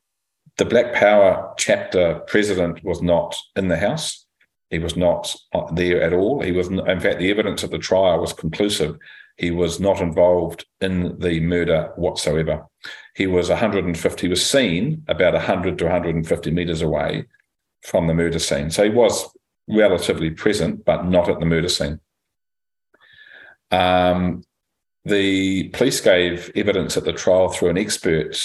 the 0.57 0.65
Black 0.67 0.93
Power 0.93 1.55
chapter 1.57 2.21
president 2.27 2.85
was 2.85 3.01
not 3.01 3.35
in 3.57 3.69
the 3.69 3.79
House. 3.79 4.27
He 4.69 4.79
was 4.79 4.95
not 4.97 5.35
there 5.73 6.03
at 6.03 6.13
all. 6.13 6.43
He 6.43 6.53
was, 6.53 6.69
in 6.69 7.01
fact, 7.01 7.19
the 7.19 7.31
evidence 7.31 7.65
at 7.65 7.71
the 7.71 7.79
trial 7.79 8.21
was 8.21 8.35
conclusive. 8.35 8.99
He 9.37 9.51
was 9.51 9.81
not 9.81 10.01
involved 10.01 10.67
in 10.83 11.19
the 11.19 11.41
murder 11.41 11.93
whatsoever. 11.97 12.67
He 13.17 13.27
was 13.27 13.49
150, 13.49 14.21
He 14.21 14.29
was 14.29 14.45
seen 14.45 15.03
about 15.09 15.33
100 15.33 15.79
to 15.79 15.85
150 15.85 16.51
meters 16.51 16.83
away 16.83 17.25
from 17.83 18.07
the 18.07 18.15
murder 18.15 18.39
scene. 18.39 18.71
So 18.71 18.85
he 18.85 18.91
was 18.91 19.29
relatively 19.71 20.31
present, 20.31 20.85
but 20.85 21.07
not 21.07 21.29
at 21.29 21.41
the 21.41 21.47
murder 21.47 21.69
scene. 21.69 22.01
Um, 23.71 24.43
the 25.05 25.69
police 25.71 26.01
gave 26.01 26.51
evidence 26.55 26.97
at 26.97 27.05
the 27.05 27.13
trial 27.13 27.49
through 27.49 27.71
an 27.71 27.79
expert 27.79 28.37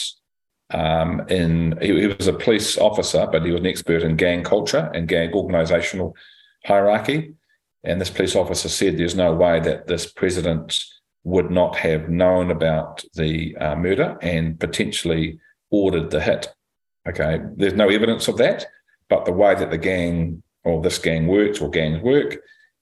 um, 0.72 1.26
in 1.30 1.78
he, 1.82 2.00
he, 2.02 2.08
was 2.08 2.28
a 2.28 2.34
police 2.34 2.78
officer, 2.78 3.28
but 3.32 3.46
he 3.46 3.52
was 3.52 3.62
an 3.62 3.68
expert 3.68 4.02
in 4.02 4.16
gang 4.16 4.44
culture 4.44 4.90
and 4.94 5.08
gang 5.08 5.32
organizational 5.34 6.16
hierarchy. 6.66 7.34
And 7.84 8.02
this 8.02 8.10
police 8.10 8.36
officer 8.36 8.68
said 8.68 8.98
there's 8.98 9.16
no 9.16 9.34
way 9.34 9.60
that 9.60 9.88
this 9.88 10.12
president 10.12 10.84
would 11.24 11.52
not 11.52 11.76
have 11.76 12.10
known 12.10 12.50
about 12.50 13.04
the 13.14 13.56
uh, 13.58 13.76
murder 13.76 14.18
and 14.22 14.60
potentially 14.60 15.40
ordered 15.70 16.10
the 16.10 16.22
hit. 16.22 16.54
Okay, 17.08 17.40
there's 17.56 17.74
no 17.74 17.90
evidence 17.90 18.28
of 18.28 18.38
that, 18.38 18.66
but 19.10 19.26
the 19.26 19.32
way 19.32 19.54
that 19.54 19.70
the 19.70 19.78
gang 19.78 20.42
or 20.66 20.82
this 20.82 20.98
gang 20.98 21.28
works 21.28 21.62
or 21.62 21.70
gangs 21.70 22.02
work 22.02 22.38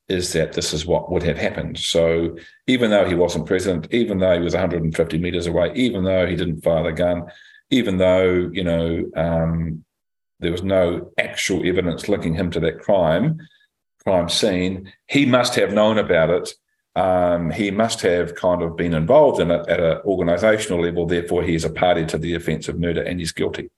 is 0.10 0.34
that 0.34 0.54
this 0.54 0.74
is 0.74 0.86
what 0.86 1.12
would 1.12 1.24
have 1.24 1.38
happened. 1.38 1.78
So 1.78 2.38
even 2.68 2.90
though 2.90 3.08
he 3.08 3.16
wasn't 3.16 3.46
present, 3.46 3.88
even 3.92 4.18
though 4.18 4.34
he 4.34 4.44
was 4.44 4.54
150 4.54 5.18
meters 5.18 5.48
away, 5.48 5.72
even 5.76 6.04
though 6.04 6.26
he 6.26 6.36
didn't 6.36 6.62
fire 6.62 6.84
the 6.84 6.92
gun, 6.92 7.24
even 7.70 7.98
though 7.98 8.50
you 8.52 8.64
know 8.64 9.10
um, 9.16 9.84
there 10.40 10.52
was 10.52 10.64
no 10.64 11.12
actual 11.18 11.66
evidence 11.68 12.10
linking 12.10 12.34
him 12.34 12.52
to 12.52 12.60
that 12.62 12.80
crime 12.80 13.40
crime 14.04 14.30
scene, 14.30 14.92
he 15.08 15.26
must 15.26 15.56
have 15.56 15.74
known 15.74 15.98
about 15.98 16.30
it. 16.30 16.54
Um, 16.96 17.50
he 17.50 17.72
must 17.72 18.02
have 18.02 18.36
kind 18.36 18.62
of 18.62 18.76
been 18.76 18.94
involved 18.94 19.40
in 19.40 19.50
it 19.50 19.68
at 19.68 19.80
an 19.80 20.02
organisational 20.06 20.82
level. 20.82 21.08
Therefore, 21.08 21.42
he 21.42 21.56
is 21.56 21.66
a 21.66 21.70
party 21.70 22.06
to 22.08 22.18
the 22.18 22.36
offence 22.36 22.68
of 22.68 22.80
murder 22.80 23.02
and 23.02 23.20
he's 23.20 23.32
guilty. 23.32 23.72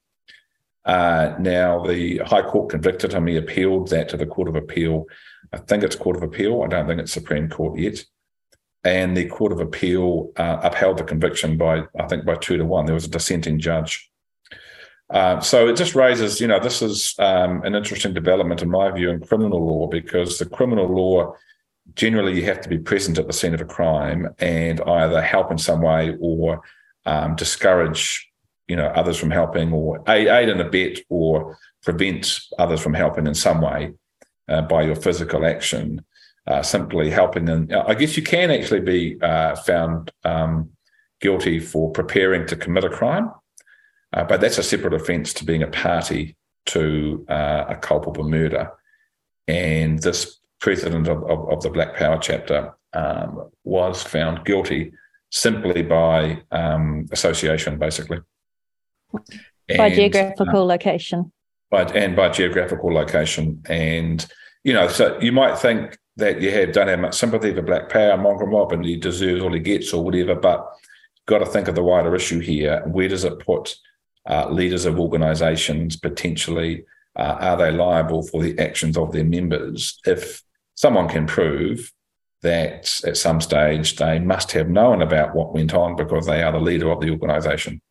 Uh, 0.86 1.36
now, 1.40 1.84
the 1.84 2.20
High 2.20 2.44
Court 2.44 2.70
convicted 2.70 3.14
him. 3.14 3.28
He 3.28 3.38
appealed 3.38 3.90
that 3.90 4.10
to 4.10 4.18
the 4.18 4.26
Court 4.26 4.48
of 4.48 4.56
Appeal. 4.56 5.06
I 5.52 5.58
think 5.58 5.84
it's 5.84 5.96
Court 5.96 6.16
of 6.16 6.24
Appeal. 6.24 6.64
I 6.64 6.68
don't 6.68 6.88
think 6.88 7.02
it's 7.02 7.12
Supreme 7.12 7.50
Court 7.50 7.80
yet 7.80 8.06
and 8.86 9.18
the 9.18 9.26
Court 9.26 9.52
of 9.52 9.60
Appeal 9.60 10.32
uh, 10.38 10.60
upheld 10.62 11.00
the 11.00 11.04
conviction 11.04 11.58
by, 11.58 11.84
I 12.00 12.08
think, 12.08 12.24
by 12.24 12.36
two 12.36 12.56
to 12.58 12.66
one. 12.66 12.86
There 12.86 12.94
was 12.94 13.06
a 13.06 13.10
dissenting 13.10 13.60
judge. 13.60 14.10
Uh, 15.10 15.40
so 15.40 15.68
it 15.68 15.76
just 15.76 15.96
raises, 15.96 16.40
you 16.40 16.48
know, 16.48 16.60
this 16.60 16.82
is 16.82 17.16
um, 17.20 17.64
an 17.64 17.76
interesting 17.76 18.14
development 18.14 18.62
in 18.62 18.70
my 18.70 18.92
view 18.92 19.10
in 19.10 19.20
criminal 19.20 19.66
law 19.66 19.88
because 19.88 20.38
the 20.38 20.46
criminal 20.46 20.88
law 20.88 21.34
generally 21.96 22.36
you 22.36 22.46
have 22.46 22.62
to 22.62 22.70
be 22.70 22.78
present 22.78 23.18
at 23.18 23.28
the 23.28 23.34
scene 23.34 23.54
of 23.54 23.62
a 23.62 23.66
crime 23.66 24.28
and 24.40 24.82
either 24.82 25.22
help 25.22 25.52
in 25.52 25.58
some 25.58 25.82
way 25.82 26.16
or 26.20 26.62
um, 27.06 27.36
discourage, 27.36 28.32
you 28.68 28.76
know, 28.76 28.88
others 28.88 29.18
from 29.18 29.32
helping 29.32 29.72
or 29.72 30.04
aid, 30.08 30.50
and 30.50 30.62
abet 30.62 31.00
or 31.10 31.58
prevent 31.84 32.40
others 32.58 32.82
from 32.82 32.94
helping 32.94 33.28
in 33.28 33.36
some 33.36 33.62
way 33.62 33.94
uh, 34.50 34.62
by 34.62 34.82
your 34.82 34.96
physical 34.96 35.46
action 35.46 36.04
uh, 36.48 36.62
simply 36.62 37.10
helping. 37.10 37.50
And 37.50 37.74
I 37.74 37.94
guess 37.94 38.18
you 38.18 38.24
can 38.24 38.52
actually 38.52 38.82
be 38.82 39.22
uh, 39.22 39.56
found 39.56 40.12
um, 40.24 40.70
guilty 41.22 41.60
for 41.60 41.92
preparing 41.92 42.46
to 42.48 42.56
commit 42.56 42.84
a 42.84 42.90
crime, 42.90 43.32
uh, 44.14 44.24
but 44.24 44.42
that's 44.42 44.58
a 44.58 44.64
separate 44.64 44.94
offence 44.94 45.34
to 45.34 45.46
being 45.46 45.64
a 45.64 45.68
party 45.68 46.36
to 46.68 47.26
uh, 47.30 47.66
a 47.70 47.76
culpable 47.76 48.28
murder. 48.28 48.72
And 49.48 50.02
this 50.02 50.40
president 50.60 51.08
of, 51.08 51.24
of, 51.24 51.50
of 51.52 51.62
the 51.62 51.70
Black 51.70 51.96
Power 51.96 52.18
chapter 52.20 52.74
um, 52.94 53.50
was 53.64 54.02
found 54.02 54.46
guilty 54.46 54.94
simply 55.32 55.84
by 55.84 56.42
um, 56.52 57.08
association, 57.12 57.78
basically. 57.78 58.20
By 59.78 59.90
geographical 59.90 60.62
uh, 60.62 60.66
location 60.66 61.32
by, 61.76 61.84
and 61.84 62.16
by 62.16 62.30
geographical 62.30 62.94
location. 62.94 63.62
And 63.68 64.26
you 64.64 64.74
know, 64.74 64.88
so 64.88 65.20
you 65.22 65.32
might 65.32 65.58
think 65.58 65.98
that 66.18 66.42
you 66.42 66.52
have 66.52 66.72
don't 66.72 66.88
have 66.88 67.00
much 67.00 67.16
sympathy 67.16 67.54
for 67.54 67.62
Black 67.62 67.90
Power, 67.90 68.18
Mongrel 68.18 68.50
Mob, 68.50 68.72
and 68.72 68.86
he 68.86 68.96
deserves 68.96 69.42
all 69.42 69.54
he 69.54 69.60
gets 69.60 69.94
or 69.94 70.04
whatever. 70.04 70.36
But 70.36 70.66
got 71.26 71.40
to 71.40 71.46
think 71.46 71.68
of 71.68 71.76
the 71.76 71.84
wider 71.84 72.16
issue 72.16 72.40
here. 72.40 72.82
Where 72.86 73.08
does 73.08 73.24
it 73.24 73.40
put 73.40 73.76
uh, 74.28 74.50
leaders 74.50 74.86
of 74.86 75.00
organisations 75.00 75.98
potentially? 75.98 76.86
Uh, 77.16 77.38
are 77.40 77.58
they 77.58 77.72
liable 77.72 78.24
for 78.24 78.44
the 78.44 78.58
actions 78.60 78.98
of 78.98 79.14
their 79.14 79.24
members 79.24 79.98
if 80.06 80.44
someone 80.76 81.08
can 81.08 81.26
prove 81.26 81.94
that 82.42 83.00
at 83.06 83.16
some 83.16 83.40
stage 83.40 83.96
they 83.96 84.20
must 84.20 84.52
have 84.52 84.70
known 84.70 85.02
about 85.02 85.34
what 85.34 85.54
went 85.54 85.74
on 85.74 85.96
because 85.96 86.26
they 86.26 86.44
are 86.44 86.52
the 86.52 86.60
leader 86.60 86.92
of 86.92 87.00
the 87.00 87.10
organisation? 87.10 87.82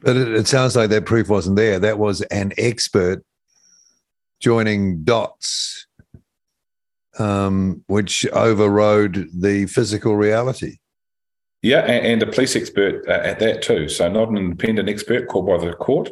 But 0.00 0.16
it, 0.16 0.28
it 0.28 0.48
sounds 0.48 0.76
like 0.76 0.90
that 0.90 1.06
proof 1.06 1.28
wasn't 1.28 1.56
there. 1.56 1.78
That 1.78 1.98
was 1.98 2.22
an 2.22 2.52
expert 2.58 3.24
joining 4.40 5.02
dots, 5.02 5.86
um, 7.18 7.82
which 7.86 8.26
overrode 8.28 9.28
the 9.34 9.66
physical 9.66 10.16
reality. 10.16 10.78
Yeah, 11.62 11.80
and, 11.80 12.06
and 12.06 12.22
a 12.22 12.26
police 12.26 12.54
expert 12.54 13.04
uh, 13.08 13.12
at 13.12 13.38
that 13.40 13.62
too. 13.62 13.88
So 13.88 14.08
not 14.08 14.28
an 14.28 14.36
independent 14.36 14.88
expert 14.88 15.28
called 15.28 15.46
by 15.46 15.64
the 15.64 15.72
court, 15.72 16.10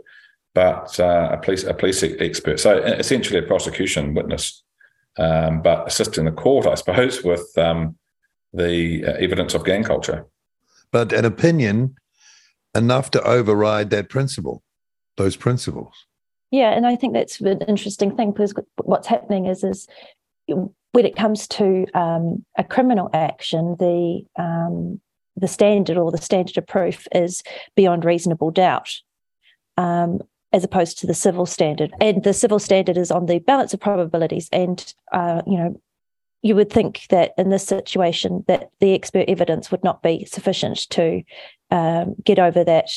but 0.55 0.99
uh, 0.99 1.31
a 1.33 1.37
police 1.37 1.65
a 1.65 1.75
police 1.75 2.03
expert. 2.03 2.59
So 2.61 2.79
essentially 2.79 3.39
a 3.39 3.43
prosecution 3.43 4.15
witness, 4.15 4.63
um, 5.19 5.63
but 5.63 5.87
assisting 5.87 6.25
the 6.25 6.33
court, 6.33 6.67
I 6.67 6.75
suppose, 6.75 7.23
with 7.23 7.57
um, 7.59 7.97
the 8.53 9.05
uh, 9.05 9.13
evidence 9.13 9.55
of 9.55 9.65
gang 9.65 9.85
culture. 9.85 10.27
But 10.91 11.13
an 11.13 11.25
opinion 11.25 11.97
enough 12.75 13.11
to 13.13 13.23
override 13.23 13.91
that 13.91 14.09
principle, 14.09 14.63
those 15.17 15.37
principles. 15.37 16.07
Yeah, 16.51 16.71
and 16.71 16.87
I 16.87 16.97
think 16.97 17.15
that's 17.15 17.41
an 17.41 17.63
interesting 17.63 18.17
thing 18.17 18.31
because 18.31 18.55
what's 18.77 19.09
happening 19.09 19.47
is 19.47 19.65
is 19.65 19.89
when 20.47 21.05
it 21.05 21.17
comes 21.17 21.49
to 21.49 21.87
um, 21.95 22.45
a 22.57 22.63
criminal 22.63 23.11
action, 23.13 23.77
the 23.79 24.23
um, 24.39 25.01
the 25.37 25.49
standard 25.49 25.97
or 25.97 26.13
the 26.13 26.19
standard 26.19 26.57
of 26.57 26.67
proof 26.67 27.09
is 27.13 27.43
beyond 27.75 28.05
reasonable 28.05 28.53
doubt, 28.53 28.91
um, 29.77 30.21
as 30.53 30.63
opposed 30.63 30.99
to 30.99 31.09
the 31.09 31.15
civil 31.15 31.47
standard. 31.47 31.93
And 32.01 32.23
the 32.23 32.33
civil 32.33 32.61
standard 32.61 32.97
is 32.97 33.11
on 33.11 33.27
the 33.27 33.41
balance 33.41 33.75
of 33.75 33.81
probabilities. 33.81 34.49
And 34.53 34.95
uh, 35.13 35.43
you 35.47 35.59
know, 35.59 35.81
you 36.43 36.55
would 36.55 36.71
think 36.71 37.07
that 37.11 37.33
in 37.37 37.49
this 37.49 37.67
situation 37.67 38.45
that 38.47 38.69
the 38.79 38.95
expert 38.95 39.25
evidence 39.29 39.71
would 39.71 39.83
not 39.83 40.03
be 40.03 40.25
sufficient 40.27 40.89
to 40.91 41.23
um, 41.75 42.15
get 42.25 42.39
over 42.39 42.63
that 42.65 42.89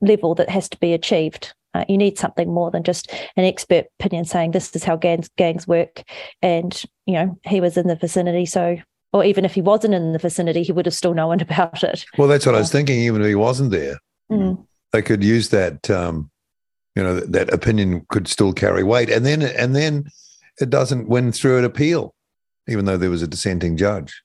level 0.00 0.34
that 0.36 0.48
has 0.48 0.68
to 0.70 0.78
be 0.78 0.94
achieved. 0.94 1.52
Uh, 1.74 1.84
you 1.88 1.98
need 1.98 2.16
something 2.16 2.52
more 2.52 2.70
than 2.70 2.82
just 2.82 3.12
an 3.36 3.44
expert 3.44 3.86
opinion 3.98 4.24
saying 4.24 4.52
this 4.52 4.74
is 4.74 4.84
how 4.84 4.96
gangs 4.96 5.28
gangs 5.36 5.68
work, 5.68 6.02
and 6.40 6.82
you 7.06 7.14
know 7.14 7.38
he 7.44 7.60
was 7.60 7.76
in 7.76 7.88
the 7.88 7.96
vicinity, 7.96 8.46
so 8.46 8.78
or 9.12 9.24
even 9.24 9.44
if 9.44 9.54
he 9.54 9.60
wasn't 9.60 9.94
in 9.94 10.12
the 10.12 10.18
vicinity, 10.18 10.62
he 10.62 10.72
would 10.72 10.86
have 10.86 10.94
still 10.94 11.12
known 11.14 11.40
about 11.40 11.82
it. 11.82 12.06
Well, 12.16 12.28
that's 12.28 12.46
what 12.46 12.54
I 12.54 12.58
was 12.58 12.72
thinking. 12.72 13.00
Even 13.00 13.20
if 13.20 13.28
he 13.28 13.34
wasn't 13.34 13.72
there, 13.72 13.98
mm. 14.30 14.64
they 14.92 15.02
could 15.02 15.22
use 15.22 15.50
that. 15.50 15.90
Um, 15.90 16.30
you 16.96 17.04
know, 17.04 17.14
that, 17.14 17.32
that 17.32 17.54
opinion 17.54 18.04
could 18.08 18.26
still 18.26 18.52
carry 18.52 18.82
weight, 18.82 19.10
and 19.10 19.26
then 19.26 19.42
and 19.42 19.74
then 19.76 20.08
it 20.60 20.70
doesn't 20.70 21.08
win 21.08 21.32
through 21.32 21.58
an 21.58 21.64
appeal, 21.64 22.14
even 22.68 22.84
though 22.84 22.96
there 22.96 23.10
was 23.10 23.22
a 23.22 23.28
dissenting 23.28 23.76
judge. 23.76 24.22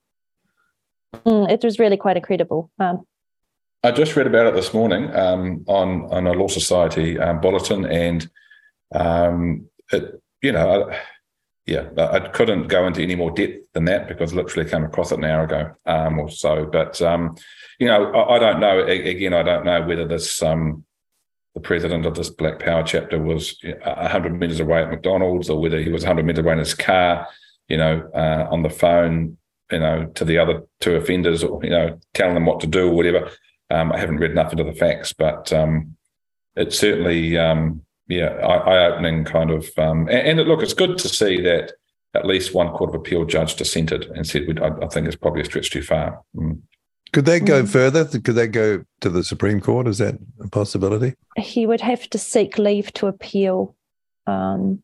Mm, 1.26 1.50
it 1.50 1.64
was 1.64 1.80
really 1.80 1.98
quite 1.98 2.18
incredible. 2.18 2.72
Um, 2.80 3.06
I 3.86 3.92
just 3.92 4.16
read 4.16 4.26
about 4.26 4.48
it 4.48 4.56
this 4.56 4.74
morning 4.74 5.16
um, 5.16 5.64
on 5.68 6.06
on 6.12 6.26
a 6.26 6.34
law 6.34 6.48
society 6.48 7.20
um, 7.20 7.40
bulletin, 7.40 7.86
and 7.86 8.28
um, 8.92 9.70
it, 9.92 10.20
you 10.42 10.52
know, 10.52 10.92
yeah, 11.68 11.90
I 11.96 12.30
couldn't 12.30 12.68
go 12.68 12.88
into 12.88 13.04
any 13.04 13.14
more 13.14 13.30
depth 13.30 13.72
than 13.74 13.86
that 13.86 14.08
because 14.08 14.34
I 14.34 14.38
literally 14.38 14.68
came 14.68 14.84
across 14.84 15.12
it 15.12 15.20
an 15.20 15.26
hour 15.26 15.44
ago 15.44 15.72
um, 15.86 16.18
or 16.18 16.32
so. 16.32 16.66
But 16.66 17.00
um, 17.04 17.36
you 17.78 17.86
know, 17.86 18.12
I, 18.12 18.38
I, 18.38 18.40
don't 18.40 18.60
know. 18.60 18.80
Again, 18.86 19.36
I 19.36 19.44
don't 19.44 19.66
know 19.66 19.84
whether 19.84 20.08
this 20.08 20.42
um, 20.42 20.84
the 21.54 21.62
president 21.62 22.08
of 22.08 22.16
this 22.16 22.32
Black 22.32 22.58
Power 22.58 22.82
chapter 22.82 23.22
was 23.22 23.56
hundred 23.84 24.40
meters 24.40 24.62
away 24.62 24.82
at 24.82 24.90
McDonald's 24.90 25.48
or 25.48 25.62
whether 25.62 25.80
he 25.80 25.92
was 25.92 26.04
hundred 26.04 26.26
meters 26.26 26.44
away 26.44 26.54
in 26.54 26.60
his 26.60 26.74
car. 26.74 27.28
You 27.68 27.78
know, 27.78 28.10
uh, 28.16 28.48
on 28.50 28.64
the 28.64 28.70
phone. 28.72 29.38
You 29.72 29.80
know, 29.80 30.06
to 30.14 30.26
the 30.26 30.38
other 30.38 30.62
two 30.80 30.96
offenders, 30.96 31.44
or 31.44 31.60
you 31.64 31.72
know, 31.72 32.00
telling 32.14 32.36
them 32.36 32.46
what 32.46 32.60
to 32.62 32.68
do 32.68 32.88
or 32.88 32.94
whatever. 32.94 33.32
Um, 33.70 33.92
I 33.92 33.98
haven't 33.98 34.18
read 34.18 34.32
enough 34.32 34.52
into 34.52 34.64
the 34.64 34.74
facts, 34.74 35.14
but 35.14 35.52
um, 35.52 35.96
it's 36.56 36.78
certainly 36.78 37.38
um, 37.38 37.82
yeah, 38.08 38.30
eye-opening 38.46 39.26
kind 39.26 39.52
of. 39.52 39.70
Um, 39.78 40.08
and, 40.08 40.40
and, 40.40 40.48
look, 40.48 40.62
it's 40.62 40.74
good 40.74 40.98
to 41.00 41.10
see 41.10 41.42
that 41.42 41.74
at 42.14 42.26
least 42.26 42.54
one 42.54 42.70
court 42.70 42.90
of 42.90 42.96
appeal 42.96 43.26
judge 43.26 43.56
dissented 43.56 44.06
and 44.06 44.26
said, 44.26 44.60
I, 44.62 44.86
I 44.86 44.88
think 44.88 45.08
it's 45.08 45.16
probably 45.16 45.42
a 45.42 45.46
stretch 45.46 45.72
too 45.72 45.82
far. 45.82 46.22
Mm. 46.36 46.62
Could 47.14 47.26
they 47.26 47.40
go 47.40 47.64
mm. 47.64 47.68
further? 47.68 48.06
Could 48.06 48.36
they 48.36 48.48
go 48.48 48.84
to 49.02 49.10
the 49.10 49.24
Supreme 49.24 49.62
Court? 49.62 49.88
Is 49.88 49.98
that 50.00 50.16
a 50.42 50.50
possibility? 50.50 51.16
He 51.38 51.66
would 51.66 51.82
have 51.82 52.10
to 52.12 52.18
seek 52.18 52.58
leave 52.58 52.94
to 52.94 53.08
appeal. 53.08 53.76
Um, 54.28 54.84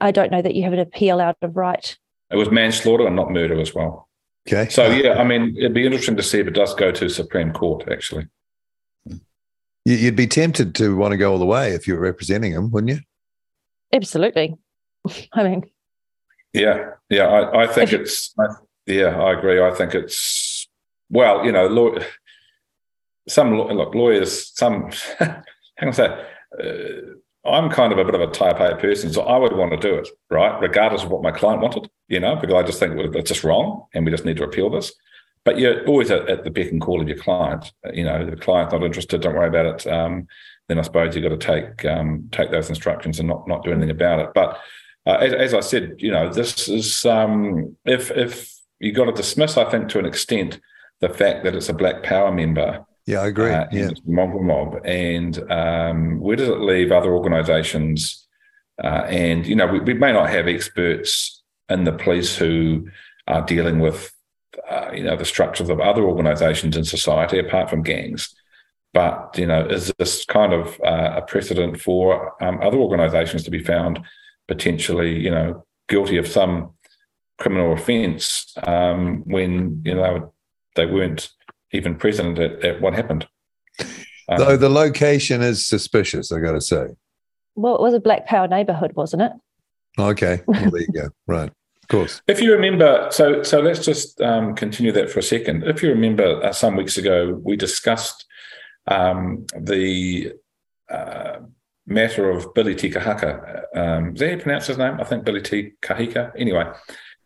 I 0.00 0.10
don't 0.10 0.32
know 0.32 0.42
that 0.42 0.54
you 0.54 0.64
have 0.64 0.72
an 0.72 0.78
appeal 0.78 1.20
out 1.20 1.36
of 1.42 1.56
right. 1.56 1.96
It 2.30 2.36
was 2.36 2.50
manslaughter 2.50 3.06
and 3.06 3.16
not 3.16 3.30
murder 3.30 3.60
as 3.60 3.74
well. 3.74 4.08
Okay. 4.48 4.68
So 4.70 4.90
yeah, 4.90 5.14
I 5.14 5.24
mean, 5.24 5.56
it'd 5.56 5.74
be 5.74 5.84
interesting 5.84 6.16
to 6.16 6.22
see 6.22 6.40
if 6.40 6.48
it 6.48 6.54
does 6.54 6.74
go 6.74 6.90
to 6.90 7.08
Supreme 7.08 7.52
Court. 7.52 7.88
Actually, 7.90 8.26
you'd 9.84 10.16
be 10.16 10.26
tempted 10.26 10.74
to 10.76 10.96
want 10.96 11.12
to 11.12 11.16
go 11.16 11.32
all 11.32 11.38
the 11.38 11.46
way 11.46 11.72
if 11.72 11.86
you 11.86 11.94
were 11.94 12.00
representing 12.00 12.52
him, 12.52 12.70
wouldn't 12.70 12.92
you? 12.92 13.00
Absolutely. 13.92 14.56
I 15.32 15.44
mean, 15.44 15.70
yeah, 16.52 16.90
yeah. 17.08 17.26
I, 17.26 17.64
I 17.64 17.66
think 17.68 17.92
it's. 17.92 18.34
I, 18.38 18.46
yeah, 18.86 19.20
I 19.20 19.38
agree. 19.38 19.62
I 19.62 19.70
think 19.72 19.94
it's 19.94 20.68
well, 21.08 21.44
you 21.44 21.52
know, 21.52 21.68
law, 21.68 21.94
some 23.28 23.56
look 23.56 23.94
lawyers. 23.94 24.50
Some 24.56 24.90
how 25.18 25.42
can 25.78 25.88
I 25.88 25.90
say? 25.92 26.24
Uh, 26.58 27.14
I'm 27.44 27.70
kind 27.70 27.92
of 27.92 27.98
a 27.98 28.04
bit 28.04 28.14
of 28.14 28.20
a 28.20 28.28
type 28.28 28.60
A 28.60 28.76
person, 28.76 29.12
so 29.12 29.22
I 29.22 29.36
would 29.36 29.56
want 29.56 29.72
to 29.72 29.76
do 29.76 29.94
it, 29.96 30.08
right? 30.30 30.60
Regardless 30.60 31.02
of 31.02 31.10
what 31.10 31.22
my 31.22 31.32
client 31.32 31.60
wanted, 31.60 31.90
you 32.08 32.20
know, 32.20 32.36
because 32.36 32.54
I 32.54 32.62
just 32.62 32.78
think 32.78 32.94
it's 32.96 33.30
just 33.30 33.42
wrong 33.42 33.86
and 33.94 34.04
we 34.04 34.12
just 34.12 34.24
need 34.24 34.36
to 34.36 34.44
appeal 34.44 34.70
this. 34.70 34.92
But 35.44 35.58
you're 35.58 35.84
always 35.86 36.10
at, 36.12 36.28
at 36.28 36.44
the 36.44 36.50
beck 36.50 36.70
and 36.70 36.80
call 36.80 37.00
of 37.00 37.08
your 37.08 37.18
client. 37.18 37.72
You 37.92 38.04
know, 38.04 38.24
the 38.24 38.36
client's 38.36 38.72
not 38.72 38.84
interested, 38.84 39.20
don't 39.20 39.34
worry 39.34 39.48
about 39.48 39.66
it. 39.66 39.86
Um, 39.92 40.28
then 40.68 40.78
I 40.78 40.82
suppose 40.82 41.16
you've 41.16 41.28
got 41.28 41.40
to 41.40 41.64
take 41.64 41.84
um, 41.84 42.28
take 42.30 42.52
those 42.52 42.68
instructions 42.68 43.18
and 43.18 43.28
not 43.28 43.48
not 43.48 43.64
do 43.64 43.72
anything 43.72 43.90
about 43.90 44.20
it. 44.20 44.30
But 44.34 44.60
uh, 45.04 45.14
as, 45.14 45.32
as, 45.32 45.54
I 45.54 45.60
said, 45.60 45.96
you 45.98 46.12
know, 46.12 46.32
this 46.32 46.68
is 46.68 47.04
um, 47.04 47.76
if 47.84 48.12
if 48.12 48.54
you 48.78 48.92
got 48.92 49.06
to 49.06 49.12
dismiss, 49.12 49.56
I 49.56 49.68
think, 49.68 49.88
to 49.88 49.98
an 49.98 50.06
extent, 50.06 50.60
the 51.00 51.08
fact 51.08 51.42
that 51.42 51.56
it's 51.56 51.68
a 51.68 51.74
Black 51.74 52.04
Power 52.04 52.30
member 52.30 52.86
yeah, 53.06 53.20
I 53.20 53.26
agree. 53.26 53.50
Uh, 53.50 53.66
yeah. 53.72 53.90
Mongrel 54.06 54.42
Mob. 54.42 54.80
And 54.84 55.38
um, 55.50 56.20
where 56.20 56.36
does 56.36 56.48
it 56.48 56.60
leave 56.60 56.92
other 56.92 57.12
organizations? 57.12 58.26
Uh, 58.82 59.04
and, 59.08 59.46
you 59.46 59.56
know, 59.56 59.66
we, 59.66 59.80
we, 59.80 59.94
may 59.94 60.12
not 60.12 60.30
have 60.30 60.48
experts 60.48 61.42
in 61.68 61.84
the 61.84 61.92
police 61.92 62.36
who 62.36 62.88
are 63.26 63.44
dealing 63.44 63.80
with, 63.80 64.12
uh, 64.70 64.90
you 64.94 65.02
know, 65.02 65.16
the 65.16 65.24
structures 65.24 65.68
of 65.68 65.80
other 65.80 66.02
organizations 66.02 66.76
in 66.76 66.84
society 66.84 67.38
apart 67.38 67.68
from 67.68 67.82
gangs. 67.82 68.34
But, 68.94 69.36
you 69.36 69.46
know, 69.46 69.66
is 69.66 69.92
this 69.98 70.24
kind 70.24 70.52
of 70.52 70.80
uh, 70.84 71.14
a 71.16 71.22
precedent 71.22 71.80
for 71.80 72.40
um, 72.42 72.60
other 72.62 72.76
organizations 72.76 73.42
to 73.44 73.50
be 73.50 73.62
found 73.62 74.00
potentially, 74.48 75.18
you 75.18 75.30
know, 75.30 75.64
guilty 75.88 76.18
of 76.18 76.28
some 76.28 76.70
criminal 77.38 77.72
offence 77.72 78.54
um, 78.64 79.22
when, 79.26 79.82
you 79.84 79.94
know, 79.94 80.32
they 80.76 80.86
weren't 80.86 81.30
even 81.72 81.96
present 81.96 82.38
at, 82.38 82.64
at 82.64 82.80
what 82.80 82.94
happened. 82.94 83.26
Um, 84.28 84.38
Though 84.38 84.56
the 84.56 84.68
location 84.68 85.42
is 85.42 85.66
suspicious, 85.66 86.30
I 86.32 86.40
got 86.40 86.52
to 86.52 86.60
say. 86.60 86.86
Well, 87.54 87.74
it 87.74 87.82
was 87.82 87.94
a 87.94 88.00
Black 88.00 88.26
Power 88.26 88.48
neighbourhood, 88.48 88.94
wasn't 88.94 89.22
it? 89.22 89.32
Okay, 89.98 90.42
well, 90.46 90.70
there 90.70 90.80
you 90.80 90.92
go. 90.92 91.08
Right, 91.26 91.50
of 91.50 91.88
course. 91.88 92.22
If 92.26 92.40
you 92.40 92.52
remember, 92.52 93.08
so 93.10 93.42
so 93.42 93.60
let's 93.60 93.84
just 93.84 94.20
um, 94.20 94.54
continue 94.54 94.92
that 94.92 95.10
for 95.10 95.18
a 95.18 95.22
second. 95.22 95.64
If 95.64 95.82
you 95.82 95.90
remember, 95.90 96.42
uh, 96.42 96.52
some 96.52 96.76
weeks 96.76 96.96
ago 96.96 97.38
we 97.42 97.56
discussed 97.56 98.24
um, 98.86 99.44
the 99.58 100.32
uh, 100.90 101.40
matter 101.86 102.30
of 102.30 102.54
Billy 102.54 102.74
Te 102.74 102.90
Kahaka. 102.90 103.64
Um, 103.76 104.14
is 104.14 104.20
that 104.20 104.26
how 104.26 104.36
you 104.36 104.40
pronounce 104.40 104.66
his 104.68 104.78
name? 104.78 104.98
I 104.98 105.04
think 105.04 105.24
Billy 105.24 105.42
Te 105.42 105.72
Kahika. 105.82 106.32
Anyway, 106.38 106.64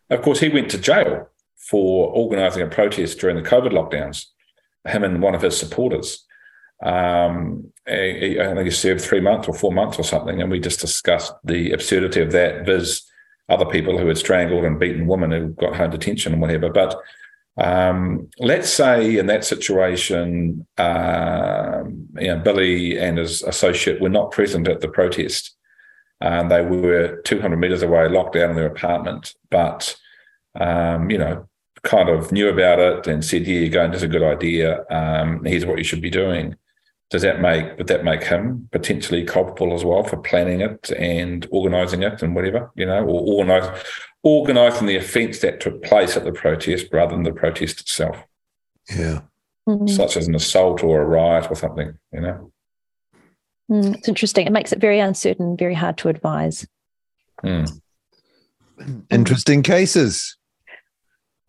of 0.09 0.21
course, 0.21 0.39
he 0.39 0.49
went 0.49 0.69
to 0.71 0.77
jail 0.77 1.29
for 1.55 2.09
organising 2.09 2.63
a 2.63 2.67
protest 2.67 3.19
during 3.19 3.35
the 3.35 3.49
COVID 3.49 3.71
lockdowns 3.71 4.25
him 4.87 5.03
and 5.03 5.21
one 5.21 5.35
of 5.35 5.41
his 5.41 5.57
supporters. 5.57 6.25
Um, 6.83 7.71
I 7.87 8.35
think 8.37 8.65
he 8.65 8.71
served 8.71 9.01
three 9.01 9.21
months 9.21 9.47
or 9.47 9.53
four 9.53 9.71
months 9.71 9.97
or 9.97 10.03
something, 10.03 10.41
and 10.41 10.51
we 10.51 10.59
just 10.59 10.79
discussed 10.79 11.33
the 11.43 11.71
absurdity 11.71 12.21
of 12.21 12.31
that. 12.33 12.65
Viz, 12.65 13.03
other 13.49 13.65
people 13.65 13.97
who 13.97 14.07
had 14.07 14.17
strangled 14.17 14.65
and 14.65 14.79
beaten 14.79 15.07
women 15.07 15.31
who 15.31 15.49
got 15.49 15.75
home 15.75 15.91
detention 15.91 16.33
and 16.33 16.41
whatever. 16.41 16.69
But 16.69 16.95
um, 17.57 18.29
let's 18.39 18.69
say 18.69 19.17
in 19.17 19.25
that 19.27 19.43
situation, 19.43 20.67
uh, 20.77 21.83
you 22.19 22.27
know, 22.27 22.39
Billy 22.39 22.99
and 22.99 23.17
his 23.17 23.41
associate 23.41 24.01
were 24.01 24.09
not 24.09 24.31
present 24.31 24.67
at 24.67 24.81
the 24.81 24.87
protest. 24.87 25.55
and 26.21 26.51
they 26.51 26.61
were 26.61 27.21
200 27.23 27.57
meters 27.57 27.83
away, 27.83 28.07
locked 28.09 28.33
down 28.33 28.51
in 28.51 28.55
their 28.55 28.67
apartment, 28.67 29.33
but 29.49 29.95
um, 30.59 31.09
you 31.09 31.17
know, 31.17 31.47
kind 31.87 32.09
of 32.09 32.31
knew 32.31 32.49
about 32.49 32.79
it 32.79 33.07
and 33.07 33.23
said, 33.23 33.43
"Here 33.43 33.61
you 33.61 33.69
go, 33.69 33.83
and 33.83 33.93
this 33.93 34.01
is 34.01 34.03
a 34.03 34.07
good 34.15 34.23
idea. 34.23 34.85
Um, 34.89 35.43
here's 35.45 35.65
what 35.65 35.77
you 35.77 35.83
should 35.83 36.01
be 36.01 36.09
doing." 36.09 36.55
Does 37.09 37.21
that 37.21 37.39
make 37.39 37.77
would 37.77 37.87
that 37.87 38.03
make 38.03 38.23
him 38.23 38.67
potentially 38.71 39.23
culpable 39.23 39.73
as 39.73 39.85
well 39.85 40.03
for 40.03 40.17
planning 40.17 40.59
it 40.59 40.91
and 40.99 41.47
organising 41.51 42.03
it 42.03 42.21
and 42.21 42.35
whatever 42.35 42.69
you 42.75 42.85
know, 42.85 43.01
or 43.05 43.21
organise 43.37 43.67
organising 44.23 44.87
the 44.87 44.97
offence 44.97 45.39
that 45.39 45.61
took 45.61 45.81
place 45.83 46.17
at 46.17 46.25
the 46.25 46.33
protest 46.33 46.87
rather 46.91 47.15
than 47.15 47.23
the 47.23 47.31
protest 47.31 47.79
itself? 47.79 48.17
Yeah, 48.93 49.21
Mm. 49.69 49.89
such 49.89 50.17
as 50.17 50.27
an 50.27 50.35
assault 50.35 50.83
or 50.83 51.01
a 51.01 51.05
riot 51.05 51.49
or 51.49 51.55
something. 51.55 51.97
You 52.11 52.21
know. 52.21 52.51
Mm, 53.71 53.95
it's 53.95 54.07
interesting. 54.09 54.45
It 54.47 54.53
makes 54.53 54.73
it 54.73 54.79
very 54.79 54.99
uncertain, 54.99 55.55
very 55.57 55.75
hard 55.75 55.97
to 55.99 56.09
advise. 56.09 56.67
Mm. 57.43 57.81
interesting 59.09 59.63
cases. 59.63 60.37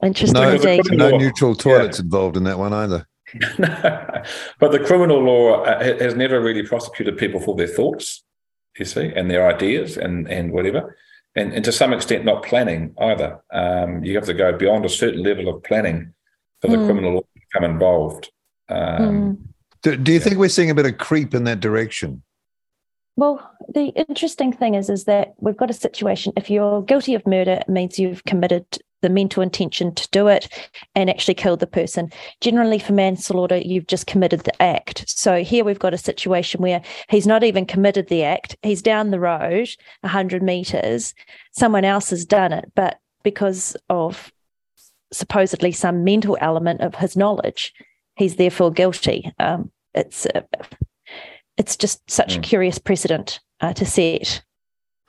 Interesting 0.02 0.40
No, 0.40 0.50
indeed. 0.50 0.82
no 0.92 1.08
Law. 1.10 1.18
neutral 1.18 1.54
toilets 1.54 1.98
involved 1.98 2.36
in 2.36 2.44
that 2.44 2.58
one 2.58 2.72
either. 2.72 3.06
but 3.58 4.72
the 4.72 4.78
criminal 4.84 5.22
law 5.22 5.62
uh, 5.64 5.82
has 5.98 6.14
never 6.14 6.40
really 6.40 6.62
prosecuted 6.62 7.16
people 7.18 7.40
for 7.40 7.54
their 7.56 7.66
thoughts, 7.66 8.24
you 8.78 8.84
see, 8.84 9.12
and 9.14 9.30
their 9.30 9.46
ideas 9.46 9.96
and 9.98 10.28
and 10.28 10.52
whatever, 10.52 10.96
and 11.36 11.52
and 11.52 11.64
to 11.64 11.72
some 11.72 11.92
extent 11.92 12.24
not 12.24 12.42
planning 12.44 12.94
either. 13.00 13.40
Um, 13.52 14.02
you 14.04 14.14
have 14.14 14.24
to 14.26 14.34
go 14.34 14.56
beyond 14.56 14.84
a 14.84 14.88
certain 14.88 15.22
level 15.22 15.48
of 15.48 15.62
planning 15.62 16.14
for 16.60 16.68
the 16.68 16.76
Mm. 16.76 16.86
criminal 16.86 17.12
law 17.14 17.20
to 17.20 17.26
become 17.52 17.70
involved. 17.70 18.30
Um, 18.68 18.78
Mm. 18.78 19.36
Do, 19.82 19.96
do 19.96 20.12
you 20.12 20.18
think 20.20 20.38
we're 20.38 20.48
seeing 20.48 20.70
a 20.70 20.74
bit 20.74 20.86
of 20.86 20.98
creep 20.98 21.34
in 21.34 21.44
that 21.44 21.60
direction? 21.60 22.22
Well, 23.16 23.48
the 23.68 23.86
interesting 24.08 24.52
thing 24.52 24.74
is, 24.74 24.90
is 24.90 25.04
that 25.04 25.34
we've 25.38 25.56
got 25.56 25.70
a 25.70 25.74
situation. 25.74 26.32
If 26.36 26.50
you're 26.50 26.82
guilty 26.82 27.14
of 27.14 27.24
murder, 27.26 27.52
it 27.60 27.68
means 27.68 27.98
you've 27.98 28.24
committed 28.24 28.64
the 29.00 29.08
mental 29.08 29.42
intention 29.42 29.94
to 29.94 30.08
do 30.10 30.26
it 30.28 30.48
and 30.94 31.08
actually 31.08 31.34
killed 31.34 31.60
the 31.60 31.66
person. 31.66 32.10
Generally, 32.40 32.80
for 32.80 32.92
manslaughter, 32.92 33.56
you've 33.58 33.86
just 33.86 34.06
committed 34.06 34.40
the 34.40 34.62
act. 34.62 35.04
So 35.08 35.42
here 35.42 35.64
we've 35.64 35.78
got 35.78 35.94
a 35.94 35.98
situation 35.98 36.60
where 36.60 36.82
he's 37.08 37.26
not 37.26 37.44
even 37.44 37.64
committed 37.66 38.08
the 38.08 38.24
act. 38.24 38.56
He's 38.62 38.82
down 38.82 39.10
the 39.10 39.20
road, 39.20 39.68
hundred 40.04 40.42
meters. 40.42 41.14
Someone 41.52 41.84
else 41.84 42.10
has 42.10 42.24
done 42.24 42.52
it, 42.52 42.72
but 42.74 42.98
because 43.22 43.76
of 43.88 44.32
supposedly 45.12 45.72
some 45.72 46.04
mental 46.04 46.36
element 46.40 46.80
of 46.80 46.94
his 46.96 47.16
knowledge, 47.16 47.72
he's 48.16 48.36
therefore 48.36 48.70
guilty. 48.70 49.32
Um, 49.38 49.70
it's 49.94 50.26
uh, 50.26 50.42
it's 51.56 51.76
just 51.76 52.08
such 52.10 52.36
a 52.36 52.40
Mm. 52.40 52.42
curious 52.42 52.78
precedent 52.78 53.40
uh, 53.60 53.72
to 53.72 53.84
set. 53.86 54.42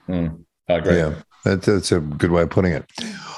mm, 0.08 0.44
I 0.68 0.74
agree. 0.74 0.98
Yeah, 0.98 1.16
that's, 1.44 1.66
that's 1.66 1.92
a 1.92 2.00
good 2.00 2.32
way 2.32 2.42
of 2.44 2.50
putting 2.50 2.74
it. 2.74 2.86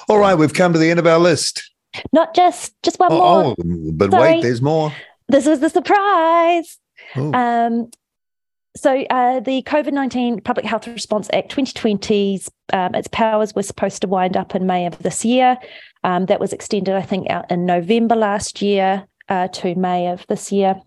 All 0.10 0.18
right, 0.18 0.36
we've 0.36 0.54
come 0.54 0.74
to 0.74 0.80
the 0.80 0.90
end 0.90 1.00
of 1.00 1.08
our 1.08 1.20
list. 1.20 1.70
Not 2.14 2.34
just 2.34 2.74
just 2.84 3.00
one 3.00 3.12
more. 3.12 3.22
Oh, 3.22 3.56
oh, 3.60 3.92
but 3.94 4.12
Sorry. 4.12 4.34
wait, 4.36 4.42
there's 4.42 4.62
more. 4.62 4.94
This 5.28 5.46
was 5.46 5.60
the 5.60 5.70
surprise. 5.70 6.78
Oh, 7.16 7.34
Um, 7.34 7.92
so 8.76 9.02
uh, 9.10 9.42
the 9.42 9.62
COVID 9.64 9.92
nineteen 9.92 10.40
Public 10.40 10.66
Health 10.66 10.88
Response 10.88 11.30
Act 11.34 11.54
2020's 11.54 12.50
um, 12.72 12.96
its 12.96 13.10
powers 13.10 13.54
were 13.54 13.64
supposed 13.64 14.02
to 14.02 14.08
wind 14.08 14.38
up 14.38 14.56
in 14.56 14.66
May 14.66 14.86
of 14.86 14.98
this 15.00 15.26
year. 15.26 15.58
Um, 16.04 16.26
that 16.28 16.40
was 16.40 16.54
extended, 16.54 16.96
I 16.96 17.02
think, 17.02 17.30
out 17.30 17.52
in 17.52 17.66
November 17.66 18.16
last 18.16 18.62
year 18.62 19.06
uh, 19.30 19.50
to 19.50 19.76
May 19.76 20.08
of 20.08 20.26
this 20.28 20.52
year. 20.52 20.82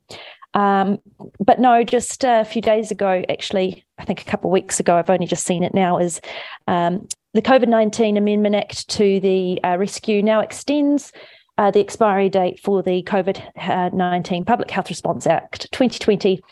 Um, 0.55 0.99
but 1.39 1.61
no, 1.61 1.85
just 1.85 2.25
a 2.25 2.45
few 2.45 2.63
days 2.63 2.91
ago, 2.91 3.23
actually, 3.29 3.84
I 3.99 4.05
think 4.05 4.23
a 4.23 4.25
couple 4.25 4.51
of 4.51 4.53
weeks 4.53 4.81
ago, 4.81 4.97
I've 4.97 5.11
only 5.11 5.27
just 5.27 5.47
seen 5.47 5.63
it 5.63 5.75
now, 5.75 5.99
is 5.99 6.21
um, 6.67 7.07
the 7.33 7.43
COVID 7.43 7.69
19 7.69 8.17
Amendment 8.17 8.55
Act 8.55 8.89
to 8.91 9.21
the 9.21 9.61
uh, 9.63 9.77
rescue 9.79 10.23
now 10.23 10.41
extends 10.41 11.13
uh, 11.59 11.71
the 11.71 11.81
expiry 11.81 12.29
date 12.29 12.61
for 12.61 12.83
the 12.83 13.03
COVID 13.05 13.93
19 13.95 14.45
Public 14.45 14.71
Health 14.71 14.89
Response 14.89 15.27
Act 15.27 15.71
2020 15.73 16.43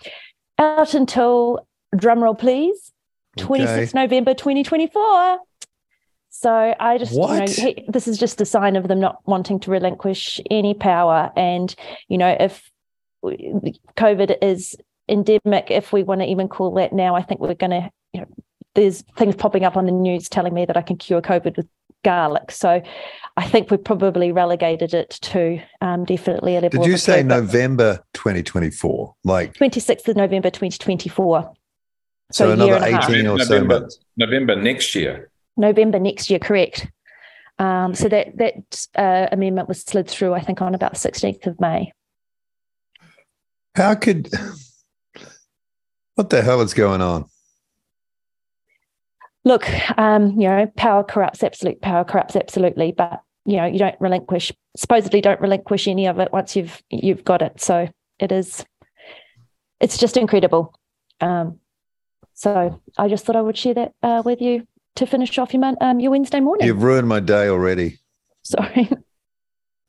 out 0.59 0.95
until, 0.95 1.67
drumroll 1.95 2.39
please, 2.39 2.93
26 3.39 3.95
November 3.95 4.35
2024. 4.35 5.39
So 6.31 6.75
I 6.79 6.99
just, 6.99 7.13
you 7.13 7.21
know, 7.21 7.45
he, 7.47 7.85
this 7.89 8.09
is 8.09 8.19
just 8.19 8.41
a 8.41 8.45
sign 8.45 8.77
of 8.77 8.89
them 8.89 9.01
not 9.01 9.19
wanting 9.27 9.61
to 9.61 9.71
relinquish 9.71 10.41
any 10.51 10.75
power. 10.75 11.31
And, 11.37 11.75
you 12.09 12.19
know, 12.19 12.37
if 12.39 12.71
COVID 13.25 14.39
is 14.43 14.75
endemic, 15.13 15.71
if 15.71 15.93
we 15.93 16.03
want 16.03 16.21
to 16.21 16.27
even 16.27 16.49
call 16.49 16.73
that 16.75 16.93
now, 16.93 17.15
I 17.15 17.23
think 17.23 17.41
we're 17.41 17.55
going 17.55 17.71
to, 17.71 17.91
you 18.13 18.21
know, 18.23 18.27
there's 18.75 19.03
things 19.17 19.37
popping 19.37 19.65
up 19.65 19.77
on 19.77 19.87
the 19.87 19.93
news 19.93 20.29
telling 20.29 20.55
me 20.55 20.65
that 20.65 20.77
I 20.77 20.83
can 20.83 20.97
cure 20.97 21.21
COVID 21.21 21.57
with 21.57 21.69
garlic. 22.03 22.51
So 22.51 22.83
I 23.37 23.49
think 23.49 23.71
we've 23.71 23.83
probably 23.83 24.33
relegated 24.33 24.95
it 24.95 25.11
to 25.23 25.61
um, 25.81 26.05
definitely 26.05 26.57
a 26.57 26.61
level 26.61 26.83
did 26.83 26.89
you 26.89 26.95
a 26.95 26.99
say 26.99 27.23
threat, 27.23 27.27
November 27.27 28.03
2024? 28.15 29.15
Like, 29.25 29.55
26th 29.55 30.09
of 30.09 30.17
November 30.17 30.51
2024. 30.51 31.53
so, 32.33 32.45
a 32.45 32.49
year 32.49 32.55
another 32.55 32.87
and 32.87 32.95
a 32.95 33.07
18 33.07 33.27
or 33.27 33.39
so 33.39 33.45
November, 33.45 33.81
months. 33.81 33.99
November 34.17 34.57
next 34.57 34.95
year. 34.95 35.31
November 35.57 35.99
next 35.99 36.31
year, 36.31 36.39
correct. 36.39 36.91
Um, 37.59 37.95
so 37.95 38.09
that 38.09 38.37
that 38.39 38.87
uh, 38.97 39.29
amendment 39.31 39.69
was 39.69 39.83
slid 39.83 40.09
through, 40.09 40.33
I 40.33 40.41
think, 40.41 40.63
on 40.63 40.75
about 40.75 40.95
16th 40.95 41.47
of 41.47 41.61
May. 41.61 41.93
How 43.75 43.95
could, 43.95 44.31
what 46.15 46.31
the 46.31 46.43
hell 46.43 46.61
is 46.61 46.75
going 46.75 47.01
on? 47.01 47.27
Look, 49.45 49.69
um, 49.99 50.41
you 50.41 50.49
know, 50.49 50.67
power 50.77 51.03
corrupts, 51.03 51.43
absolute 51.43 51.81
power 51.81 52.05
corrupts 52.05 52.37
absolutely, 52.37 52.93
but 52.93 53.23
you 53.45 53.57
know, 53.57 53.67
you 53.67 53.79
don't 53.79 53.97
relinquish, 54.01 54.53
supposedly 54.77 55.21
don't 55.21 55.41
relinquish 55.41 55.89
any 55.89 56.07
of 56.07 56.19
it 56.21 56.33
once 56.33 56.55
you've 56.55 56.81
you've 56.91 57.25
got 57.25 57.43
it. 57.43 57.61
So 57.61 57.89
it 58.21 58.31
is, 58.31 58.65
it's 59.81 59.99
just 59.99 60.17
incredible. 60.17 60.75
Um, 61.21 61.59
so 62.35 62.81
I 62.97 63.09
just 63.09 63.25
thought 63.25 63.37
I 63.37 63.43
would 63.43 63.59
share 63.59 63.75
that 63.75 63.95
uh, 64.03 64.23
with 64.25 64.41
you 64.41 64.67
to 64.97 65.07
finish 65.07 65.37
off 65.39 65.53
your 65.53 65.61
mon- 65.61 65.77
um, 65.81 65.99
your 65.99 66.13
Wednesday 66.13 66.41
morning. 66.41 66.67
You've 66.67 66.83
ruined 66.83 67.09
my 67.09 67.21
day 67.21 67.49
already. 67.49 67.99
Sorry. 68.43 68.91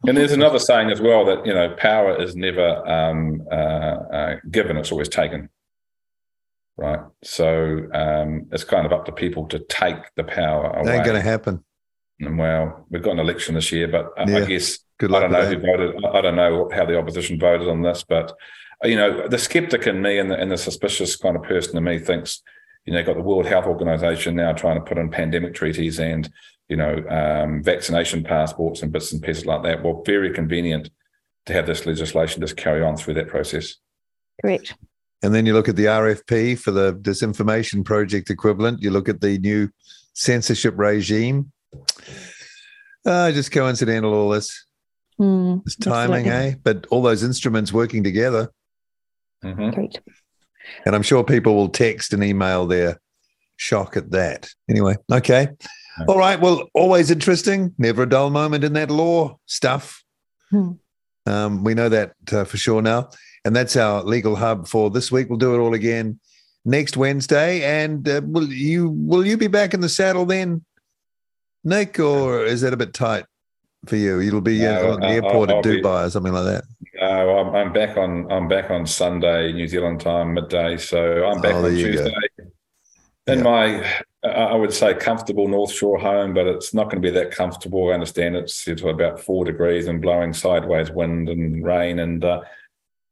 And 0.05 0.17
there's 0.17 0.31
another 0.31 0.59
saying 0.59 0.91
as 0.91 0.99
well 0.99 1.25
that 1.25 1.45
you 1.45 1.53
know 1.53 1.75
power 1.77 2.19
is 2.21 2.35
never 2.35 2.87
um, 2.89 3.41
uh, 3.51 3.55
uh, 3.55 4.35
given; 4.51 4.77
it's 4.77 4.91
always 4.91 5.09
taken. 5.09 5.49
Right. 6.77 6.99
So 7.23 7.87
um, 7.93 8.47
it's 8.51 8.63
kind 8.63 8.85
of 8.85 8.93
up 8.93 9.05
to 9.05 9.11
people 9.11 9.47
to 9.49 9.59
take 9.59 9.97
the 10.15 10.23
power 10.23 10.71
That 10.73 10.81
away. 10.81 10.95
ain't 10.95 11.05
going 11.05 11.21
to 11.21 11.21
happen. 11.21 11.63
And 12.19 12.37
well, 12.37 12.85
we've 12.89 13.03
got 13.03 13.11
an 13.11 13.19
election 13.19 13.55
this 13.55 13.71
year, 13.71 13.87
but 13.87 14.11
I, 14.17 14.23
I 14.23 14.45
guess 14.45 14.79
Good 14.99 15.13
I 15.13 15.19
don't 15.19 15.31
know 15.31 15.39
with 15.39 15.49
who 15.49 15.59
voted. 15.59 16.05
I 16.05 16.17
I 16.17 16.21
don't 16.21 16.35
know 16.35 16.69
how 16.73 16.85
the 16.85 16.97
opposition 16.97 17.39
voted 17.39 17.67
on 17.67 17.81
this, 17.81 18.03
but 18.07 18.33
uh, 18.83 18.87
you 18.87 18.95
know, 18.95 19.27
the 19.27 19.37
skeptic 19.37 19.87
in 19.87 20.01
me 20.01 20.17
and 20.19 20.29
the, 20.31 20.35
and 20.35 20.51
the 20.51 20.57
suspicious 20.57 21.15
kind 21.15 21.35
of 21.35 21.43
person 21.43 21.77
in 21.77 21.83
me 21.83 21.99
thinks, 21.99 22.41
you 22.85 22.93
know, 22.93 22.99
you've 22.99 23.07
got 23.07 23.15
the 23.15 23.21
World 23.21 23.45
Health 23.45 23.65
Organization 23.65 24.35
now 24.35 24.53
trying 24.53 24.75
to 24.75 24.85
put 24.85 24.97
in 24.97 25.09
pandemic 25.09 25.53
treaties 25.53 25.99
and 25.99 26.31
you 26.69 26.77
know 26.77 27.03
um, 27.09 27.61
vaccination 27.61 28.23
passports 28.23 28.81
and 28.81 28.91
bits 28.91 29.11
and 29.11 29.21
pieces 29.21 29.45
like 29.45 29.63
that. 29.63 29.83
Well, 29.83 30.01
very 30.05 30.33
convenient 30.33 30.89
to 31.45 31.53
have 31.53 31.67
this 31.67 31.85
legislation 31.85 32.41
just 32.41 32.57
carry 32.57 32.81
on 32.81 32.95
through 32.97 33.15
that 33.15 33.27
process. 33.27 33.75
Correct. 34.41 34.75
And 35.23 35.33
then 35.33 35.45
you 35.45 35.53
look 35.53 35.69
at 35.69 35.75
the 35.77 35.85
RFP 35.85 36.59
for 36.59 36.71
the 36.71 36.93
disinformation 36.93 37.83
project 37.85 38.29
equivalent. 38.29 38.81
You 38.81 38.91
look 38.91 39.07
at 39.07 39.21
the 39.21 39.37
new 39.39 39.69
censorship 40.13 40.73
regime. 40.77 41.51
Uh, 43.05 43.31
just 43.31 43.51
coincidental, 43.51 44.13
all 44.13 44.29
this. 44.29 44.65
Hmm, 45.17 45.57
It's 45.65 45.75
timing, 45.75 46.27
Absolutely. 46.27 46.51
eh? 46.51 46.55
But 46.63 46.87
all 46.89 47.01
those 47.01 47.23
instruments 47.23 47.71
working 47.73 48.03
together. 48.03 48.49
Mhm. 49.43 49.73
correct. 49.75 49.99
And 50.85 50.95
I'm 50.95 51.01
sure 51.03 51.23
people 51.23 51.55
will 51.55 51.67
text 51.69 52.13
and 52.13 52.23
email 52.23 52.65
their 52.65 52.99
shock 53.57 53.97
at 53.97 54.11
that. 54.11 54.49
Anyway, 54.69 54.95
okay. 55.11 55.49
All 56.07 56.17
right. 56.17 56.39
Well, 56.39 56.67
always 56.73 57.11
interesting. 57.11 57.73
Never 57.77 58.03
a 58.03 58.09
dull 58.09 58.29
moment 58.29 58.63
in 58.63 58.73
that 58.73 58.89
law 58.89 59.37
stuff. 59.45 60.03
Hmm. 60.49 60.71
Um, 61.25 61.63
we 61.63 61.73
know 61.73 61.89
that 61.89 62.13
uh, 62.31 62.45
for 62.45 62.57
sure 62.57 62.81
now. 62.81 63.09
And 63.45 63.55
that's 63.55 63.75
our 63.75 64.03
legal 64.03 64.35
hub 64.35 64.67
for 64.67 64.89
this 64.89 65.11
week. 65.11 65.29
We'll 65.29 65.37
do 65.39 65.53
it 65.55 65.59
all 65.59 65.73
again 65.73 66.19
next 66.65 66.95
Wednesday. 66.95 67.61
And 67.63 68.07
uh, 68.07 68.21
will 68.23 68.47
you 68.47 68.89
will 68.89 69.25
you 69.25 69.37
be 69.37 69.47
back 69.47 69.73
in 69.73 69.81
the 69.81 69.89
saddle 69.89 70.25
then, 70.25 70.63
Nick, 71.63 71.99
or 71.99 72.45
is 72.45 72.61
that 72.61 72.73
a 72.73 72.77
bit 72.77 72.93
tight 72.93 73.25
for 73.85 73.97
you? 73.97 74.19
You'll 74.19 74.41
be 74.41 74.65
uh, 74.65 74.93
on 74.93 74.99
the 75.01 75.07
I'll- 75.07 75.11
airport 75.13 75.49
I'll 75.49 75.57
at 75.57 75.63
be- 75.63 75.81
Dubai 75.81 76.07
or 76.07 76.09
something 76.09 76.33
like 76.33 76.45
that. 76.45 76.63
Uh, 77.01 77.05
I'm, 77.05 77.55
I'm 77.55 77.73
back 77.73 77.97
on. 77.97 78.31
I'm 78.31 78.47
back 78.47 78.69
on 78.71 78.85
Sunday, 78.87 79.51
New 79.51 79.67
Zealand 79.67 79.99
time, 79.99 80.33
midday. 80.35 80.77
So 80.77 81.25
I'm 81.25 81.41
back 81.41 81.55
Oh, 81.55 81.65
on. 81.65 81.71
Tuesday. 81.71 82.13
In 83.27 83.39
Yeah. 83.39 83.43
my, 83.43 83.85
I 84.23 84.27
I 84.29 84.55
would 84.55 84.73
say 84.73 84.93
comfortable 84.93 85.47
North 85.49 85.71
Shore 85.71 85.97
home, 85.97 86.33
but 86.33 86.45
it's 86.47 86.73
not 86.73 86.85
going 86.85 87.01
to 87.01 87.05
be 87.05 87.09
that 87.11 87.31
comfortable. 87.31 87.89
I 87.89 87.93
understand 87.93 88.35
it's, 88.37 88.67
it's 88.67 88.81
about 88.83 89.19
four 89.19 89.43
degrees 89.43 89.87
and 89.87 90.01
blowing 90.01 90.33
sideways 90.33 90.91
wind 90.91 91.27
and 91.29 91.65
rain, 91.65 91.99
and 91.99 92.23
uh, 92.23 92.41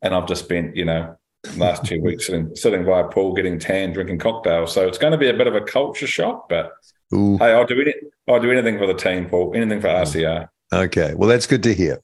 and 0.01 0.13
I've 0.13 0.27
just 0.27 0.43
spent, 0.45 0.75
you 0.75 0.85
know, 0.85 1.15
last 1.57 1.85
two 1.85 2.01
weeks 2.01 2.27
sitting, 2.27 2.55
sitting 2.55 2.85
by 2.85 3.01
a 3.01 3.03
pool, 3.05 3.33
getting 3.33 3.59
tan, 3.59 3.93
drinking 3.93 4.19
cocktails. 4.19 4.73
So 4.73 4.87
it's 4.87 4.97
going 4.97 5.11
to 5.11 5.17
be 5.17 5.29
a 5.29 5.33
bit 5.33 5.47
of 5.47 5.55
a 5.55 5.61
culture 5.61 6.07
shock, 6.07 6.49
but 6.49 6.71
Ooh. 7.13 7.37
hey, 7.37 7.53
I'll 7.53 7.65
do 7.65 7.79
it. 7.79 7.95
I'll 8.27 8.39
do 8.39 8.51
anything 8.51 8.77
for 8.77 8.87
the 8.87 8.93
team, 8.93 9.27
Paul. 9.27 9.53
Anything 9.55 9.81
for 9.81 9.87
RCR. 9.87 10.47
Okay, 10.73 11.13
well 11.15 11.27
that's 11.27 11.47
good 11.47 11.63
to 11.63 11.73
hear. 11.73 11.99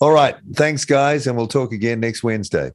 All 0.00 0.10
right, 0.10 0.34
thanks 0.54 0.84
guys, 0.84 1.26
and 1.26 1.36
we'll 1.36 1.46
talk 1.46 1.72
again 1.72 2.00
next 2.00 2.24
Wednesday. 2.24 2.72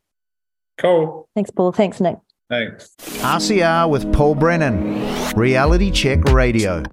Cool. 0.77 1.27
Thanks, 1.35 1.51
Paul. 1.51 1.73
Thanks, 1.73 1.99
Nick. 1.99 2.17
Thanks. 2.49 2.95
RCR 2.99 3.89
with 3.89 4.11
Paul 4.13 4.35
Brennan, 4.35 5.33
Reality 5.35 5.91
Check 5.91 6.23
Radio. 6.25 6.83